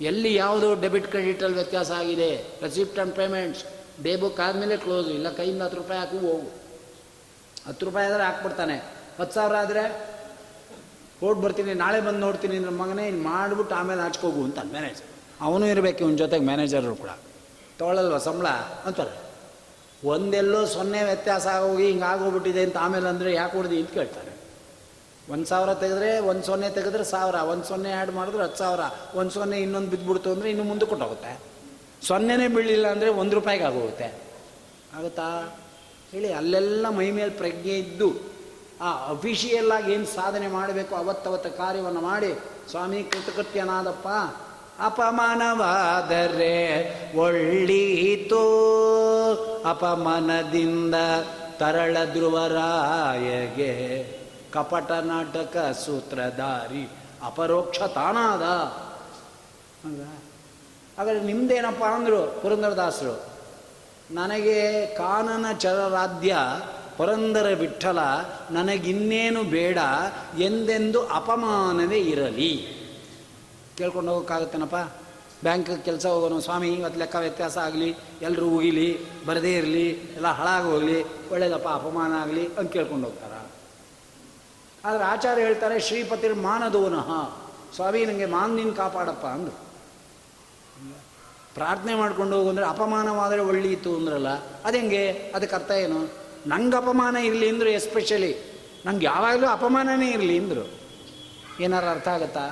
[0.00, 2.28] ಎಲ್ಲಿ ಯಾವುದು ಡೆಬಿಟ್ ಕ್ರೆಡಿಟಲ್ಲಿ ವ್ಯತ್ಯಾಸ ಆಗಿದೆ
[2.62, 3.64] receipt and payments
[4.02, 6.48] day book ಆದಮೇಲೆ ಕ್ಲೋಸ್ ಇಲ್ಲ ಕೈಯಿಂದ ಹತ್ತು ರೂಪಾಯಿ ಹಾಕು ಹೋಗು.
[7.68, 8.76] ಹತ್ತು ರೂಪಾಯಿ ಆದರೆ ಹಾಕ್ಬಿಡ್ತಾನೆ.
[9.20, 9.82] ಹತ್ತು ಸಾವಿರ ಆದರೆ
[11.26, 15.08] ಓಡ್ ಬರ್ತೀನಿ, ನಾಳೆ ಬಂದು ನೋಡ್ತೀನಿ ನನ್ನ ಮಗನೇ ಇನ್ನು ಮಾಡಿಬಿಟ್ಟು ಆಮೇಲೆ ಹಚ್ಕೋಗು ಅಂತ ಮ್ಯಾನೇಜರ್
[15.40, 17.08] ಅವನು ಇರಬೇಕು, ಇವನ ಜೊತೆಗೆ ಮ್ಯಾನೇಜರು ಕೂಡ.
[17.78, 18.46] ತೊಗೊಳಲ್ವ ಸಂಬಳ?
[18.86, 19.14] ಅಂತಾರೆ.
[20.04, 24.32] ಒಂದೆಲ್ಲೋ ಸೊನ್ನೆ ವ್ಯತ್ಯಾಸ ಆಗೋಗಿ ಹಿಂಗೆ ಆಗೋಗ್ಬಿಟ್ಟಿದೆ ಅಂತ ಆಮೇಲೆ ಅಂದರೆ ಯಾಕೆ ಹೊಡೆದು ಅಂತ ಕೇಳ್ತಾರೆ.
[25.32, 28.80] ಒಂದು ಸಾವಿರ ತೆಗೆದ್ರೆ ಒಂದು ಸೊನ್ನೆ ತೆಗೆದ್ರೆ ಸಾವಿರ, ಒಂದು ಸೊನ್ನೆ ಆ್ಯಡ್ ಮಾಡಿದ್ರೆ ಹತ್ತು ಸಾವಿರ,
[29.14, 31.40] ಒಂದು ಸೊನ್ನೆ ಇನ್ನೊಂದು ಬಿದ್ದುಬಿಡ್ತು ಅಂದರೆ ಇನ್ನು ಮುಂದೆ ಕೊಟ್ಟೋಗುತ್ತೆ.
[32.02, 34.08] ಸೊನ್ನೆನೇ ಬೀಳಲಿಲ್ಲ ಅಂದರೆ ಒಂದು ರೂಪಾಯಿಗೆ ಆಗೋಗುತ್ತೆ.
[34.96, 35.56] ಆಗುತ್ತಾ?
[36.12, 38.08] ಹೇಳಿ, ಅಲ್ಲೆಲ್ಲ ಮೈ ಮೇಲೆ ಪ್ರಜ್ಞೆ ಇದ್ದು
[38.80, 42.38] ಆ ಅಫಿಷಿಯಲ್ಲಾಗಿ ಏನು ಸಾಧನೆ ಮಾಡಬೇಕು ಅವತ್ತವತ್ತ ಕಾರ್ಯವನ್ನು ಮಾಡಿ,
[42.70, 44.08] ಸ್ವಾಮಿ ಕೃತಕೃತ್ಯನಾದಪ್ಪ
[44.80, 46.56] ಅಪಮಾನವಾದರೆ
[47.16, 48.44] ಒಳ್ಳೀತು.
[49.70, 50.94] ಅಪಮಾನದಿಂದ
[51.58, 53.72] ತರಳ ಧ್ರುವರಾಯಗೆ
[54.52, 56.84] ಕಪಟ ನಾಟಕ ಸೂತ್ರಧಾರಿ
[57.24, 58.44] ಅಪರೋಕ್ಷ ತಾನಾದ
[60.98, 63.14] ಹಾಗಾದ್ರೆ ನಿಮ್ದೇನಪ್ಪ ಅಂದರು ಪುರಂದರದಾಸರು,
[64.10, 66.36] ನನಗೆ ಕಾನನ ಚರರಾಧ್ಯ
[66.96, 67.98] ಪುರಂದರ ವಿಠಲ,
[68.50, 69.78] ನನಗಿನ್ನೇನು ಬೇಡ
[70.38, 72.79] ಎಂದೆಂದು ಅಪಮಾನವೇ ಇರಲಿ.
[73.80, 74.80] ಕೇಳ್ಕೊಂಡು ಹೋಗೋಕ್ಕಾಗುತ್ತೇನಪ್ಪ?
[75.42, 77.90] ಬ್ಯಾಂಕ್ ಕೆಲಸ ಹೋಗೋನು, ಸ್ವಾಮಿ, ಇವತ್ತು ಲೆಕ್ಕ ವ್ಯತ್ಯಾಸ ಆಗಲಿ
[78.22, 78.88] ಎಲ್ಲರೂ ಉಗಿಲಿ,
[79.26, 80.98] ಬರದೇ ಇರಲಿ, ಎಲ್ಲ ಹಾಳಾಗಿ ಹೋಗಲಿ,
[81.32, 83.34] ಒಳ್ಳೇದಪ್ಪ, ಅಪಮಾನ ಆಗಲಿ ಅಂತ ಕೇಳ್ಕೊಂಡು ಹೋಗ್ತಾರ.
[84.84, 87.10] ಆದರೆ ಆಚಾರ್ಯ ಹೇಳ್ತಾರೆ, ಶ್ರೀಪತಿರ್ ಮಾನದೋನಃ.
[87.76, 88.26] ಸ್ವಾಮಿ ನನಗೆ
[88.56, 89.56] ನೀನು ಕಾಪಾಡಪ್ಪ ಅಂದರು.
[91.54, 94.30] ಪ್ರಾರ್ಥನೆ ಮಾಡ್ಕೊಂಡು ಹೋಗು ಅಂದರೆ ಅಪಮಾನವಾದರೆ ಒಳ್ಳೆಯಿತು ಅಂದ್ರಲ್ಲ,
[94.64, 95.04] ಅದು ಹೆಂಗೆ?
[95.36, 96.00] ಅದಕ್ಕೆ ಅರ್ಥ ಏನು?
[96.46, 98.32] ನಂಗೆ ಅಪಮಾನ ಇರಲಿ ಅಂದರು ಎಸ್ಪೆಷಲಿ
[98.86, 100.64] ನಂಗೆ ಯಾವಾಗಲೂ ಅಪಮಾನನೇ ಇರಲಿ ಅಂದರು.
[101.60, 102.44] ಏನಾರು ಅರ್ಥ ಆಗುತ್ತಾ?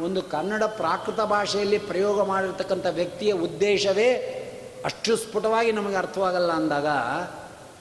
[0.00, 4.38] ಒಂದು ಕನ್ನಡ ಪ್ರಾಕೃತ ಭಾಷೆಯಲ್ಲಿ ಪ್ರಯೋಗ ಮಾಡಿರ್ತಕ್ಕಂಥ ವ್ಯಕ್ತಿಯ ಉದ್ದೇಶವೇ
[4.84, 6.86] ಅಷ್ಟು ಸ್ಫುಟವಾಗಿ ನಮಗೆ ಅರ್ಥವಾಗಲ್ಲ ಅಂದಾಗ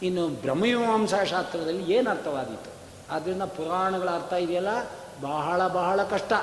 [0.04, 2.72] ಇನ್ನು ಬ್ರಹ್ಮಮೀಮಾಂಸಾ ಶಾಸ್ತ್ರದಲ್ಲಿ ಏನು ಅರ್ಥವಾದೀತು?
[3.14, 4.68] ಆದ್ದರಿಂದ ಪುರಾಣಗಳ ಅರ್ಥ ಇದೆಯಲ್ಲ?
[5.22, 6.34] ಬಹಳ ಬಹಳ ಕಷ್ಟ.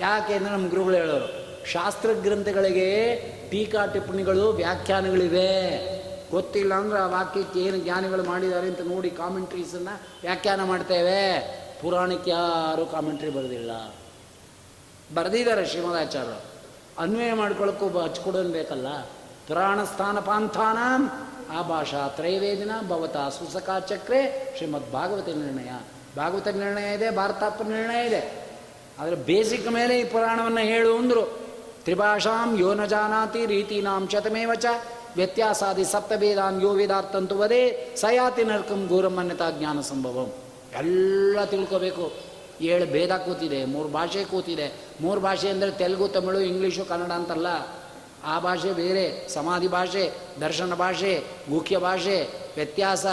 [0.00, 3.16] ಯಾಕೆ ಅಂದರೆ ನಮ್ಮ ಗುರುಗಳು ಹೇಳೋರು ಶಾಸ್ತ್ರ ಗ್ರಂಥಗಳಿಗೆ
[3.50, 6.00] ಟೀಕಾ ಟಿಪ್ಪಣಿಗಳು, ವ್ಯಾಖ್ಯಾನಗಳಿವೆ.
[6.30, 11.40] ಗೊತ್ತಿಲ್ಲ ಅಂದ್ರೆ ಆ ವಾಕ್ಯಕ್ಕೆ ಏನು ಜ್ಞಾನಿಗಳು ಮಾಡಿದ್ದಾರೆ ಅಂತ ನೋಡಿ ಕಾಮೆಂಟ್ರೀಸನ್ನು ವ್ಯಾಖ್ಯಾನ ಮಾಡ್ತೇವೆ.
[11.82, 13.70] ಪುರಾಣಕ್ಕೆ ಯಾರೂ ಕಾಮೆಂಟ್ರಿ ಬರೆದಿಲ್ಲ.
[15.14, 16.40] ಬರೆದಿದ್ದಾರೆ ಶ್ರೀಮದಾಚಾರ್ಯರು.
[16.98, 19.00] ಅನ್ವಯ ಮಾಡ್ಕೊಳ್ಳೋಕ್ಕೂ ಹಚ್ಕೊಡೋನ್ ಬೇಕಲ್ಲ.
[19.48, 21.10] ಪುರಾಣ ಸ್ಥಾನ ಪಾಂಥಾನಾಂ
[21.50, 25.70] ಆ ಭಾಷಾ ತ್ರೈವೇದಿನ ಭವತ ಸುಸಕಾಚಕ್ರೆ ಶ್ರೀಮದ್ ಭಾಗವತ ನಿರ್ಣಯ.
[26.16, 28.48] ಭಾಗವತ ನಿರ್ಣಯ ಇದೆ, ಭಾರತಾತ್ಮ ನಿರ್ಣಯ ಇದೆ.
[28.98, 31.40] ಆದರೆ ಬೇಸಿಕ್ ಮೇಲೆ ಈ ಪುರಾಣವನ್ನು ಹೇಳು ಅಂದರು.
[31.84, 34.16] ತ್ರಿಭಾಷಾಂ ಯೋ ನ ಜಾನಾತಿ ರೀತೀನಾಂ ಚ
[35.16, 40.32] ವ್ಯತ್ಯಾಸಾದಿ ಸಪ್ತಭೇದಾನ್ ಯೋ ವೇದಾರ್ಥಂತು ವದೇ ಸಯಾತಿ ನರ್ಕಂ ಘೋರಮನ್ಯತಾ ಜ್ಞಾನ ಸಂಭವಂ.
[40.78, 42.29] ಎಲ್ಲ ತಿಳ್ಕೋಬೇಕು.
[42.60, 44.72] ಏಳು ಭೇದ ಕೂತಿದೆ, ಮೂರು ಭಾಷೆ ಕೂತಿದೆ.
[45.00, 47.46] ಮೂರು ಭಾಷೆ ಅಂದರೆ ತೆಲುಗು, ತಮಿಳು, ಇಂಗ್ಲೀಷು, ಕನ್ನಡ ಅಂತಲ್ಲ.
[48.24, 52.22] ಆ ಭಾಷೆ ಬೇರೆ, ಸಮಾಧಿ ಭಾಷೆ, ದರ್ಶನ ಭಾಷೆ ಮುಖ್ಯ ಭಾಷೆ,
[52.54, 53.06] ವ್ಯತ್ಯಾಸ,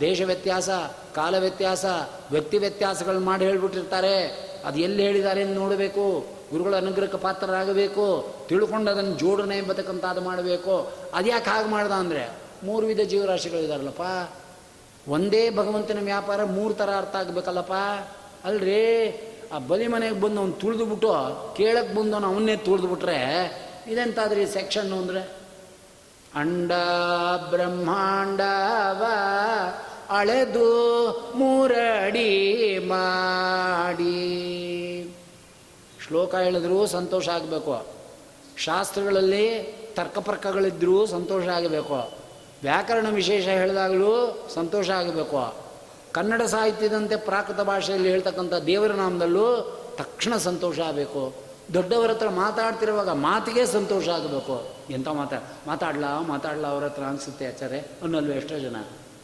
[0.00, 0.68] ದೇಶ ವ್ಯತ್ಯಾಸ,
[1.14, 1.84] ಕಾಲ ವ್ಯತ್ಯಾಸ,
[2.30, 4.48] ವ್ಯಕ್ತಿ ವ್ಯತ್ಯಾಸಗಳು ಮಾಡಿ ಹೇಳ್ಬಿಟ್ಟಿರ್ತಾರೆ.
[4.64, 6.26] ಅದು ಎಲ್ಲಿ ಹೇಳಿದ್ದಾರೆ ಅಂತ ನೋಡಬೇಕು.
[6.50, 8.34] ಗುರುಗಳ ಅನುಗ್ರಹಕ್ಕೆ ಪಾತ್ರರಾಗಬೇಕು.
[8.48, 10.92] ತಿಳ್ಕೊಂಡು ಅದನ್ನು ಜೋಡಣೆ ಎಂಬತಕ್ಕಂಥದ್ದು ಮಾಡಬೇಕು.
[11.14, 12.30] ಅದ್ಯಾಕೆ ಹಾಗೆ ಮಾಡ್ದ ಅಂದರೆ,
[12.62, 14.30] ಮೂರು ವಿಧ ಜೀವರಾಶಿಗಳಿದಾರಲ್ಲಪ್ಪ
[15.08, 17.72] ಒಂದೇ ಭಗವಂತನ ವ್ಯಾಪಾರ ಮೂರು ಥರ ಅರ್ಥ ಆಗಬೇಕಲ್ಲಪ್ಪ.
[18.44, 19.08] ಅಲ್ರಿ,
[19.52, 21.08] ಆ ಬಲಿ ಮನೆಗೆ ಬಂದು ಅವ್ನು ತುಳಿದು ಬಿಟ್ಟು
[21.54, 23.18] ಕೇಳಕ್ಕೆ ಬಂದವನು ಅವನ್ನೇ ತುಳಿದು ಬಿಟ್ರೆ
[23.86, 25.38] ಇದೆಂತಾದ್ರಿ ಸೆಕ್ಷನ್ನು ಅಂದರೆ?
[26.34, 26.72] ಅಂಡ
[27.50, 29.04] ಬ್ರಹ್ಮಾಂಡವ
[30.10, 34.18] ಅಳೆದು ಮೂರಡಿ ಮಾಡಿ.
[36.06, 37.86] ಶ್ಲೋಕ ಹೇಳಿದ್ರೂ ಸಂತೋಷ ಆಗಬೇಕು.
[38.56, 42.10] ಶಾಸ್ತ್ರಗಳಲ್ಲಿ ತರ್ಕಪರ್ಕಗಳಿದ್ರೂ ಸಂತೋಷ ಆಗಬೇಕು.
[42.62, 45.67] ವ್ಯಾಕರಣ ವಿಶೇಷ ಹೇಳಿದಾಗಲೂ ಸಂತೋಷ ಆಗಬೇಕು.
[46.18, 51.34] ಕನ್ನಡ ಸಾಹಿತ್ಯದಂತೆ ಪ್ರಾಕೃತ ಭಾಷೆಯಲ್ಲಿ ಹೇಳ್ತಕ್ಕಂಥ ದೇವರ ನಾಮದಲ್ಲೂ ತಕ್ಷಣ ಸಂತೋಷ ಆಗಬೇಕು.
[51.74, 54.74] ದೊಡ್ಡವರ ಹತ್ರ ಮಾತಾಡ್ತಿರುವಾಗ ಮಾತಿಗೆ ಸಂತೋಷ ಆಗಬೇಕು.
[54.90, 55.36] ಎಂಥ ಮಾತಾ?
[55.66, 56.20] ಮಾತಾಡ್ಲಾ?
[56.20, 58.76] ಮಾತಾಡ್ಲಾ ಅವ್ರ ಹತ್ರ ಅನಿಸುತ್ತೆ ಆಚಾರೆ ಅನ್ನಲ್ವ ಎಷ್ಟೋ ಜನ.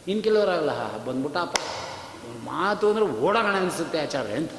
[0.07, 1.57] ಇನ್ನು ಕೆಲವರಾಗಲ್ಲ ಬಂದ್ಬಿಟ್ಟಪ್ಪ
[2.43, 4.51] ಮಾತು ಅಂದ್ರೆ ಓಡೋಣ ಅನಿಸುತ್ತೆ ಆಚಾರ್ಯ ಅಂತ.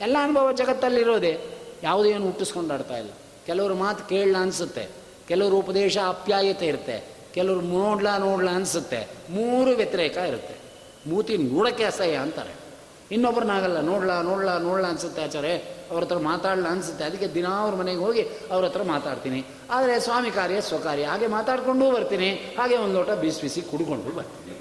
[0.00, 1.40] ಎಲ್ಲ ಅನುಭವ ಜಗತ್ತಲ್ಲಿರೋದೆ.
[1.82, 3.10] ಯಾವುದೇ ಏನು ಹುಟ್ಟಿಸ್ಕೊಂಡಾಡ್ತಾ ಇಲ್ಲ.
[3.46, 4.88] ಕೆಲವರು ಮಾತು ಕೇಳಲ ಅನಿಸುತ್ತೆ.
[5.28, 7.16] ಕೆಲವರು ಉಪದೇಶ ಅಪ್ಯಾಯತೆ ಇರುತ್ತೆ.
[7.34, 9.08] ಕೆಲವರು ನೋಡ್ಲಾ ನೋಡ್ಲಾ ಅನಿಸುತ್ತೆ.
[9.30, 10.63] ಮೂರು ವ್ಯತಿರೇಕ ಇರುತ್ತೆ.
[11.06, 12.54] ಮೂತಿ ನೋಡೋಕ್ಕೆ ಅಸಹ್ಯ ಅಂತಾರೆ.
[13.10, 15.52] ಇನ್ನೊಬ್ರನ್ನಾಗಲ್ಲ ನೋಡ್ಲಾ ನೋಡ್ಲಾ ನೋಡ್ಲಾ ಅನ್ಸುತ್ತೆ ಆಚಾರೆ
[15.90, 17.04] ಅವ್ರ ಹತ್ರ ಮಾತಾಡಲ್ಲ ಅನಿಸುತ್ತೆ.
[17.04, 19.44] ಅದಕ್ಕೆ ದಿನ ಅವ್ರ ಮನೆಗೆ ಹೋಗಿ ಅವ್ರ ಹತ್ರ ಮಾತಾಡ್ತೀನಿ.
[19.70, 22.30] ಆದರೆ ಸ್ವಾಮಿ ಕಾರ್ಯ, ಸ್ವಕಾರ್ಯ, ಹಾಗೆ ಮಾತಾಡ್ಕೊಂಡು ಬರ್ತೀನಿ.
[22.30, 24.56] ಹಾಗೆ ಒಂದು ಲೋಟ ಬಿಸಿ ಬಿಸಿ ಕುಡ್ಕೊಂಡು ಬರ್ತೀನಿ.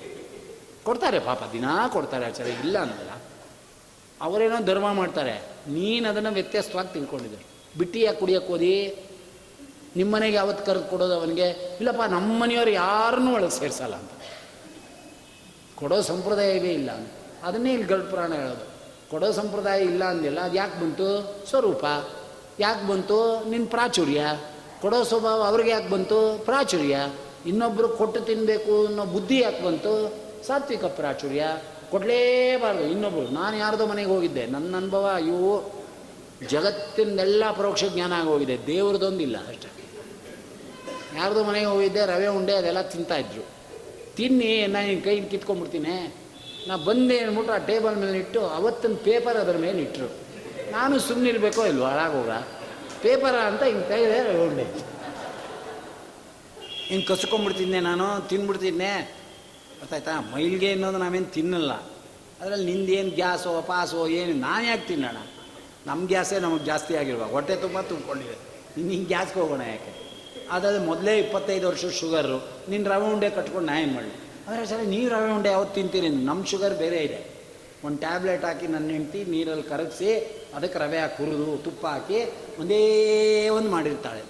[0.84, 3.10] ಕೊಡ್ತಾರೆ ಪಾಪ, ದಿನ ಕೊಡ್ತಾರೆ ಆಚಾರ್ಯ, ಇಲ್ಲ ಅನ್ನಲ್ಲ
[4.22, 5.34] ಅವರೇನೋ ಧರ್ಮ ಮಾಡ್ತಾರೆ.
[5.68, 7.46] ನೀನು ಅದನ್ನು ವ್ಯತ್ಯಸ್ತವಾಗಿ ತಿಳ್ಕೊಂಡಿದ್ದೆ.
[7.78, 8.74] ಬಿಟ್ಟಿಯಾಗಿ ಕುಡಿಯೋಕೆ ಓದಿ
[9.96, 11.48] ನಿಮ್ಮನೆಗೆ ಯಾವತ್ತು ಕರೆದು ಕೊಡೋದು ಅವನಿಗೆ?
[11.50, 14.10] ಇಲ್ಲಪ್ಪ ನಮ್ಮ ಮನೆಯವ್ರು ಯಾರನ್ನೂ ಒಳಗೆ ಸೇರಿಸಲ್ಲ ಅಂತ.
[15.84, 17.11] ಕೊಡೋ ಸಂಪ್ರದಾಯವೇ ಇಲ್ಲ ಅಂತ.
[17.43, 18.73] ಅದನ್ನೇ ಇಲ್ಲಿ ಗರುಡ ಪುರಾಣ ಹೇಳೋದು.
[19.09, 21.36] ಕೊಡೋ ಸಂಪ್ರದಾಯ ಇಲ್ಲ ಅಂದಿಲ್ಲ ಅದು ಯಾಕೆ ಬಂತು?
[21.49, 21.86] ಸ್ವರೂಪ.
[22.59, 23.49] ಯಾಕೆ ಬಂತು?
[23.49, 24.39] ನಿನ್ನ ಪ್ರಾಚುರ್ಯ.
[24.81, 26.45] ಕೊಡೋ ಸ್ವಭಾವ ಅವ್ರಿಗೆ ಯಾಕೆ ಬಂತು?
[26.45, 26.97] ಪ್ರಾಚುರ್ಯ.
[27.45, 30.15] ಇನ್ನೊಬ್ಬರು ಕೊಟ್ಟು ತಿನ್ನಬೇಕು ಅನ್ನೋ ಬುದ್ಧಿ ಯಾಕೆ ಬಂತು?
[30.47, 31.47] ಸಾತ್ವಿಕ ಪ್ರಾಚುರ್ಯ.
[31.91, 32.84] ಕೊಡಲೇಬಾರ್ದು.
[32.84, 34.45] ಇನ್ನೊಬ್ಬರು ನಾನು ಯಾರ್ದೋ ಮನೆಗೆ ಹೋಗಿದ್ದೆ.
[34.45, 35.71] ನನ್ನ ಅನುಭವ ಇವು
[36.49, 38.67] ಜಗತ್ತಿನೆಲ್ಲ ಪರೋಕ್ಷ ಜ್ಞಾನ ಆಗೋಗಿದೆ.
[38.67, 39.69] ದೇವ್ರದೊಂದಿಲ್ಲ ಅಷ್ಟೇ.
[41.17, 43.62] ಯಾರ್ದೋ ಮನೆಗೆ ಹೋಗಿದ್ದೆ, ರವೆ ಉಂಡೆ ಅದೆಲ್ಲ ತಿಂತಾಯಿದ್ರು
[44.18, 46.16] ತಿನ್ನಿ ನಾನು ನಿನ್ನ ಕೈಯಿಂದ ಕಿತ್ಕೊಂಡ್ಬಿಡ್ತೀನಿ.
[46.68, 50.24] ನಾ ಬಂದೆ ಅಂದ್ಬಿಟ್ಟು ಆ ಟೇಬಲ್ ಮೇಲೆ ಇಟ್ಟು ಅವತ್ತಿನ ಪೇಪರ್ ಅದರ ಮೇಲೆ ಇಟ್ಟರು
[50.72, 52.30] ನಾನು ಸುಮ್ಮನೆ ಇರಬೇಕೋ ಇಲ್ವ, ಹಾಳಾಗೋಗ?
[53.01, 54.64] ಪೇಪರ ಅಂತ ಹಿಂಗೆ ಕೈಲೇ ಉಂಡೆ.
[56.88, 59.24] ಹಿಂಗೆ ಕಸ್ಕೊಂಡ್ಬಿಡ್ತಿದ್ದೆ ನಾನು ತಿನ್ಬಿಡ್ತಿದ್ದೆ
[59.80, 61.72] ಗೊತ್ತಾಯ್ತಾ ಮೈಲ್ಗೆ ಅನ್ನೋದು ನಾವೇನು ತಿನ್ನಲ್ಲ.
[62.41, 65.18] ಅದರಲ್ಲಿ ನಿಂದೇನು ಗ್ಯಾಸೋ, ಪಾಸೋ, ಏನು, ನಾನು ಯಾಕೆ ತಿನ್ನೋಣ
[65.86, 68.38] ನಮ್ಮ ಗ್ಯಾಸೇ ನಮಗೆ ಜಾಸ್ತಿ ಆಗಿರುವ ಹೊಟ್ಟೆ ತುಂಬ ತುಂಬಿಕೊಂಡಿದೆ.
[68.78, 70.03] ಇನ್ನು ಹಿಂಗೆ ಗ್ಯಾಸ್ಗೆ ಹೋಗೋಣ ಯಾಕೆ?
[70.52, 74.12] ಅದಾದ್ರೆ ಮೊದಲೇ ಇಪ್ಪತ್ತೈದು ವರ್ಷ ಶುಗರು ನಿನ್ನ ರವೆ ಉಂಡೆ ಕಟ್ಕೊಂಡು ನಾ ಏನು ಮಾಡಲಿ
[74.48, 76.10] ಆದರೆ ಸರಿ, ನೀವು ರವೆ ಉಂಡೆ ಯಾವತ್ತು ತಿಂತೀರಿ?
[76.10, 77.34] ನಮ್ಮ ಶುಗರ್ ಬೇರೆ ಇದೆ.
[77.86, 80.16] ಒಂದು ಟ್ಯಾಬ್ಲೆಟ್ ಹಾಕಿ ನನ್ನ ಹೆಂಡ್ತಿ ನೀರಲ್ಲಿ ಕರಗಿಸಿ,
[80.56, 82.24] ಅದಕ್ಕೆ ರವೆ ಹಾಕಿ ಹುರಿದು, ತುಪ್ಪ ಹಾಕಿ
[82.60, 84.24] ಒಂದೇ ಒಂದು ಮಾಡಿರ್ತಾಳೆ.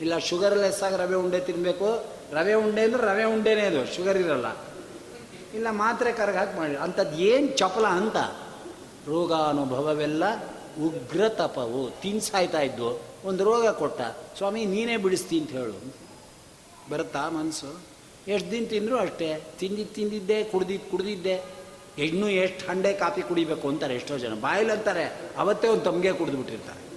[0.00, 4.46] ಇಲ್ಲ ಶುಗರ್ ಲೆಸ್ ಆಗಿ ರವೆ ಉಂಡೆ ತಿನ್ನಬೇಕು ರವೆ ಉಂಡೆ ಅಂದ್ರೆ ರವೆ ಉಂಡೆನೇ ಅದು ಶುಗರ್ ಇರಲ್ಲ.
[5.54, 6.76] ಇಲ್ಲ, ಮಾತ್ರೆ ಕರಗ ಹಾಕಿ ಮಾಡಿ.
[6.76, 8.16] ಅಂಥದ್ದು ಏನು ಚಪಲ ಅಂತ?
[9.08, 10.24] ರೋಗಾನುಭವವೆಲ್ಲ
[10.82, 13.07] ಉಗ್ರ ತಪವು ತಿನ್ಸಾಯ್ತಾ ಇದ್ವು.
[13.24, 14.00] ಒಂದು ರೋಗ ಕೊಟ್ಟ.
[14.36, 15.94] ಸ್ವಾಮಿ, ನೀನೇ ಬಿಡಿಸ್ತಿ ಅಂತ ಹೇಳು.
[16.90, 17.80] ಬರುತ್ತಾ ಮನಸ್ಸು
[18.28, 19.42] ಎಷ್ಟು ದಿನ ತಿಂದರೂ ಅಷ್ಟೇ.
[19.58, 21.58] ತಿಂದಿದ್ದು ತಿಂದಿದ್ದೆ ಕುಡ್ದಿದ್ದು ಕುಡ್ದಿದ್ದೆ.
[21.98, 24.34] ಇನ್ನೂ ಎಷ್ಟು ಹಂಡೆ ಕಾಫಿ ಕುಡಿಬೇಕು ಅಂತಾರೆ ಎಷ್ಟೋ ಜನ.
[24.34, 26.88] ಬಾಯಿಲಂತಾರೆ ಅವತ್ತೇ ಒಂದು ತಮಗೆ ಕುಡಿದ್ಬಿಟ್ಟಿರ್ತಾರೆ.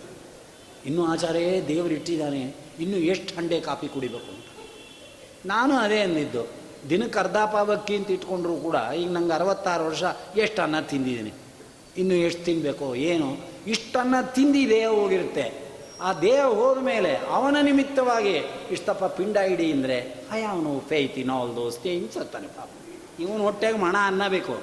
[0.86, 2.56] ಇನ್ನೂ ಆಚಾರ್ಯೇ, ದೇವರು ಇಟ್ಟಿದ್ದಾನೆ.
[2.80, 4.46] ಇನ್ನು ಎಷ್ಟು ಹಂಡೆ ಕಾಫಿ ಕುಡಿಬೇಕು ಅಂತ.
[5.46, 6.48] ನಾನು ಅದೇ ಅಂದಿದ್ದು.
[6.90, 10.04] ದಿನಕ್ಕೆ ಅರ್ಧ ಪಾವಕ್ಕಿ ಅಂತ ಇಟ್ಕೊಂಡ್ರು ಕೂಡ ಈಗ ನಂಗೆ ಅರವತ್ತಾರು ವರ್ಷ
[10.38, 11.32] ಎಷ್ಟು ಅನ್ನ ತಿಂದಿದ್ದೀನಿ.
[11.98, 13.38] ಇನ್ನು ಎಷ್ಟು ತಿನ್ನಬೇಕು ಏನು?
[13.68, 15.61] ಇಷ್ಟನ್ನ ಅನ್ನ ಹೋಗಿರುತ್ತೆ.
[16.02, 18.36] ಆ ದೇಹ ಹೋದ ಮೇಲೆ ಅವನ ನಿಮಿತ್ತವಾಗಿ
[18.72, 19.98] ಇಷ್ಟಪ್ಪ ಪಿಂಡ ಇಡಿ ಅಂದರೆ,
[20.32, 22.18] ಅಯ್ಯ, ಅವನು faith in all those things
[22.58, 22.70] ಪಾಪ.
[23.20, 24.56] ಇವನು ಹೊಟ್ಟೆಗೆ ಮಣ ಅನ್ನಬೇಕು.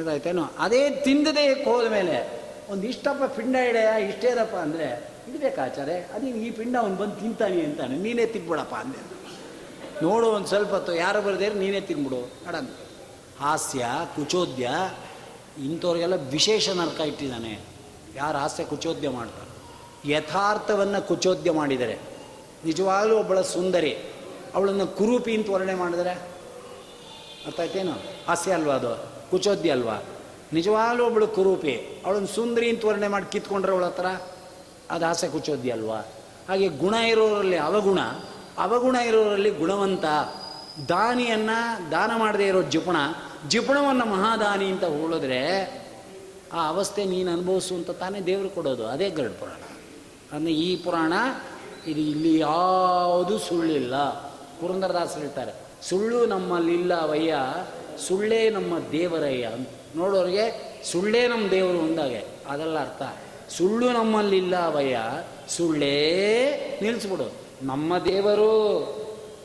[0.00, 0.44] ಇದಾಯ್ತೇನೋ?
[0.58, 2.16] ಅದೇ ತಿಂದದೇ ಹೋದ ಮೇಲೆ
[2.70, 4.88] ಒಂದು ಇಷ್ಟಪ್ಪ ಪಿಂಡ ಇಡೆಯ ಇಷ್ಟೇದಪ್ಪ ಅಂದರೆ
[5.28, 7.96] ಇಡಬೇಕು ಆಚಾರೆ ಅದೇ ಈ ಪಿಂಡ ಅವ್ನು ಬಂದು ತಿಂತಾನೆ ಅಂತಾನೆ.
[7.96, 9.00] ನೀನೇ ತಿನ್ಬಿಡಪ್ಪ ಅಂದೆ.
[10.02, 12.70] ನೋಡು ಒಂದು ಸ್ವಲ್ಪ ಹೊತ್ತು, ಯಾರು ಬರ್ದೇರು ನೀನೇ ತಿನ್ಬಿಡು ಅಡಂತ
[13.40, 14.68] ಹಾಸ್ಯ, ಕುಚೋದ್ಯ,
[15.64, 17.60] ಇಂಥವ್ರಿಗೆಲ್ಲ ವಿಶೇಷ ನರ್ಕ ಇಟ್ಟಿದ್ದಾನೆ.
[18.14, 19.47] ಯಾರು ಹಾಸ್ಯ, ಕುಚೋದ್ಯ ಮಾಡ್ತಾರೆ?
[20.04, 21.98] ಯಥಾರ್ಥವನ್ನು ಕುಚೋದ್ಯ ಮಾಡಿದರೆ.
[22.64, 23.96] ನಿಜವಾಗಲೂ ಒಬ್ಬಳ ಸುಂದರಿ,
[24.54, 26.10] ಅವಳನ್ನು ಕುರೂಪಿ ಅಂತ ವರ್ಣೆ ಮಾಡಿದರೆ?
[27.46, 27.92] ಅರ್ಥ ಆಯ್ತೇನು?
[28.28, 29.10] ಹಾಸ್ಯ ಅಲ್ವಾ ಅದು?
[29.30, 30.02] ಕುಚೋದ್ಯ ಅಲ್ವಾ?
[30.52, 34.06] ನಿಜವಾಗಲೂ ಒಬ್ಬಳು ಕುರೂಪಿ, ಅವಳನ್ನು ಸುಂದರಿ ಅಂತ ವರ್ಣೆ ಮಾಡಿ ಕಿತ್ಕೊಂಡ್ರೆ ಅವಳ ಹತ್ರ
[34.90, 36.00] ಅದು ಹಾಸ್ಯ ಕುಚೋದ್ಯ ಅಲ್ವಾ?
[36.48, 38.00] ಹಾಗೆ ಗುಣ ಇರೋರಲ್ಲಿ ಅವಗುಣ
[38.58, 40.04] ಅವಗುಣ ಇರೋರಲ್ಲಿ ಗುಣವಂತ,
[40.88, 42.96] ದಾನಿಯನ್ನು ದಾನ ಮಾಡದೇ ಇರೋ ಜಿಪುಣ,
[43.48, 45.70] ಜಿಪುಣವನ್ನು ಮಹಾದಾನಿ ಅಂತ ಹೋಳಿದ್ರೆ
[46.52, 48.86] ಆ ಅವಸ್ಥೆ ನೀನು ಅನುಭವಿಸು ಅಂತ ತಾನೇ ದೇವರು ಕೊಡೋದು.
[48.86, 49.32] ಅದೇ ಗರುಡ
[50.32, 51.12] ಅಂದರೆ ಈ ಪುರಾಣ
[51.86, 53.96] ಇದು ಇಲ್ಲಿ ಯಾವುದು ಸುಳ್ಳಿಲ್ಲ.
[54.60, 55.52] ಪುರಂದರದಾಸರು ಹೇಳ್ತಾರೆ,
[55.82, 57.34] ಸುಳ್ಳು ನಮ್ಮಲ್ಲಿಲ್ಲ ವಯ್ಯ
[58.06, 59.68] ಸುಳ್ಳೇ ನಮ್ಮ ದೇವರಯ್ಯ ಅಂತ.
[59.96, 60.44] ನೋಡೋರಿಗೆ
[60.84, 63.02] ಸುಳ್ಳೇ ನಮ್ಮ ದೇವರು ಅಂದಾಗೆ, ಅದೆಲ್ಲ ಅರ್ಥ.
[63.50, 64.98] ಸುಳ್ಳು ನಮ್ಮಲ್ಲಿಲ್ಲ ವಯ್ಯ
[65.48, 65.94] ಸುಳ್ಳೇ
[66.82, 67.28] ನಿಲ್ಲಿಸ್ಬಿಡು
[67.62, 68.52] ನಮ್ಮ ದೇವರು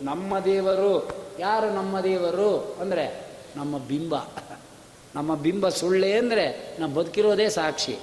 [0.02, 0.94] ನಮ್ಮ ದೇವರು,
[1.40, 2.50] ಯಾರು ನಮ್ಮ ದೇವರು
[2.82, 3.06] ಅಂದರೆ
[3.56, 4.16] ನಮ್ಮ ಬಿಂಬ.
[5.16, 6.46] ನಮ್ಮ ಬಿಂಬ ಸುಳ್ಳೇ ಅಂದರೆ
[6.80, 7.96] ನಾವು ಬದುಕಿರೋದೇ ಸಾಕ್ಷಿ.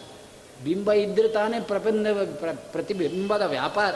[0.64, 2.06] ಬಿಂಬ ಇದ್ದರೆ ತಾನೇ ಪ್ರಪಂಚ
[2.40, 3.94] ಪ್ರ, ಪ್ರತಿಬಿಂಬದ ವ್ಯಾಪಾರ.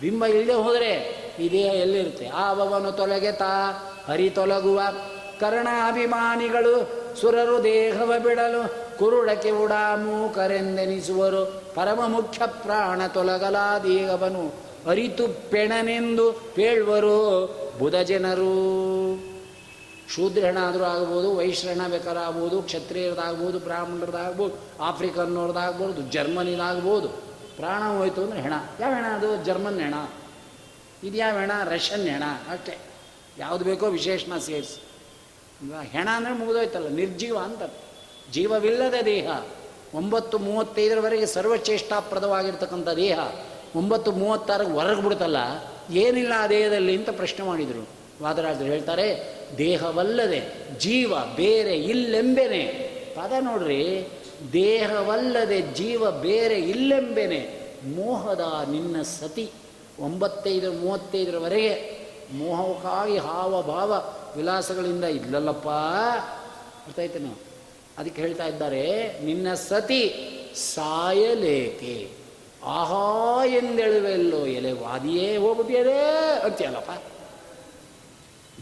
[0.00, 2.26] ಬಿಂಬ ಇಲ್ಲದೆ ಹೋದರೆ ಇದೇ ಎಲ್ಲಿರುತ್ತೆ?
[2.26, 3.72] ಆ ಆವವನು ತೊಲಗೆ ತಾ
[4.06, 4.80] ಹರಿ ತೊಲಗುವ.
[5.40, 14.54] ಕರ್ಣಾಭಿಮಾನಿಗಳು ಸುರರು ದೇಹವ ಬಿಡಲು ಕುರುಡಕ್ಕೆ ಉಡಾಮು ಕರೆಂದೆನಿಸುವರು ಪರಮ ಮುಖ್ಯ ಪ್ರಾಣ ತೊಲಗಲಾದೀಗವನು
[14.90, 17.46] ಅರಿತು ಪೆಣನೆಂದು ಪೇಳ್ವರು
[17.78, 18.52] ಬುಧ ಜನರು
[20.14, 27.08] ಶೂದ್ರಹೆಣಾದರೂ ಆಗ್ಬೋದು, ವೈಶ್ರಹಣ ಬೇಕಾರಾಗ್ಬೋದು ಕ್ಷತ್ರಿಯರದಾಗ್ಬೋದು, ಬ್ರಾಹ್ಮಣರದಾಗ್ಬೋದು ಆಫ್ರಿಕನ್ನವ್ರದ್ದಾಗ್ಬೋದು ಜರ್ಮನಿದಾಗ್ಬೋದು.
[27.56, 28.52] ಪ್ರಾಣ ಹೋಯ್ತು ಅಂದರೆ ಹೆಣ.
[28.80, 29.44] ಯಾವ ಹೆಣ ಅದು?
[29.44, 29.94] ಜರ್ಮನ್ ಹೆಣ.
[31.04, 31.50] ಇದು ಯಾವ ಹೆಣ?
[31.64, 32.22] ರಷ್ಯನ್ ಹೆಣ.
[32.52, 32.78] ಅಷ್ಟೇ.
[33.38, 34.82] ಯಾವುದು ಬೇಕೋ ವಿಶೇಷಣ ಸೇರಿಸಿ.
[35.82, 37.62] ಹೆಣ ಅಂದರೆ ಮುಗಿದೋಯ್ತಲ್ಲ, ನಿರ್ಜೀವ ಅಂತ.
[38.32, 39.44] ಜೀವವಿಲ್ಲದ ದೇಹ.
[39.94, 43.18] ಒಂಬತ್ತು ಮೂವತ್ತೈದರವರೆಗೆ ಸರ್ವಚೇಷ್ಟಾಪ್ರದವಾಗಿರ್ತಕ್ಕಂಥ ದೇಹ.
[43.76, 45.36] ಒಂಬತ್ತು ಮೂವತ್ತಾರಕ್ಕೆ ಹೊರಗೆ ಬಿಡ್ತಲ್ಲ
[45.90, 47.99] ಏನಿಲ್ಲ ಆ ದೇಹದಲ್ಲಿ ಅಂತ ಪ್ರಶ್ನೆ ಮಾಡಿದರು.
[48.22, 50.40] ವಾದರಾಜರು ಹೇಳ್ತಾರೆ, ದೇಹವಲ್ಲದೆ
[50.78, 52.64] ಜೀವ ಬೇರೆ ಇಲ್ಲೆಂಬೆನೆ.
[53.14, 54.08] ಪದ ನೋಡ್ರಿ,
[54.52, 57.60] ದೇಹವಲ್ಲದೆ ಜೀವ ಬೇರೆ ಇಲ್ಲೆಂಬೆನೆ.
[57.94, 58.40] ಮೋಹದ
[58.70, 59.50] ನಿನ್ನ ಸತಿ.
[60.00, 62.00] ಒಂಬತ್ತೈದು, ಮೂವತ್ತೈದರವರೆಗೆ
[62.34, 63.92] ಮೋಹಕ್ಕಾಗಿ ಹಾವ ಭಾವ
[64.36, 65.68] ವಿಲಾಸಗಳಿಂದ ಇಲ್ಲಲ್ಲಪ್ಪ.
[67.18, 67.38] ನಾವು
[67.98, 70.02] ಅದಕ್ಕೆ ಹೇಳ್ತಾ ಇದ್ದಾರೆ, ನಿನ್ನ ಸತಿ
[70.54, 72.10] ಸಾಯಲೇಕೆ
[72.64, 76.00] ಆಹಾ ಎಂದೆಳುವೆಲ್ಲೋ ಎಲೆ ವಾದಿಯೇ ಹೋಗ್ಬಿಟ್ಟಿಯದೇ
[76.44, 76.90] ಅಂತೀಯಲ್ಲಪ್ಪ.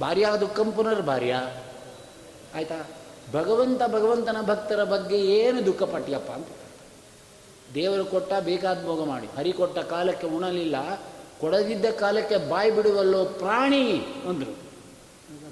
[0.00, 1.46] ಭಾರ್ಯ ದುಃಖಂ ಪುನರ್ ಭಾರ್ಯ.
[2.54, 2.86] ಆಯ್ತಾ?
[3.32, 6.46] ಭಗವಂತ ಭಗವಂತನ ಭಕ್ತರ ಬಗ್ಗೆ ಏನು ದುಃಖ ಪಟ್ಟಿಯಪ್ಪ ಅಂತ.
[7.74, 9.26] ದೇವರು ಕೊಟ್ಟ ಬೇಕಾದ ಭೋಗ ಮಾಡಿ.
[9.26, 10.76] ಹರಿ ಕೊಟ್ಟ ಕಾಲಕ್ಕೆ ಉಣಲಿಲ್ಲ.
[11.40, 13.92] ಕೊಡದಿದ್ದ ಕಾಲಕ್ಕೆ ಬಾಯಿ ಬಿಡುವಲ್ಲೋ ಪ್ರಾಣಿ
[14.28, 14.56] ಅಂದರು.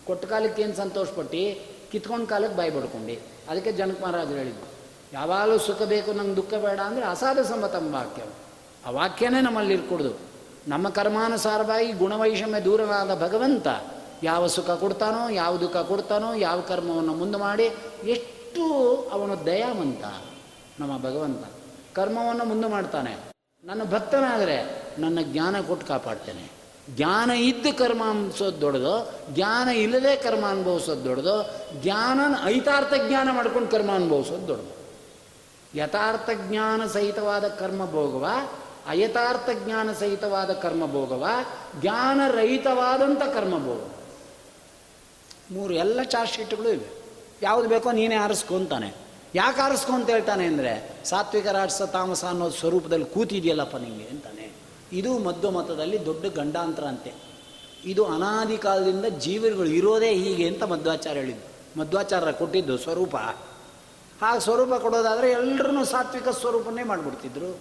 [0.04, 3.20] ಕೊಟ್ಟ ಕಾಲಕ್ಕೆ ಏನು ಸಂತೋಷಪಟ್ಟು ಕಿತ್ಕೊಂಡು ಕಾಲಕ್ಕೆ ಬಾಯಿ ಬಡ್ಕೊಂಡು.
[3.50, 4.68] ಅದಕ್ಕೆ ಜನಕ ಮಹಾರಾಜರು ಹೇಳಿದ್ರು.
[5.12, 8.22] ಯಾವಾಗಲೂ ಸುಖ ಬೇಕು, ನಂಗೆ ದುಃಖ ಬೇಡ ಅಂದರೆ ಅಸಾಧ ಸಮ್ಮತಂ ವಾಕ್ಯ.
[8.86, 10.10] ಆ ವಾಕ್ಯನೇ ನಮ್ಮಲ್ಲಿ ಇರ್ಕೊಡ್ದು.
[10.68, 13.68] ನಮ್ಮ ಕರ್ಮಾನುಸಾರವಾಗಿ ಗುಣವೈಷಮ್ಯ ದೂರನಾದ ಭಗವಂತ
[14.22, 17.62] ಯಾವ ಸುಖ ಕೊಡ್ತಾನೋ, ಯಾವ ದುಃಖ ಕೊಡ್ತಾನೋ, ಯಾವ ಕರ್ಮವನ್ನು ಮುಂದೆ ಮಾಡಿ
[18.04, 20.04] ಎಷ್ಟು ಅವನು ದಯಾವಂತ
[20.80, 21.44] ನಮ್ಮ ಭಗವಂತ.
[21.94, 23.16] ಕರ್ಮವನ್ನು ಮುಂದೆ ಮಾಡ್ತಾನೆ.
[23.64, 26.50] ನನ್ನ ಭಕ್ತನಾದರೆ ನನ್ನ ಜ್ಞಾನ ಕೊಟ್ಟು ಕಾಪಾಡ್ತೇನೆ.
[26.96, 31.50] ಜ್ಞಾನ ಇದ್ದ ಕರ್ಮ ಅನ್ಸೋದು ದೊಡ್ಡದು, ಜ್ಞಾನ ಇಲ್ಲದೆ ಕರ್ಮ ಅನುಭವಿಸೋದು ದೊಡ್ಡದು
[31.82, 34.76] ಜ್ಞಾನ ಐತಾರ್ಥ ಜ್ಞಾನ ಮಾಡ್ಕೊಂಡು ಕರ್ಮ ಅನುಭವಿಸೋದು ದೊಡ್ಡದು.
[35.78, 38.28] ಯಥಾರ್ಥ ಜ್ಞಾನ ಸಹಿತವಾದ ಕರ್ಮ ಭೋಗವ,
[38.86, 41.26] ಅಯಥಾರ್ಥ ಜ್ಞಾನ ಸಹಿತವಾದ ಕರ್ಮ ಭೋಗವ
[41.80, 43.95] ಜ್ಞಾನರಹಿತವಾದಂಥ ಕರ್ಮ ಭೋಗ
[45.50, 47.02] ಮೂರು ಎಲ್ಲ ಚಾರ್ಜ್ ಶೀಟ್ಗಳು ಇವೆ.
[47.42, 48.94] ಯಾವುದು ಬೇಕೋ ನೀನೇ ಆರಿಸ್ಕೊಂತಾನೆ
[49.34, 54.52] ಯಾಕೆ ಆರಿಸ್ಕೊಂತ ಹೇಳ್ತಾನೆ ಅಂದರೆ, ಸಾತ್ವಿಕ ರಾಜಸ ತಾಮಸ ಅನ್ನೋ ಸ್ವರೂಪದಲ್ಲಿ ಕೂತಿದೆಯಲ್ಲಪ್ಪ ನಿಮಗೆ ಅಂತಾನೆ.
[54.92, 57.14] ಇದು ಮದ್ದು ಮತದಲ್ಲಿ ದೊಡ್ಡ ಗಂಡಾಂತರ ಅಂತೆ.
[57.84, 61.78] ಇದು ಅನಾದಿ ಕಾಲದಿಂದ ಜೀವಿಗಳು ಇರೋದೇ ಹೀಗೆ ಅಂತ ಮಧ್ವಾಚಾರ್ಯ ಹೇಳಿದ್ದು.
[61.80, 63.16] ಮಧ್ವಾಚಾರ್ಯ ಕೊಟ್ಟಿದ್ದು ಸ್ವರೂಪ.
[64.20, 67.60] ಹಾಗೆ ಸ್ವರೂಪ ಕೊಡೋದಾದರೆ ಎಲ್ಲರೂ ಸಾತ್ವಿಕ ಸ್ವರೂಪನೇ ಮಾಡಿಬಿಡ್ತಿದ್ರು.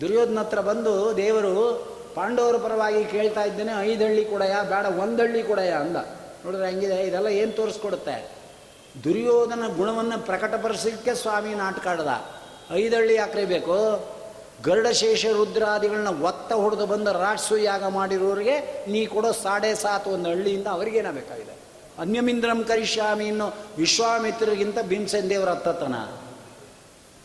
[0.00, 5.70] ದುರ್ಯೋಧನ ಹತ್ರ ಬಂದು, ದೇವರು ಪಾಂಡವರ ಪರವಾಗಿ ಕೇಳ್ತಾ ಇದ್ದೇನೆ ಐದು ಹಳ್ಳಿ ಕೊಡಯ ಬೇಡ ಒಂದು ಹಳ್ಳಿ ಕೊಡಯ
[5.70, 5.96] ಅಂದ.
[6.44, 8.16] ನೋಡಿದ್ರೆ ಹಂಗಿದೆ, ಇದೆಲ್ಲ ಏನು ತೋರಿಸ್ಕೊಡುತ್ತೆ?
[9.04, 12.12] ದುರ್ಯೋಧನ ಗುಣವನ್ನು ಪ್ರಕಟಪಡಿಸಲಿಕ್ಕೆ ಸ್ವಾಮಿ ನಾಟಕ ಆಡ್ದ
[12.74, 13.76] ಐದಳ್ಳಿ ಯಾಕ್ರೆ ಬೇಕು?
[14.64, 18.56] ಗರುಡಶೇಷ ರುದ್ರಾದಿಗಳನ್ನ ಒತ್ತ ಹೊಡೆದು ಬಂದು ರಾಕ್ಷಸು ಯಾಗ ಮಾಡಿರೋರಿಗೆ
[18.90, 21.54] ನೀ ಕೊಡೋ ಸಾಡೆ ಸಾತ್ ಒಂದು ಹಳ್ಳಿಯಿಂದ ಅವರಿಗೇನ ಬೇಕಾಗಿದೆ
[21.98, 25.94] ಅನ್ಯಮಿಂದ್ರಂ ಕರಿಷ್ಯಾಮಿ ಇನ್ನು ವಿಶ್ವಾಮಿತ್ರರಿಗಿಂತ ಭೀಮಸೇನ್ ದೇವರ ಹತ್ತತನ.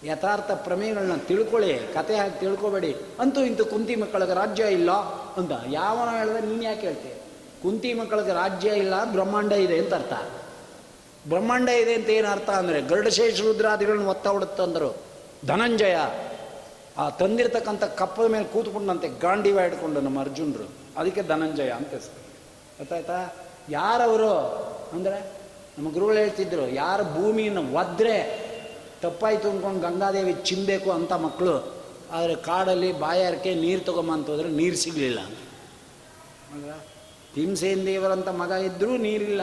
[0.05, 2.95] ಯಥಾರ್ಥ ಪ್ರಮೇಯಗಳನ್ನ ತಿಳ್ಕೊಳ್ಳಿ, ಕತೆ ಹಾಕಿ ತಿಳ್ಕೊಬೇಡಿ.
[3.19, 4.91] ಅಂತೂ ಇಂತೂ ಕುಂತಿ ಮಕ್ಕಳಿಗೆ ರಾಜ್ಯ ಇಲ್ಲ
[5.39, 7.13] ಅಂತ ಯಾವನ ಹೇಳಿದ್ರೆ ನೀನು ಯಾಕೆ ಹೇಳ್ತೀಯ
[7.63, 10.13] ಕುಂತಿ ಮಕ್ಕಳಿಗೆ ರಾಜ್ಯ ಇಲ್ಲ, ಬ್ರಹ್ಮಾಂಡ ಇದೆ ಅಂತ ಅರ್ಥ.
[11.27, 14.95] ಬ್ರಹ್ಮಾಂಡ ಇದೆ ಅಂತ ಏನು ಅರ್ಥ ಅಂದರೆ, ಗರುಡಶೇಷ ರುದ್ರಾದಿಗಳನ್ನ ಒತ್ತ ಹೊಡುತ್ತಂದರು
[15.45, 15.97] ಧನಂಜಯ,
[16.97, 20.69] ಆ ತಂದಿರತಕ್ಕಂಥ ಕಪ್ಪದ ಮೇಲೆ ಕೂತ್ಕೊಂಡಂತೆ ಗಾಂಡಿವ ಹಿಡ್ಕೊಂಡು ನಮ್ಮ ಅರ್ಜುನರು.
[20.97, 22.23] ಅದಕ್ಕೆ ಧನಂಜಯ ಅಂತ ಹೆಸರು.
[22.77, 23.35] ಗೊತ್ತಾಯ್ತಾ?
[23.69, 24.33] ಯಾರವರು
[24.93, 25.31] ಅಂದರೆ,
[25.77, 28.17] ನಮ್ಮ ಗುರುಗಳು ಹೇಳ್ತಿದ್ರು, ಯಾರು ಭೂಮಿಯನ್ನು ಒದ್ರೆ
[29.01, 35.19] ತಪ್ಪಾಯಿತು ಅಂದ್ಕೊಂಡು ಗಂಗಾದೇವಿ ಚಿಂಬೇಕು ಅಂತ ಮಕ್ಕಳು ಆದರೆ ಕಾಡಲ್ಲಿ ಬಾಯಾರಿಕೆ ನೀರು ತಗೊಂಬಂತ ಹೋದ್ರೆ ನೀರು ಸಿಗಲಿಲ್ಲ.
[36.53, 36.92] ಅಂದ್ರೆ
[37.35, 39.41] ಭೀಮಸೇನ್ ದೇವರಂಥ ಮಗ ಇದ್ದರೂ ನೀರಿಲ್ಲ.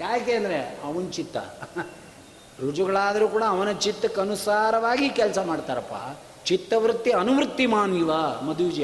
[0.00, 1.36] ಯಾಕೆ ಅಂದರೆ ಅವನ ಚಿತ್ತ.
[2.60, 6.18] ರುಜುಗಳಾದರೂ ಕೂಡ ಅವನ ಚಿತ್ತಕ್ಕೆ ಅನುಸಾರವಾಗಿ ಕೆಲಸ ಮಾಡ್ತಾರಪ್ಪ.
[6.44, 8.80] ಚಿತ್ತವೃತ್ತಿ ಅನುವೃತ್ತಿ ಮಾನ್ಯುವ ಮಧುಜ.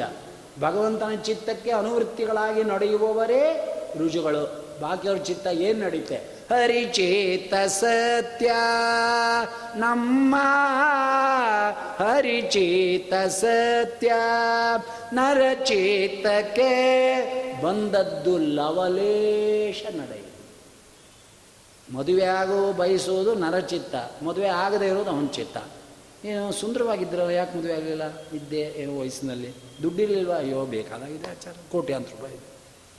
[0.60, 3.42] ಭಗವಂತನ ಚಿತ್ತಕ್ಕೆ ಅನುವೃತ್ತಿಗಳಾಗಿ ನಡೆಯುವವರೇ
[3.98, 4.64] ರುಜುಗಳು.
[4.80, 8.52] ಬಾಕಿಯವ್ರ ಚಿತ್ತ ಏನು ನಡೀತೆ ಹರಿಚೇತ ಸತ್ಯ.
[9.76, 10.36] ನಮ್ಮ
[11.96, 14.12] ಹರಿಚೇತ ಸತ್ಯ.
[15.12, 16.70] ನರಚೇತಕ್ಕೆ
[17.62, 20.20] ಬಂದದ್ದು ಲವಲೇಶ ನಡೆ
[21.94, 23.94] ಮದುವೆ ಆಗೋ ಬಯಸೋದು ನರಚಿತ್ತ.
[24.22, 25.56] ಮದುವೆ ಆಗದೆ ಇರೋದು ಅವನ ಚಿತ್ತ.
[26.24, 28.18] ಏನು ಸುಂದರವಾಗಿದ್ರಲ್ಲ ಯಾಕೆ ಮದುವೆ ಆಗಲಿಲ್ಲ?
[28.32, 29.50] ಇದ್ದೆ ಏನೋ ವಯಸ್ಸಿನಲ್ಲಿ.
[29.82, 30.32] ದುಡ್ಡಿರಲಿಲ್ವ?
[30.34, 31.54] ಅಯ್ಯೋ, ಬೇಕಾದಾಗಿದೆ ಆಚಾರ.
[31.72, 32.36] ಕೋಟ್ಯಾಂತರ ರೂಪಾಯಿ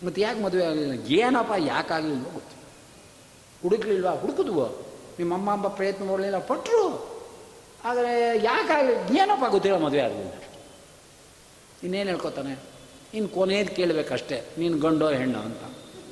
[0.05, 1.05] ಮತ್ತು ಯಾಕೆ ಮದುವೆ ಆಗಲಿಲ್ಲ?
[1.11, 2.60] ಏನಪ್ಪ ಯಾಕೆ ಆಗಲಿಲ್ವೋ ಗೊತ್ತಿಲ್ಲ.
[3.63, 4.11] ಹುಡುಕ್ಲಿಲ್ವಾ?
[4.11, 4.65] ಹುಡುಕಿದ್ವು?
[5.19, 6.85] ನಿಮ್ಮ ಅಮ್ಮ ಅಮ್ಮ ಪ್ರಯತ್ನ ಮಾಡಲಿಲ್ಲ ಪಟ್ಟರು
[7.83, 8.11] ಆದರೆ
[8.43, 10.33] ಯಾಕೆ ಆಗಲಿ ಏನಪ್ಪ ಗೊತ್ತಿಲ್ಲ ಮದುವೆ ಆಗಲಿಲ್ಲ
[11.83, 12.53] ಇನ್ನೇನು ಹೇಳ್ಕೊತಾನೆ?
[13.13, 14.37] ಇನ್ನು ಕೊನೆಯದು ಕೇಳಬೇಕಷ್ಟೇ.
[14.57, 15.63] ನೀನು ಗಂಡೋ ಹೆಣ್ಣು ಅಂತ.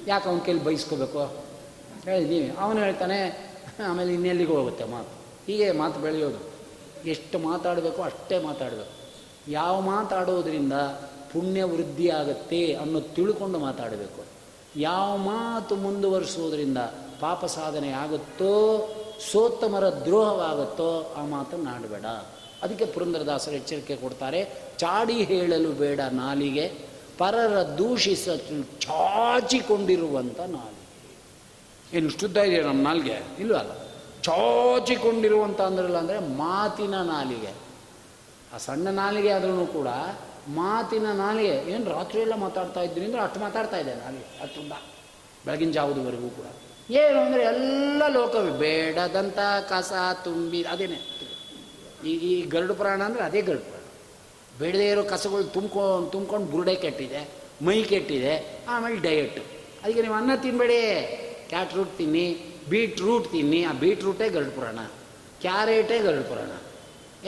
[0.08, 1.22] ಯಾಕೆ ಅವನ ಕೇಳಿ ಬಯಸ್ಕೋಬೇಕು
[2.06, 3.20] ಹೇಳಿದ್ದೀವಿ ಅವನು ಹೇಳ್ತಾನೆ,
[3.88, 5.12] ಆಮೇಲೆ ಇನ್ನೆಲ್ಲಿಗೆ ಹೋಗುತ್ತೆ ಮಾತು.
[5.47, 6.39] ಹೀಗೆ ಮಾತು ಬೆಳೆಯೋದು.
[7.10, 8.93] ಎಷ್ಟು ಮಾತಾಡಬೇಕು ಅಷ್ಟೇ ಮಾತಾಡಬೇಕು.
[9.52, 10.74] ಯಾವ ಮಾತಾಡೋದ್ರಿಂದ
[11.32, 14.22] ಪುಣ್ಯ ವೃದ್ಧಿ ಆಗುತ್ತೆ ಅನ್ನೋದು ತಿಳ್ಕೊಂಡು ಮಾತಾಡಬೇಕು.
[14.76, 16.78] ಯಾವ ಮಾತು ಮುಂದುವರಿಸೋದ್ರಿಂದ
[17.22, 18.53] ಪಾಪ ಸಾಧನೆ ಆಗುತ್ತೋ
[19.32, 22.05] ಸೋತ್ತಮರ ದ್ರೋಹವಾಗುತ್ತೋ ಆ ಮಾತನ್ನು ಆಡಬೇಡ
[22.63, 24.39] ಅದಕ್ಕೆ ಪುರಂದರದಾಸರು ಎಚ್ಚರಿಕೆ ಕೊಡ್ತಾರೆ
[24.78, 26.65] ಚಾಡಿ ಹೇಳಲು ಬೇಡ ನಾಲಿಗೆ
[27.17, 28.30] ಪರರ ದೂಷಿಸ
[28.86, 30.78] ಚಾಚಿಕೊಂಡಿರುವಂಥ ನಾಲಿಗೆ
[31.97, 33.17] ಏನು ಶುದ್ಧ ಇದೆಯಾ ನಮ್ಮ ನಾಲಿಗೆ?
[33.39, 33.72] ಇಲ್ವಲ್ಲ
[34.28, 37.53] ಚಾಚಿಕೊಂಡಿರುವಂಥ ಅಂದ್ರಲ್ಲ ಅಂದರೆ ಮಾತಿನ ನಾಲಿಗೆ.
[38.53, 39.89] ಆ ಸಣ್ಣ ನಾಲಿಗೆ ಆದ್ರೂ ಕೂಡ
[40.47, 41.55] ಮಾತಿನ ನಾಲಿಗೆ.
[41.74, 44.43] ಏನು ರಾತ್ರಿ ಎಲ್ಲ ಮಾತಾಡ್ತಾ ಇದ್ದೀನಿ ಅಂದರೆ ಅಷ್ಟು ಮಾತಾಡ್ತಾ ಇದೆ ನಾಲಿಗೆ.
[44.43, 44.74] ಅಷ್ಟುದ್ದ
[45.45, 46.47] ಬೆಳಗಿನ ಜಾವದವರೆಗೂ ಕೂಡ.
[46.90, 48.52] ಏನು ಅಂದರೆ ಎಲ್ಲ ಲೋಕವೇ?
[48.58, 51.00] ಬೇಡದಂಥ ಕಸ, ತುಂಬಿ, ಅದೇನೆ.
[52.06, 53.84] ಈ ಈ ಗರುಡು ಪುರಾಣ ಅಂದರೆ ಅದೇ ಗರುಡು ಪುರಾಣ.
[54.60, 57.30] ಬೇಡದೇ ಇರೋ ಕಸಗಳು ತುಂಬ್ಕೊಂಡು ತುಂಬ್ಕೊಂಡು ಬುರುಡೆ ಕೆಟ್ಟಿದೆ,
[57.62, 59.40] ಮೈ ಕೆಟ್ಟಿದೆ, ಆಮೇಲೆ ಡಯಟ್
[59.84, 60.80] ಅದಕ್ಕೆ ನೀವು ಅನ್ನ ತಿನ್ನಬೇಡಿ
[61.50, 62.26] ಕ್ಯಾಟ್ ರೂಟ್ ತಿನ್ನಿ
[62.70, 63.64] ಬೀಟ್ ರೂಟ್ ತಿನ್ನಿ.
[63.64, 64.80] ಆ ಬೀಟ್ ರೂಟೇ ಗರುಡು ಪುರಾಣ.
[65.42, 66.52] ಕ್ಯಾರೇಟೇ ಗರುಡು ಪುರಾಣ.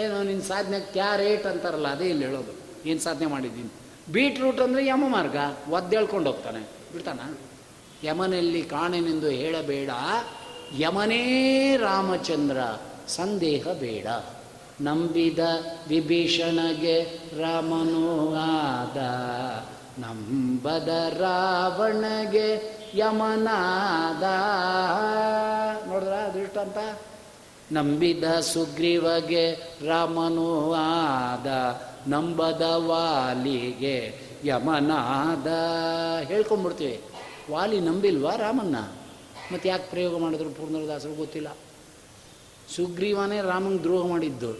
[0.01, 2.53] ಏನು ನಿನ್ನ ಸಾಧನೆ ಕ್ಯಾರೇಟ್ ಅಂತಾರಲ್ಲ, ಅದೇ ಇಲ್ಲಿ ಹೇಳೋದು.
[2.85, 3.71] ಏನು ಸಾಧನೆ ಮಾಡಿದ್ದೀನಿ?
[4.11, 5.37] ಬೀಟ್ರೂಟ್ ಅಂದರೆ ಯಮ ಮಾರ್ಗ.
[5.69, 6.61] ಒದ್ದೇಳ್ಕೊಂಡು ಹೋಗ್ತಾನೆ.
[6.93, 7.19] ಬಿಡ್ತಾನ?
[8.03, 9.89] ಯಮನಲ್ಲಿ ಕಾಣೆನೆಂದು ಹೇಳಬೇಡ.
[10.77, 12.57] ಯಮನೇ ರಾಮಚಂದ್ರ,
[13.07, 14.07] ಸಂದೇಹ ಬೇಡ.
[14.81, 15.39] ನಂಬಿದ
[15.87, 18.97] ವಿಭೀಷಣಗೆ ರಾಮನು ಆದ.
[19.99, 24.23] ನಂಬದ ರಾವಣಗೆ ಯಮನಾದ.
[25.87, 26.99] ನೋಡಿದ್ರ ಅದೃಷ್ಟ ಅಂತ
[27.71, 29.51] ನಂಬಿದ ಸುಗ್ರೀವಗೆ
[29.87, 31.81] ರಾಮನು ಆದ.
[32.07, 35.47] ನಂಬದ ವಾಲಿಗೆ ಯಮನಾದ.
[36.27, 37.01] ಹೇಳ್ಕೊಂಡ್ಬಿಡ್ತೀವಿ
[37.49, 38.75] ವಾಲಿ ನಂಬಿಲ್ವಾ ರಾಮನ್ನ
[39.53, 41.57] ಮತ್ತು ಯಾಕೆ ಪ್ರಯೋಗ ಮಾಡಿದ್ರು ಪೂರ್ಣದಾಸರು ಗೊತ್ತಿಲ್ಲ.
[42.75, 44.59] ಸುಗ್ರೀವನೇ ರಾಮಂಗೆ ದ್ರೋಹ ಮಾಡಿದ್ದು.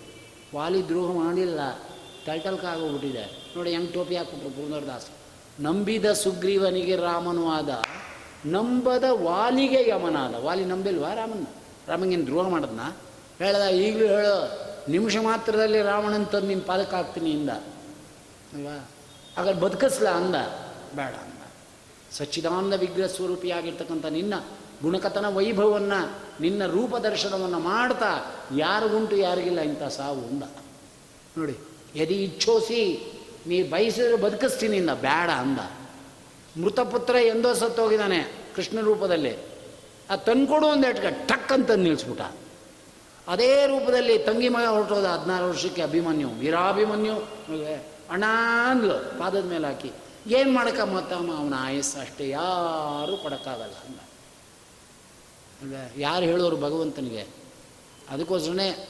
[0.55, 1.59] ವಾಲಿ ದ್ರೋಹ ಮಾಡಿಲ್ಲ.
[2.25, 5.05] ಟೈಟಲ್ಕಾಗೋಗ್ಬಿಟ್ಟಿದೆ ನೋಡಿ, ಹೆಂಗೆ ಟೋಪಿ ಹಾಕ್ಬಿಟ್ರು ಪೂರ್ಣರದಾಸ.
[5.59, 7.82] ನಂಬಿದ ಸುಗ್ರೀವನಿಗೆ ರಾಮನು ಆದ.
[8.45, 11.45] ನಂಬದ ವಾಲಿಗೆ ಯಮನಾದ ವಾಲಿ ನಂಬಿಲ್ವಾ ರಾಮನ್ನ
[11.88, 12.79] ರಾಮಂಗೇನು ದ್ರೋಹ ಮಾಡದ್ನ?
[13.38, 14.71] ಹೇಳ್ದ, ಈಗಲೂ ಹೇಳು.
[14.91, 18.89] ನಿಮಿಷ ಮಾತ್ರದಲ್ಲಿ ರಾವಣನ ತಂದು ನಿನ್ನ ಪಾದಕ್ಕೆ ಹಾಕ್ತೀನಿ ಇಂದ ಅಲ್ವಾ?
[19.38, 20.36] ಹಾಗಾದ್ರೆ ಬದುಕಿಸ್ಲ ಅಂದ.
[20.95, 21.30] ಬೇಡ.
[22.12, 24.34] ಸಚ್ಚಿದಾನಂದ ವಿಗ್ರಹ ಸ್ವರೂಪಿಯಾಗಿರ್ತಕ್ಕಂಥ ನಿನ್ನ
[24.84, 25.99] ಗುಣಕಥನ ವೈಭವವನ್ನು,
[26.41, 28.12] ನಿನ್ನ ರೂಪದರ್ಶನವನ್ನು ಮಾಡ್ತಾ
[28.55, 30.43] ಯಾರಿಗುಂಟು ಯಾರಿಗಿಲ್ಲ ಇಂಥ ಸಾವು ಉಂಡ.
[31.38, 31.55] ನೋಡಿ
[31.95, 32.82] ಯದಿ ಇಚ್ಛೋಸಿ,
[33.47, 35.59] ನೀ ಬಯಸಿದ್ರೆ ಬದುಕಿಸ್ತೀನಿ ಇಂದ ಬೇಡ ಅಂದ.
[36.62, 38.20] ಮೃತಪುತ್ರ ಎಂದೋ ಸತ್ತೋಗಿದ್ದಾನೆ
[38.55, 39.34] ಕೃಷ್ಣ ರೂಪದಲ್ಲಿ.
[40.09, 42.22] ಆ ತಂದ್ಕೊಡು ಒಂದು ಎಟ್ಕ ಟಕ್ ಅಂತ ನಿಲ್ಲಿಸ್ಬಿಟ್ಟ
[43.28, 47.16] ಅದೇ ರೂಪದಲ್ಲಿ ತಂಗಿ ಮಗ ಹೊರಟೋದ ಹದಿನಾರು ವರ್ಷಕ್ಕೆ ಅಭಿಮನ್ಯು, ವೀರಾಭಿಮನ್ಯು?
[48.09, 48.26] ಅಣ್ಣ
[48.72, 49.91] ಅಂದ್ಲು, ಪಾದದ ಮೇಲೆ ಹಾಕಿ
[50.28, 53.99] ಏನು ಮಾಡಕ ಮತ್ತಮ್ಮ ಅವನ ಆಯಸ್ಸು ಅಷ್ಟೇ, ಯಾರೂ ಕೊಡೋಕ್ಕಾಗಲ್ಲ ಅಂದ.
[55.61, 55.93] ಅಲ್ವೇ?
[55.97, 57.28] ಯಾರು ಹೇಳೋರು ಭಗವಂತನಿಗೆ?
[58.09, 58.88] ಅದಕ್ಕೋಸ್ಕರನೇ,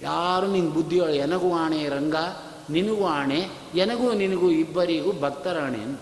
[0.00, 2.14] ಯಾರು ನಿನ್ನ ಬುದ್ಧಿಯೊಳ ಎನಗೂ ಆಣೆ ರಂಗ,
[2.70, 6.00] ನಿನಗೂ ಆಣೆ, ಎನಗೂ ನಿನಗೂ ಇಬ್ಬರಿಗೂ ಭಕ್ತರಾಣೆ ಅಂತ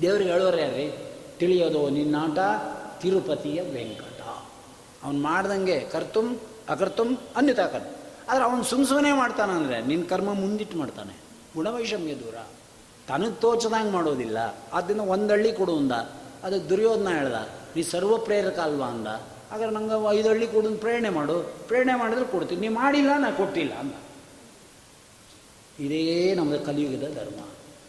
[0.00, 0.98] ದೇವ್ರಿಗೆ ಹೇಳೋರು ಯಾರ್ರಿ?
[1.38, 2.38] ತಿಳಿಯೋದು ನಿನ್ನಾಟ
[3.00, 4.20] ತಿರುಪತಿಯ ವೆಂಕಟ.
[5.02, 7.86] ಅವ್ನು ಮಾಡ್ದಂಗೆ ಕರ್ತುಂ, ಅಕರ್ತುಂ, ಅನ್ಯತಾ ಕರ್ಮ
[8.28, 11.12] ಆದರೆ ಅವನು ಸುಮ್ ಸುಮ್ಮನೆ ಮಾಡ್ತಾನೆ ಅಂದರೆ ನಿನ್ನ ಕರ್ಮ ಮುಂದಿಟ್ಟು ಮಾಡ್ತಾನೆ.
[11.54, 12.34] ಗುಣವೈಷಮ್ಯ ದೂರ.
[13.08, 14.38] ತನಗೆ ತೋಚದಂಗೆ ಮಾಡೋದಿಲ್ಲ.
[14.72, 15.92] ಆದ್ದರಿಂದ ಒಂದಳ್ಳಿ ಕೊಡು ಅಂದ.
[16.44, 17.34] ಅದಕ್ಕೆ ದುರ್ಯೋಧನ ಹೇಳ್ದ,
[17.76, 18.86] ನೀ ಸರ್ವ ಪ್ರೇರಕ ಅಲ್ವಾ?
[18.86, 19.08] ಅಂದ.
[19.50, 21.36] ಹಾಗಾದ್ರೆ ನಂಗೆ ಐದು ಹಳ್ಳಿ ಕೊಡು ಪ್ರೇರಣೆ ಮಾಡು.
[21.66, 22.60] ಪ್ರೇರಣೆ ಮಾಡಿದ್ರೆ ಕೊಡ್ತೀನಿ.
[22.60, 23.92] ನೀ ಮಾಡಿಲ್ಲ, ನಾ ಕೊಟ್ಟಿಲ್ಲ, ಅಂದ.
[25.78, 27.40] ಇದೇ ನಮ್ಮದು ಕಲಿಯುಗದ ಧರ್ಮ.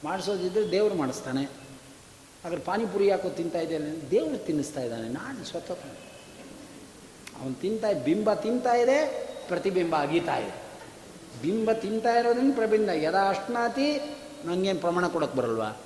[0.03, 1.43] ಮಾಡಿಸೋದಿದ್ರೆ ದೇವ್ರು ಮಾಡಿಸ್ತಾನೆ.
[2.43, 5.07] ಹಾಗಾದ್ರೆ ಪಾನಿಪುರಿ ಯಾಕೋ ತಿಂತಾ ಇದ್ದೇನೆ ದೇವ್ರು ತಿನ್ನಿಸ್ತಾ ಇದ್ದಾನೆ.
[5.09, 5.79] ನಾನು ಸ್ವತಃ
[7.41, 8.99] ಅವನು ತಿಂತಾ, ಬಿಂಬ ತಿಂತಾ ಇದೆ,
[9.47, 10.55] ಪ್ರತಿಬಿಂಬ ಅಗೀತಾ ಇದೆ.
[11.41, 15.77] ಬಿಂಬ ತಿಂತಾ ಇರೋದ್ರಿಂದ ಪ್ರಬಿಂಬ ಯದಾ ಅಶ್ನಾತಿ ನನಗೇನು ಪ್ರಮಾಣ ಕೊಡೋಕ್ಕೆ ಬರಲ್ವಾ?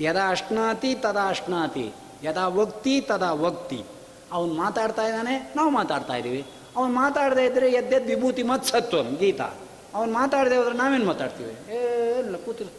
[0.00, 3.84] ಯದಾ ಅಶ್ನಾತಿ ತದಾ ಅಶ್ನಾತಿ ಯದಾ ವಕ್ತಿ, ತದಾ ವಕ್ತಿ.
[4.32, 6.46] ಅವನು ಮಾತಾಡ್ತಾ ಇದ್ದಾನೆ, ನಾವು ಮಾತಾಡ್ತಾ ಇದ್ದೀವಿ.
[6.76, 9.54] ಅವನು ಮಾತಾಡದೇ ಇದ್ದರೆ ಎದ್ದೆದ್ದು ವಿಭೂತಿ ಮತ್ತು ಗೀತಾ.
[9.94, 11.50] ಅವನು ಮಾತಾಡದೆ ಹೋದ್ರೆ ನಾವೇನು ಮಾತಾಡ್ತೀವಿ?
[11.50, 12.70] ಏನಿಲ್ಲ ಕೂತಿಲ್ಲ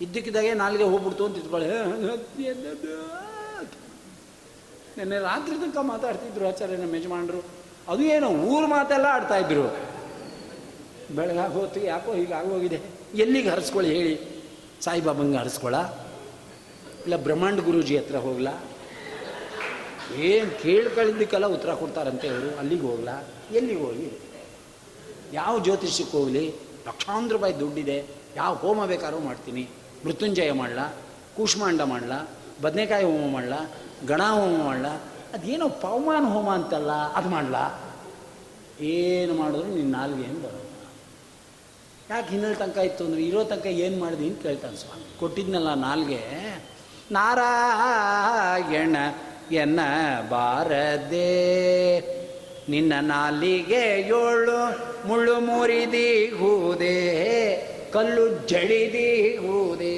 [0.00, 1.68] ಇದ್ದಕ್ಕಿದ್ದಾಗೆ ನಾಲ್ಗೆ ಹೋಗ್ಬಿಡ್ತು ಅಂತ ಇಟ್ಕೊಳ್ಳಿ
[4.98, 7.44] ನಿನ್ನೆ ರಾತ್ರಿ ತನಕ ಮಾತಾಡ್ತಿದ್ರು ಆಚಾರ್ಯ ನಮ್ಮ ಯಜಮಾನರು.
[7.88, 9.94] ಅದು ಏನೋ ಊರು ಮಾತೆಲ್ಲ ಆಡ್ತಾ ಇದ್ರು.
[11.14, 12.82] ಬೆಳಗಾಗ ಹೊತ್ತಿಗೆ ಯಾಕೋ ಹೀಗೆ ಆಗೋಗಿದೆ.
[13.14, 14.33] ಎಲ್ಲಿಗೆ ಹರಿಸ್ಕೊಳ್ಳಿ ಹೇಳಿ.
[14.84, 15.74] ಸಾಯಿಬಾಬಂಗೆ ಹರಿಸ್ಕೊಳ
[17.04, 18.50] ಇಲ್ಲ ಬ್ರಹ್ಮಾಂಡ ಗುರೂಜಿ ಹತ್ರ ಹೋಗ್ಲಾ?
[20.16, 23.24] ಏನು ಕೇಳ್ಕೊಳ್ಳಿದ್ದಕ್ಕೆಲ್ಲ ಉತ್ತರ ಕೊಡ್ತಾರಂತೆ ಹೇಳು ಅಲ್ಲಿಗೆ ಹೋಗ್ಲಾ?
[23.52, 24.20] ಎಲ್ಲಿಗೆ ಹೋಗಿ?
[25.32, 26.48] ಯಾವ ಜ್ಯೋತಿಷ್ಯಕ್ಕೆ ಹೋಗಲಿ?
[26.88, 28.06] ಲಕ್ಷಾಂತರ ರೂಪಾಯಿ ದುಡ್ಡಿದೆ.
[28.36, 29.68] ಯಾವ ಹೋಮ ಬೇಕಾದ್ರೂ ಮಾಡ್ತೀನಿ.
[30.04, 30.92] ಮೃತ್ಯುಂಜಯ ಮಾಡಲಾ?
[31.36, 32.28] ಕೂಷ್ಮಾಂಡ ಮಾಡಲಾ?
[32.62, 33.70] ಬದನೆಕಾಯಿ ಹೋಮ ಮಾಡಲಾ?
[34.06, 35.00] ಗಣ ಹೋಮ ಮಾಡಲಾ?
[35.34, 37.80] ಅದೇನೋ ಪವಮಾನ ಹೋಮ ಅಂತಲ್ಲ, ಅದು ಮಾಡಲಾ?
[38.80, 40.63] ಏನು ಮಾಡಿದ್ರು ನಿನ್ನ ನಾಲ್ಗೆ ಏನು
[42.10, 45.04] ಯಾಕೆ ಹಿನ್ನೆಲೆ ತನಕ ಇತ್ತು ಅಂದ್ರೆ ಇರೋ ತನಕ ಏನು ಮಾಡಿದೆ ಅಂತ ಕೇಳ್ತಾನೆ ಸ್ವಾಮಿ.
[45.20, 46.22] ಕೊಟ್ಟಿದ್ನಲ್ಲ ನಾಲ್ಗೆ,
[47.16, 48.96] ನಾರಾಯಣ
[49.52, 49.80] ಎನ್ನ
[50.30, 51.30] ಬಾರದೆ
[52.68, 53.82] ನಿನ್ನ ನಾಲಿಗೆ
[54.18, 54.58] ಏಳು
[55.08, 56.98] ಮುಳ್ಳು ಮುರಿದಿ ಹೂದೆ
[57.92, 59.10] ಕಲ್ಲು ಜಡಿದಿ
[59.44, 59.96] ಹೂದೆ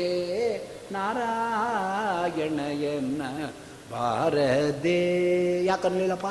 [0.93, 2.59] ನಾರಾಯಣ
[2.95, 3.23] ಎನ್ನ
[3.93, 5.01] ಬಾರದೆ
[5.65, 6.31] ಯಾಕೆ ಅನ್ನಲಿಲ್ಲಪ್ಪ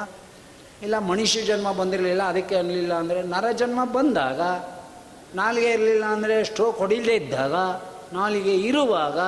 [0.83, 4.41] ಇಲ್ಲ, ಮನುಷ್ಯ ಜನ್ಮ ಬಂದಿರಲಿಲ್ಲ, ಅದಕ್ಕೆ ಅನ್ನಲಿಲ್ಲ ಅಂದರೆ ನರ ಜನ್ಮ ಬಂದಾಗ
[5.35, 7.55] ನಾಲಿಗೆ ಇರಲಿಲ್ಲ ಅಂದರೆ ಸ್ಟ್ರೋಕ್ ಹೊಡಿಲ್ಲದೆ ಇದ್ದಾಗ
[8.13, 9.19] ನಾಲಿಗೆ ಇರುವಾಗ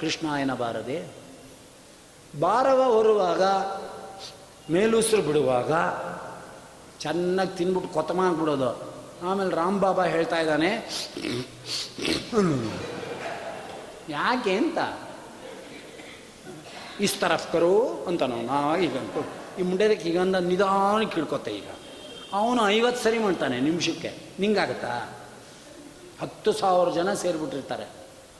[0.00, 0.98] ಕೃಷ್ಣ ಎನ್ನಬಾರದೆ.
[2.42, 3.42] ಭಾರವ ಹೊರುವಾಗ
[4.72, 5.72] ಮೇಲುಸಿರು ಬಿಡುವಾಗ
[7.00, 8.70] ಚೆನ್ನಾಗಿ ತಿನ್ಬಿಟ್ಟು ಕೊತ್ತಮಾಗ್ಬಿಡೋದು
[9.28, 10.70] ಆಮೇಲೆ ರಾಮ್ ಬಾಬಾ ಹೇಳ್ತಾ ಇದ್ದಾನೆ,
[14.08, 14.78] ಯಾಕೆ ಅಂತ?
[17.00, 17.74] ಇಸ್ ತರಫ್ ಕರು
[18.08, 18.96] ಅಂತ ನಾವು ನಾವಾಗಿ ಈಗ
[19.58, 21.68] ಈ ಮುಂಡೆದಕ್ಕೆ ಈಗ ಅಂದ ನಿಧಾನಕ್ಕೆ ಹಿಡ್ಕೊತೆ ಈಗ.
[22.32, 24.10] ಅವನು ಐವತ್ತು ಸರಿ ಮಾಡ್ತಾನೆ ನಿಮಿಷಕ್ಕೆ.
[24.40, 24.94] ನಿಂಗಾಗತ್ತಾ?
[26.20, 27.86] ಹತ್ತು ಸಾವಿರ ಜನ ಸೇರಿಬಿಟ್ಟಿರ್ತಾರೆ.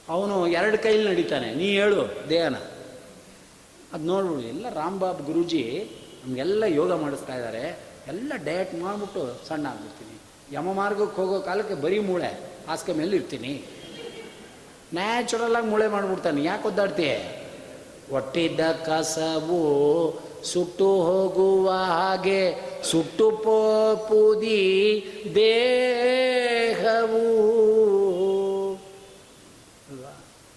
[0.09, 1.55] ಅವನು ಎರಡು ಕೈಲಿ ನಡೀತಾನೆ.
[1.55, 2.57] ನೀ ಹೇಳು, ದೇಹನ.
[3.93, 5.63] ಅದು ನೋಡ್ಬಿಡು, ಎಲ್ಲ ರಾಮ್ಬಾಬ್ ಗುರೂಜಿ
[6.25, 7.65] ನಮಗೆಲ್ಲ ಯೋಗ ಮಾಡಿಸ್ತಾ ಇದ್ದಾರೆ
[8.09, 10.17] ಎಲ್ಲ ಡಯಟ್ ಮಾಡಿಬಿಟ್ಟು ಸಣ್ಣ ಆಗ್ಬಿಡ್ತೀನಿ.
[10.53, 13.53] ಯಮ ಮಾರ್ಗಕ್ಕೆ ಹೋಗೋ ಕಾಲಕ್ಕೆ ಬರೀ ಮೂಳೆ, ಹಾಸಿಗೆ ಮೇಲೆ ಇರ್ತೀನಿ.
[14.95, 16.43] ನ್ಯಾಚುರಲಾಗಿ ಮೂಳೆ ಮಾಡಿಬಿಡ್ತಾನೆ.
[16.45, 17.13] ಯಾಕೆ ಒದ್ದಾಡ್ತೀಯ
[18.13, 19.61] ಒಟ್ಟಿದ್ದ ಕಸವು
[20.45, 25.05] ಸುಟ್ಟು ಹೋಗುವ ಹಾಗೆ ಸುಟ್ಟು ಪೋಪುದಿ
[25.35, 27.41] ದೇಹವು?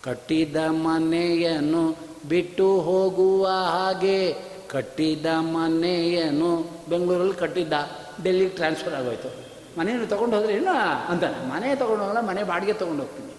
[0.04, 1.96] ಕಟ್ಟಿದ ಮನೆಯನ್ನು
[2.30, 4.36] ಬಿಟ್ಟು ಹೋಗುವ ಹಾಗೆ
[4.68, 7.74] ಕಟ್ಟಿದ ಮನೆಯನ್ನು ಬೆಂಗಳೂರಲ್ಲಿ ಕಟ್ಟಿದ್ದ.
[8.24, 9.36] ಡೆಲ್ಲಿಗೆ ಟ್ರಾನ್ಸ್ಫರ್ ಆಗೋಯ್ತು.
[9.80, 11.24] ಮನೆಯನ್ನು ತೊಗೊಂಡು ಹೋದ್ರೆ ಏನು ಅಂತ.
[11.24, 13.34] ಮನೆ ತೊಗೊಂಡು ಹೋಗಲ್ಲ, ಮನೆ ಬಾಡಿಗೆ ತೊಗೊಂಡು ಹೋಗ್ತೀನಿ.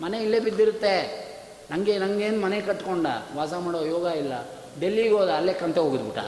[0.00, 1.24] ಮನೆ ಇಲ್ಲೇ ಬಿದ್ದಿರುತ್ತೆ.
[1.70, 3.06] ನನಗೆ ನನಗೇನು ಮನೆ ಕಟ್ಕೊಂಡ?
[3.36, 4.32] ವಾಸ ಮಾಡೋ ಯೋಗ ಇಲ್ಲ.
[4.80, 6.18] ಡೆಲ್ಲಿಗೆ ಹೋದ, ಅಲ್ಲೇ ಕಂತೆ ಹೋಗಿದ್ಬಿಟ್ಟ.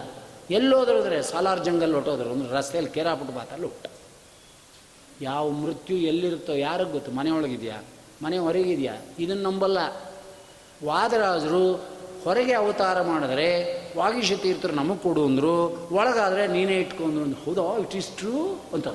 [0.50, 3.86] ಎಲ್ಲೋದ್ರೋದ್ರೆ ಸಾಲಾರ್ ಜಂಗಲ್ ಹೊಟ್ಟೋದ್ರು ಅಂದ್ರೆ ರಸ್ತೆಯಲ್ಲಿ ಕೇರಾಪುಟ್ಟು ಬಾತಲ್ಲಿ ಹುಟ್ಟ.
[5.22, 7.12] ಯಾವ ಮೃತ್ಯು ಎಲ್ಲಿರುತ್ತೋ ಯಾರಿಗೆ ಗೊತ್ತು?
[7.12, 7.82] ಮನೆ ಒಳಗಿದೆಯಾ?
[8.22, 8.96] ಮನೆ ಹೊರಗಿದೆಯಾ?
[9.18, 9.78] ಇದನ್ನು ನಂಬಲ್ಲ.
[10.84, 11.74] ವಾದರಾಜರು
[12.24, 17.44] ಹೊರಗೆ ಅವತಾರ ಮಾಡಿದ್ರೆ ವಾಗೀಶ ತೀರ್ಥರು ನಮಗೆ ಕೊಡು ಅಂದರು, ಒಳಗಾದರೆ ನೀನೇ ಇಟ್ಕೊಂಡ್ರು ಅಂದ್ರು.
[17.44, 17.78] ಹೌದೋ?
[17.78, 18.88] ಇಟ್ ಇಸ್ ಟ್ರೂ ಅಂತ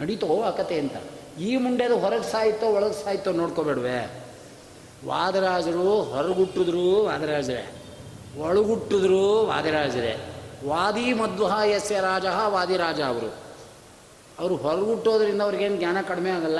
[0.00, 0.92] ನಡೀತೋ ಆ ಕತೆ ಅಂತ.
[1.40, 4.24] ಈ ಮುಂಡೆದು ಹೊರಗೆ ಸಾಯ್ತೋ, ಒಳಗೆ ಸಾಯ್ತೋ ನೋಡ್ಕೋಬೇಡ್ವೆ.
[5.06, 7.72] ವಾದರಾಜರು ಹೊರಗುಟ್ಟಿದ್ರು ವಾದರಾಜರೇ.
[8.38, 10.37] ಒಳಗುಟ್ಟಿದ್ರು ವಾದಿರಾಜರೇ.
[10.66, 13.48] ವಾದಿ ಮದ್ವಾಯಸ್ಯ ರಾಜಹ ವಾದಿ ರಾಜ ಅವರು.
[14.38, 16.58] ಅವರು ಹೊರಗುಟ್ಟೋದ್ರಿಂದ ಅವ್ರಿಗೇನು ಜ್ಞಾನ ಕಡಿಮೆ ಆಗಲ್ಲ.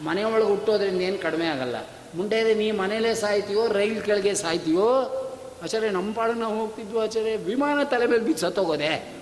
[0.00, 1.74] ಮನೆ ಒಳಗೆ ಹುಟ್ಟೋದ್ರಿಂದ ಏನು ಕಡಿಮೆ ಆಗಲ್ಲ.
[2.14, 5.22] ಮುಂಡೆ ನೀ ಮನೇಲೇ ಸಾಯ್ತೀವೋ ರೈಲ್ ಕೆಳಗೆ ಸಾಯ್ತೀವೋ
[5.62, 9.14] ಆಚಾರ್ಯ ನಮ್ಮ ಪಾಡಿಗೆ ನಾವು ಹೋಗ್ತಿದ್ವು, ಆಚಾರ್ಯ, ವಿಮಾನ ತಲೆ ಮೇಲೆ ಬಿದ್ದು ಸತ್ತೋಗೋದೆ.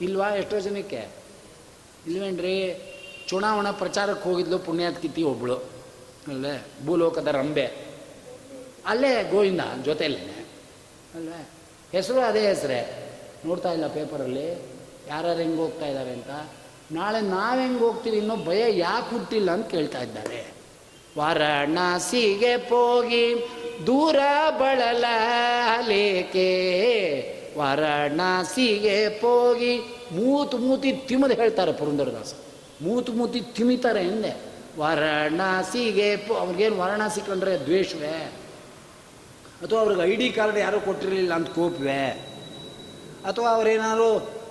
[0.00, 1.08] ಇಲ್ವಾ ಎಷ್ಟೋ ಜನಕ್ಕೆ?
[2.06, 2.88] ಇಲ್ವೇನ್ರಿ?
[3.28, 5.56] ಚುನಾವಣಾ ಪ್ರಚಾರಕ್ಕೆ ಹೋಗಿದ್ಲು ಪುಣ್ಯಾತ್ಕಿತಿ ಒಬ್ಬಳು
[6.28, 7.66] ಅಲ್ಲೇ ಭೂಲೋಕದ ರಂಬೆ.
[8.86, 10.48] ಅಲ್ಲೇ ಗೋವಿಂದ ಜೊತೆಯಲ್ಲೇ
[11.14, 11.48] ಅಲ್ವೇ?
[11.92, 13.08] ಹೆಸರು ಅದೇ ಹೆಸರೇ.
[13.46, 14.52] ನೋಡ್ತಾ ಇಲ್ಲ ಪೇಪರಲ್ಲಿ,
[15.08, 16.50] ಯಾರ್ಯಾರು ಹೆಂಗೆ ಹೋಗ್ತಾ ಇದ್ದಾರೆ ಅಂತ.
[16.92, 20.52] ನಾಳೆ ನಾವು ಹೆಂಗೆ ಹೋಗ್ತೀವಿ ಇನ್ನೂ ಭಯ ಯಾಕೆ ಹುಟ್ಟಿಲ್ಲ ಅಂತ ಕೇಳ್ತಾ ಇದ್ದಾರೆ.
[21.18, 23.34] ವಾರಣಾಸಿಗೆ ಹೋಗಿ
[23.86, 24.16] ದೂರ
[24.50, 26.48] ಬಳಲೇಕೆ
[27.58, 29.78] ವಾರಣಾಸಿಗೆ ಹೋಗಿ
[30.12, 32.32] ಮೂತು ಮೂತಿ ತಿಮ್ಮದು ಹೇಳ್ತಾರೆ ಪುರಂದರದಾಸ.
[32.82, 34.36] ಮೂತು ಮೂತಿ ತಿಮಿತಾರೆ ಹಿಂದೆ
[34.78, 38.32] ವಾರಣಾಸಿಗೆ ಪೋ, ಅವ್ರಿಗೇನು ವಾರಣಾಸಿ ಕಂಡ್ರೆ ದ್ವೇಷವೇ?
[39.62, 42.04] ಅಥವಾ ಅವ್ರಿಗೆ ಐ ಡಿ ಕಾರ್ಡ್ ಯಾರೂ ಕೊಟ್ಟಿರಲಿಲ್ಲ ಅಂತ ಕೋಪವೇ.
[43.24, 44.08] ಅಥವಾ ಅವರೇನಾದ್ರು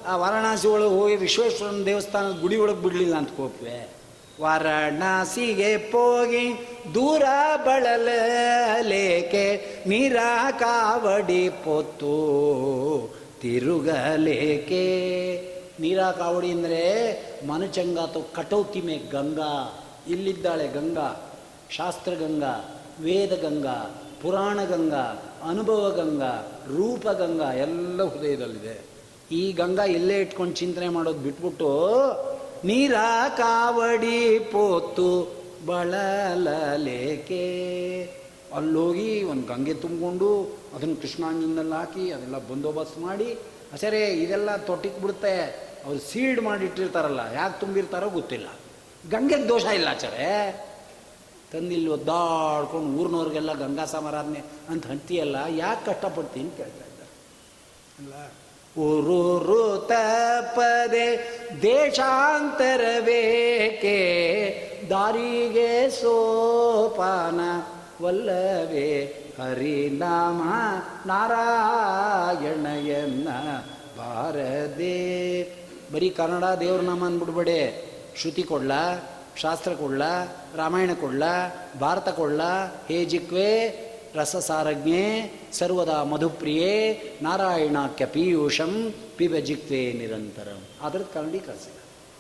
[0.08, 3.80] ಆ ವಾರಣಾಸಿ ಒಳಗೆ ಹೋಗಿ ವಿಶ್ವೇಶ್ವರನ ದೇವಸ್ಥಾನದ ಗುಡಿ ಒಳಗೆ ಬಿಡಲಿಲ್ಲ ಅಂತ ಕೋಪವೇ.
[4.42, 6.46] ವಾರಣಾಸಿಗೆ ಹೋಗಿ
[6.94, 7.24] ದೂರ
[7.66, 9.46] ಬಳಲೇಕೆ
[9.88, 10.18] ನೀರ
[10.60, 12.16] ಕಾವಡಿ ಪೊತ್ತು
[13.42, 14.86] ತಿರುಗಲೇಕೆ.
[15.80, 16.82] ನೀರ ಕಾವಡಿ ಅಂದರೆ
[17.48, 19.54] ಮನಚಂಗ ಅಥವಾ ಕಟೌತಿಮೆ ಗಂಗಾ,
[20.08, 21.10] ಇಲ್ಲಿದ್ದಾಳೆ ಗಂಗಾ
[21.70, 22.54] ಶಾಸ್ತ್ರ ಗಂಗಾ
[23.00, 23.78] ವೇದ ಗಂಗಾ
[24.22, 25.06] ಪುರಾಣ ಗಂಗಾ,
[25.50, 26.32] ಅನುಭವ ಗಂಗಾ,
[26.68, 28.76] ರೂಪ ಗಂಗಾ, ಎಲ್ಲ ಹೃದಯದಲ್ಲಿದೆ.
[29.32, 31.70] ಈ ಗಂಗಾ ಇಲ್ಲೇ ಇಟ್ಕೊಂಡು ಚಿಂತನೆ ಮಾಡೋದು ಬಿಟ್ಬಿಟ್ಟು
[32.66, 32.96] ನೀರ
[33.38, 35.12] ಕಾವಡಿ ಪೋತು
[35.68, 37.46] ಬಳಲೇಕೆ
[38.56, 40.30] ಅಲ್ಲೋಗಿ ಒಂದು ಗಂಗೆ ತುಂಬಿಕೊಂಡು
[40.76, 43.30] ಅದನ್ನು ಕೃಷ್ಣಾಂಜನಲ್ಲಿ ಹಾಕಿ ಅದೆಲ್ಲ ಬಂದೋಬಸ್ತ್ ಮಾಡಿ
[43.82, 45.36] ಸರಿ ಇದೆಲ್ಲ ತೊಟ್ಟಿಗೆ ಬಿಡುತ್ತೆ,
[45.86, 48.48] ಅವ್ರು ಸೀಡ್ ಮಾಡಿಟ್ಟಿರ್ತಾರಲ್ಲ, ಯಾಕೆ ತುಂಬಿರ್ತಾರೋ ಗೊತ್ತಿಲ್ಲ.
[49.12, 50.26] ಗಂಗೆಗೆ ದೋಷ ಇಲ್ಲ ಆಚಾರೆ
[51.54, 57.10] ತಂದಿಲ್ಲಿ ಒದ್ದಾಡ್ಕೊಂಡು ಊರಿನವ್ರಿಗೆಲ್ಲ ಗಂಗಾ ಸಮಾರಾಧನೆ ಅಂತ ಹಂತಿಯಲ್ಲ ಯಾಕೆ ಕಷ್ಟಪಡ್ತೀನಿ ಅಂತ ಕೇಳ್ತಾ ಇದ್ದಾರೆ.
[58.00, 58.14] ಅಲ್ಲ?
[58.82, 64.00] ಊರೂರು ತಪ್ಪದೆ ದೇಶಾಂತರವೇಕೆ?
[64.90, 67.40] ದಾರಿಗೆ ಸೋಪಾನ
[68.06, 69.18] ವಲ್ಲವೇ?
[69.40, 70.42] ಹರಿನಾಮ
[71.08, 73.28] ನಾರಾಯಣಯನ್ನ
[73.98, 75.44] ಬಾರದೆ.
[75.94, 78.72] ಬರೀ ಕನ್ನಡ ದೇವ್ರ ನಾಮ ಅಂದ್ಬಿಡ್ಬೇಡಿ ಶ್ರುತಿ ಕೊಡ್ಲ?
[79.38, 80.02] ಶಾಸ್ತ್ರ ಕೊಡ್ಲ
[80.56, 81.24] ರಾಮಾಯಣ ಕೊಡ್ಲ
[81.80, 82.42] ಭಾರತ ಕೊಡ್ಲ
[82.88, 83.70] ಹೇ ಜಿಕ್ವೆ,
[84.16, 90.62] ರಸಸಾರಜ್ಞೆ, ಸರ್ವದಾ ಮಧುಪ್ರಿಯೇ ನಾರಾಯಣಾಖ್ಯ ಪೀಯೂಷಂ, ಪಿಬ ಜಿಕ್ವೆ ನಿರಂತರಂ.
[90.82, 91.78] ಅದ್ರದ್ದು ಕನ್ನಡೀಕರಿಸಿಲ್ಲ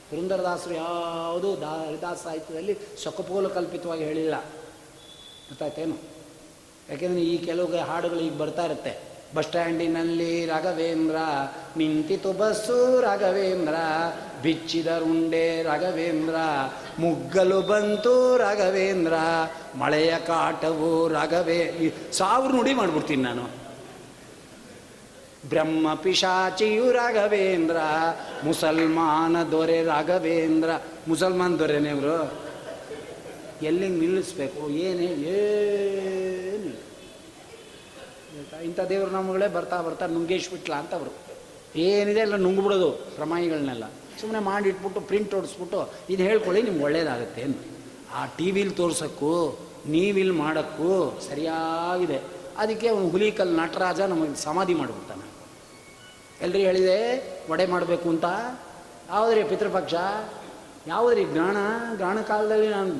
[0.09, 4.41] ಪುರಂದರದಾಸರು ಯಾವುದೂ ದಾ ಹರಿದಾಸ ಸಾಹಿತ್ಯದಲ್ಲಿ ಸೊಕಪೋಲು ಕಲ್ಪಿತವಾಗಿ ಹೇಳಿಲ್ಲ.
[5.49, 5.97] ಗೊತ್ತಾಯ್ತೇನು?
[6.89, 9.10] ಯಾಕೆಂದರೆ ಈ ಕೆಲವು ಹಾಡುಗಳು ಈಗ ಬರ್ತಾ ಇರುತ್ತೆ.
[9.36, 11.16] ಬಸ್ ಸ್ಟ್ಯಾಂಡಿನಲ್ಲಿ ರಾಘವೇಂದ್ರ,
[11.78, 13.74] ನಿಂತಿತು ಬಸ್ಸು ರಾಘವೇಂದ್ರ,
[14.44, 16.36] ಬಿಚ್ಚಿದರುಂಡೆ ರಾಘವೇಂದ್ರ,
[16.99, 19.14] ಮುಗ್ಗಲು ಬಂತು ರಾಘವೇಂದ್ರ,
[19.78, 23.62] ಮಳೆಯ ಕಾಟವು ರಾಘವೇ ಸಾವಿರ ನುಡಿ ಮಾಡ್ಬಿಡ್ತೀನಿ ನಾನು.
[25.49, 27.78] ಬ್ರಹ್ಮ ಪಿಶಾಚಿಯು ರಾಘವೇಂದ್ರ,
[28.44, 30.70] ಮುಸಲ್ಮಾನ ದೊರೆ ರಾಘವೇಂದ್ರ,
[31.08, 32.34] ಮುಸಲ್ಮಾನ್ ದೊರೆನೇ ಇವರು?
[33.62, 34.70] ಎಲ್ಲಿಗೆ ನಿಲ್ಲಿಸ್ಬೇಕು?
[34.70, 35.08] ಏನೇ?
[38.63, 41.11] ಇಂಥ ದೇವ್ರ ನಾಮಗಳೇ ಬರ್ತಾ ಬರ್ತಾ ನುಂಗೇಶ್ಬಿಟ್ಲ ಅಂತ ಅವರು
[41.79, 43.83] ಏನಿದೆ ಎಲ್ಲ ನುಂಗ್ಬಿಡೋದು ಪ್ರಮಾಣಿಗಳನ್ನೆಲ್ಲ.
[44.21, 47.57] ಸುಮ್ಮನೆ ಮಾಡಿಟ್ಬಿಟ್ಟು ಪ್ರಿಂಟ್ ಹೊಡಿಸ್ಬಿಟ್ಟು, ಇದು ಹೇಳ್ಕೊಳ್ಳಿ ನಿಮ್ಗೆ ಒಳ್ಳೇದಾಗುತ್ತೆ ಅಂತ.
[48.13, 52.21] ಆ ಟಿ ವಿಲಿ ತೋರ್ಸೋಕ್ಕೂ ನೀವಿಲ್ಲಿ ಮಾಡೋಕ್ಕೂ ಸರಿಯಾಗಿದೆ.
[52.57, 55.25] ಅದಕ್ಕೆ ಅವನು ಹುಲಿಕಲ್ ನಟರಾಜ ನಮಗೆ ಸಮಾಧಿ ಮಾಡಿಬಿಡ್ತಾನೆ.
[56.41, 56.97] ಎಲ್ರಿ ಹೇಳಿದೆ
[57.51, 58.25] ವಡೆ ಮಾಡಬೇಕು ಅಂತ.
[59.09, 59.93] ಯಾವುದ್ರಿ ಪಿತೃಪಕ್ಷ?
[60.88, 61.57] ಯಾವುದ್ರಿ ಜ್ಞಾನ?
[61.97, 62.93] ಗಾಣ ಕಾಲದಲ್ಲಿ ನಾನು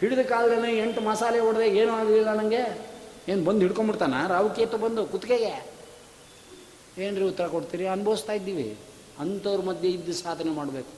[0.00, 2.95] ಹಿಡಿದ ಕಾಲದಲ್ಲಿ ಎಂಟು ಮಸಾಲೆ ಹೊಡೆದೆ ಏನೂ ಆಗಲಿಲ್ಲ ನನಗೆ
[3.28, 5.76] ಏನು ಬಂದು ಹಿಡ್ಕೊಂಬಿಡ್ತಾನ ರಾವುಕೇತು ಬಂದು ಕುತ್ತಿಗೆಗೆ
[6.98, 7.86] ಏನ್ರಿ ಉತ್ತರ ಕೊಡ್ತೀರಿ?
[7.86, 8.76] ಅನುಭವಿಸ್ತಾ ಇದ್ದೀವಿ.
[9.18, 10.92] ಅಂಥವ್ರ ಮಧ್ಯೆ ಇದ್ದು ಸಾಧನೆ ಮಾಡಬೇಕು.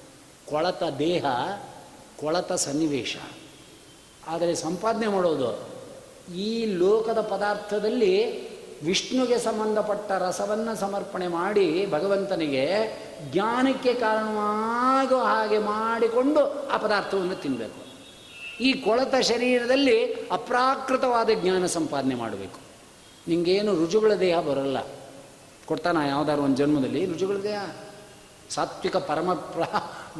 [0.50, 1.24] ಕೊಳತ ದೇಹ,
[2.20, 3.16] ಕೊಳತ ಸನ್ನಿವೇಶ.
[4.26, 5.68] ಆದರೆ ಸಂಪಾದನೆ ಮಾಡೋದು,
[6.34, 8.14] ಈ ಲೋಕದ ಪದಾರ್ಥದಲ್ಲಿ
[8.82, 12.64] ವಿಷ್ಣುಗೆ ಸಂಬಂಧಪಟ್ಟ ರಸವನ್ನು ಸಮರ್ಪಣೆ ಮಾಡಿ ಭಗವಂತನಿಗೆ
[13.32, 17.87] ಜ್ಞಾನಕ್ಕೆ ಕಾರಣವಾಗೋ ಹಾಗೆ ಮಾಡಿಕೊಂಡು ಆ ಪದಾರ್ಥವನ್ನು ತಿನ್ನಬೇಕು
[18.60, 22.58] ಈ ಕೊಳತ ಶರೀರದಲ್ಲಿ ಅಪ್ರಾಕೃತವಾದ ಜ್ಞಾನ ಸಂಪಾದನೆ ಮಾಡಬೇಕು.
[23.28, 24.76] ನಿಮಗೇನು ರುಜುಗಳ ದೇಹ ಬರಲ್ಲ.
[25.66, 27.74] ಕೊಡ್ತಾನ ಯಾವ್ದಾದ್ರು ಒಂದು ಜನ್ಮದಲ್ಲಿ ರುಜುಗಳ ದೇಹ.
[28.50, 29.62] ಸಾತ್ವಿಕ ಪರಮ ಪ್ರ